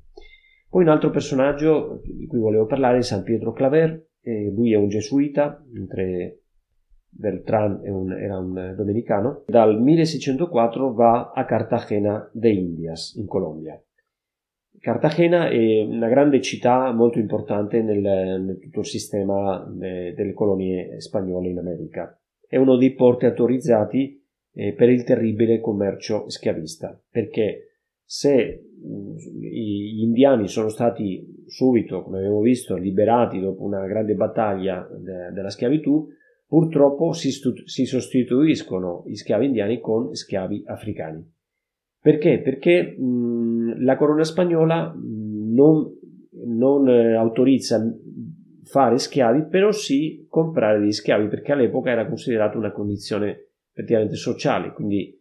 Poi 0.70 0.84
un 0.84 0.90
altro 0.90 1.10
personaggio 1.10 2.02
di 2.04 2.26
cui 2.26 2.40
volevo 2.40 2.66
parlare 2.66 2.98
è 2.98 3.02
San 3.02 3.24
Pietro 3.24 3.54
Claver, 3.54 4.08
eh, 4.22 4.52
lui 4.52 4.74
è 4.74 4.76
un 4.76 4.90
gesuita, 4.90 5.64
mentre 5.72 6.42
Beltrán 7.10 7.82
un, 7.84 8.12
era 8.12 8.38
un 8.40 8.74
domenicano. 8.76 9.44
Dal 9.46 9.80
1604 9.80 10.94
va 10.94 11.32
a 11.34 11.46
Cartagena 11.46 12.30
de 12.34 12.50
Indias, 12.52 13.14
in 13.16 13.28
Colombia. 13.28 13.82
Cartagena 14.84 15.48
è 15.48 15.82
una 15.84 16.10
grande 16.10 16.42
città 16.42 16.92
molto 16.92 17.18
importante 17.18 17.82
nel, 17.82 18.02
nel 18.02 18.60
tutto 18.60 18.82
il 18.82 18.86
sistema 18.86 19.66
de, 19.74 20.14
delle 20.14 20.34
colonie 20.34 21.00
spagnole 21.00 21.48
in 21.48 21.58
America. 21.58 22.20
È 22.46 22.58
uno 22.58 22.76
dei 22.76 22.94
porti 22.94 23.26
autorizzati 23.26 24.22
eh, 24.52 24.74
per 24.74 24.90
il 24.90 25.06
terribile 25.06 25.62
commercio 25.62 26.30
schiavista, 26.30 27.02
perché 27.10 27.78
se 28.04 28.72
gli 29.40 30.02
indiani 30.02 30.50
sono 30.50 30.68
stati 30.68 31.46
subito, 31.48 32.04
come 32.04 32.18
abbiamo 32.18 32.42
visto, 32.42 32.76
liberati 32.76 33.40
dopo 33.40 33.64
una 33.64 33.86
grande 33.88 34.16
battaglia 34.16 34.86
de- 35.00 35.32
della 35.32 35.50
schiavitù, 35.50 36.10
purtroppo 36.46 37.14
si, 37.14 37.32
stu- 37.32 37.64
si, 37.64 37.86
sostituiscono 37.86 39.06
gli 39.08 39.16
schiavi 39.16 39.46
indiani 39.46 39.80
con 39.80 40.14
schiavi 40.14 40.64
africani. 40.66 41.26
Perché? 42.04 42.42
Perché 42.42 42.98
mh, 42.98 43.82
la 43.82 43.96
corona 43.96 44.26
spagnola 44.26 44.94
non, 44.94 45.90
non 46.46 46.90
eh, 46.90 47.16
autorizza 47.16 47.82
fare 48.66 48.98
schiavi, 48.98 49.46
però 49.46 49.72
sì 49.72 50.26
comprare 50.30 50.80
degli 50.80 50.92
schiavi, 50.92 51.30
perché 51.30 51.54
all'epoca 51.54 51.92
era 51.92 52.06
considerata 52.06 52.58
una 52.58 52.74
condizione 52.74 53.52
effettivamente 53.72 54.16
sociali, 54.16 54.74
quindi 54.74 55.18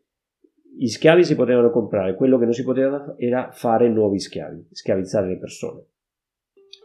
gli 0.76 0.89
schiavi 0.89 1.22
si 1.22 1.37
potevano 1.37 1.70
comprare, 1.70 2.16
quello 2.16 2.37
che 2.37 2.47
non 2.47 2.53
si 2.53 2.64
poteva 2.64 3.14
era 3.16 3.51
fare 3.53 3.89
nuovi 3.89 4.18
schiavi, 4.18 4.66
schiavizzare 4.72 5.28
le 5.28 5.39
persone. 5.39 5.85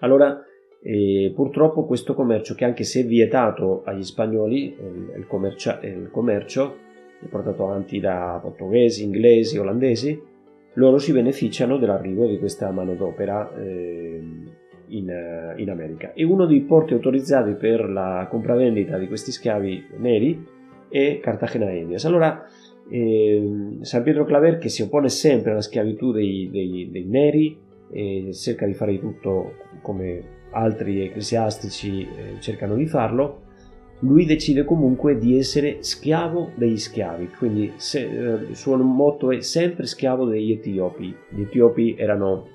Allora, 0.02 0.40
eh, 0.84 1.32
purtroppo 1.34 1.88
questo 1.88 2.14
commercio, 2.14 2.54
che 2.54 2.66
anche 2.66 2.84
se 2.84 3.02
vietato 3.02 3.82
agli 3.84 4.04
spagnoli, 4.04 4.66
il, 4.66 5.14
il, 5.18 5.26
commercio, 5.26 5.80
il 5.82 6.10
commercio 6.12 6.86
portato 7.30 7.64
avanti 7.66 8.00
da 8.00 8.40
portoghesi, 8.42 9.04
inglesi, 9.04 9.58
olandesi, 9.58 10.22
loro 10.74 10.98
si 11.00 11.12
beneficiano 11.12 11.78
dell'arrivo 11.78 12.28
di 12.28 12.38
questa 12.38 12.72
manodopera 12.72 13.56
eh, 13.56 14.22
in, 14.88 15.54
in 15.58 15.70
America. 15.70 16.14
E 16.14 16.24
uno 16.24 16.46
dei 16.46 16.62
porti 16.62 16.94
autorizzati 16.94 17.54
per 17.54 17.90
la 17.90 18.28
compravendita 18.30 18.98
di 18.98 19.08
questi 19.08 19.32
schiavi 19.32 19.88
neri 19.98 20.46
e 20.90 21.20
Cartagena 21.22 21.72
Indias. 21.72 22.06
Allora 22.06 22.46
eh, 22.90 23.78
San 23.82 24.04
Pietro 24.04 24.24
Claver 24.24 24.58
che 24.58 24.70
si 24.70 24.82
oppone 24.82 25.10
sempre 25.10 25.52
alla 25.52 25.62
schiavitù 25.62 26.12
dei, 26.12 26.50
dei, 26.52 26.90
dei 26.92 27.06
neri 27.06 27.60
e 27.90 28.30
cerca 28.34 28.66
di 28.66 28.74
fare 28.74 28.92
di 28.92 29.00
tutto 29.00 29.56
come 29.82 30.36
altri 30.52 31.04
ecclesiastici 31.04 32.02
eh, 32.02 32.40
cercano 32.40 32.76
di 32.76 32.86
farlo, 32.86 33.44
lui 34.00 34.26
decide 34.26 34.64
comunque 34.64 35.18
di 35.18 35.38
essere 35.38 35.78
schiavo 35.82 36.52
degli 36.56 36.78
schiavi, 36.78 37.30
quindi 37.38 37.74
se, 37.78 38.02
eh, 38.02 38.50
il 38.50 38.56
suo 38.56 38.78
motto 38.78 39.32
è 39.32 39.42
sempre 39.42 39.88
schiavo 39.88 40.26
degli 40.26 40.52
etiopi. 40.52 41.16
Gli 41.30 41.42
etiopi 41.42 41.96
erano 41.98 42.48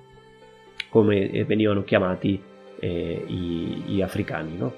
come 0.91 1.45
venivano 1.45 1.83
chiamati 1.83 2.41
eh, 2.79 3.25
i, 3.27 3.83
gli 3.87 4.03
africani, 4.03 4.57
no? 4.57 4.73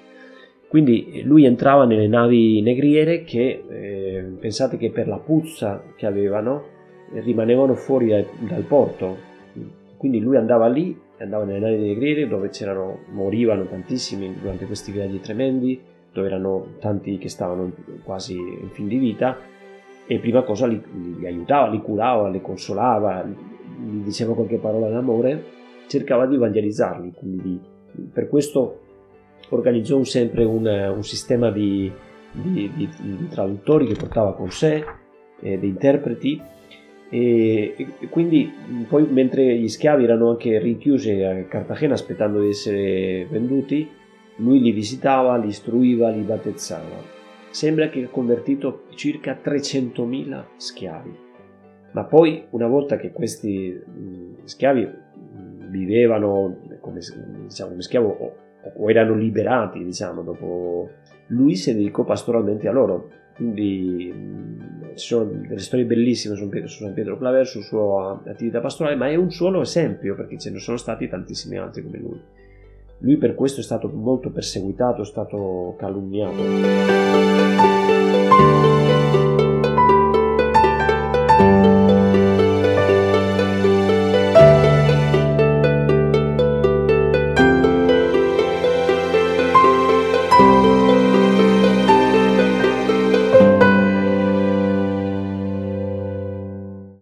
Quindi 0.69 1.23
lui 1.25 1.45
entrava 1.45 1.85
nelle 1.85 2.09
navi 2.09 2.61
negriere 2.63 3.25
che, 3.25 3.63
eh, 3.69 4.25
pensate 4.41 4.77
che 4.77 4.91
per 4.91 5.07
la 5.07 5.19
puzza 5.19 5.85
che 5.95 6.07
avevano, 6.07 6.65
rimanevano 7.13 7.75
fuori 7.75 8.09
dal, 8.09 8.27
dal 8.41 8.63
porto. 8.63 9.33
Quindi 9.97 10.19
lui 10.19 10.37
andava 10.37 10.67
lì, 10.67 10.99
andava 11.19 11.45
nelle 11.45 11.61
navi 11.61 11.77
negriere 11.77 12.27
dove 12.27 12.51
morivano 13.11 13.67
tantissimi 13.67 14.35
durante 14.41 14.67
questi 14.67 14.91
viaggi 14.91 15.21
tremendi, 15.21 15.81
dove 16.15 16.29
erano 16.29 16.67
tanti 16.79 17.19
che 17.19 17.29
stavano 17.29 17.73
quasi 18.05 18.37
in 18.37 18.71
fin 18.71 18.87
di 18.87 18.97
vita, 18.97 19.37
e 20.07 20.19
prima 20.19 20.43
cosa 20.43 20.67
li, 20.67 20.81
li 21.19 21.27
aiutava, 21.27 21.69
li 21.69 21.83
curava, 21.83 22.29
li 22.29 22.41
consolava, 22.41 23.25
gli 23.27 24.05
diceva 24.05 24.35
qualche 24.35 24.59
parola 24.59 24.89
d'amore, 24.89 25.43
cercava 25.89 26.27
di 26.27 26.37
evangelizzarli. 26.37 27.13
Quindi 27.17 27.61
per 28.13 28.29
questo 28.29 28.81
organizzò 29.49 30.03
sempre 30.05 30.45
un, 30.45 30.67
un 30.67 31.03
sistema 31.03 31.51
di, 31.51 31.91
di, 32.31 32.71
di, 32.75 32.89
di, 33.01 33.29
traduttori 33.29 33.87
che 33.87 33.95
portava 33.95 34.35
con 34.35 34.51
sé, 34.51 34.85
eh, 35.41 35.59
di 35.59 35.67
interpreti, 35.67 36.41
e, 37.09 37.75
e, 37.77 38.09
quindi 38.09 38.51
poi 38.89 39.07
mentre 39.09 39.57
gli 39.57 39.69
schiavi 39.69 40.05
erano 40.05 40.31
anche 40.31 40.59
rinchiusi 40.59 41.23
a 41.23 41.45
Cartagena 41.45 41.95
aspettando 41.95 42.41
di 42.41 42.49
essere 42.49 43.27
venduti, 43.31 43.89
lui 44.37 44.61
li 44.61 44.73
visitava, 44.73 45.37
li 45.37 45.49
istruiva, 45.49 46.11
li 46.11 46.23
battezzava. 46.23 47.13
Sembra 47.51 47.89
che 47.89 48.05
ha 48.05 48.09
convertito 48.09 48.85
circa 48.95 49.39
300.000 49.43 50.45
schiavi. 50.57 51.17
Ma 51.93 52.05
poi, 52.05 52.47
una 52.51 52.67
volta 52.67 52.97
che 52.97 53.13
questi 53.13 53.81
schiavi 54.43 54.89
vivevano 55.69 56.57
come, 56.81 56.99
diciamo, 57.45 57.71
come 57.71 57.83
schiavo 57.83 58.35
o 58.77 58.91
erano 58.91 59.15
liberati, 59.15 59.85
diciamo, 59.85 60.23
dopo 60.23 60.91
lui 61.29 61.55
si 61.55 61.73
dedicò 61.73 62.05
pastoralmente 62.05 62.67
a 62.67 62.73
loro. 62.73 63.11
Quindi 63.37 64.13
ci 64.95 65.07
sono 65.07 65.25
delle 65.25 65.59
storie 65.59 65.85
bellissime 65.85 66.37
su, 66.37 66.49
San 66.67 66.93
Pietro 66.95 67.19
Claver, 67.19 67.47
sulla 67.47 67.65
sua 67.65 68.23
attività 68.27 68.61
pastorale, 68.61 68.97
ma 68.97 69.09
è 69.09 69.15
un 69.15 69.31
solo 69.31 69.61
esempio 69.61 70.15
perché 70.15 70.39
ce 70.39 70.51
ne 70.51 70.59
sono 70.59 70.77
stati 70.77 71.09
tantissimi 71.09 71.57
altri 71.57 71.83
come 71.83 71.99
lui. 71.99 72.21
Lui 72.99 73.17
per 73.17 73.35
questo 73.35 73.61
è 73.61 73.63
stato 73.63 73.89
molto 73.89 74.31
perseguitato, 74.31 75.03
è 75.03 75.07
stato 75.07 75.75
calunniato. 75.79 77.84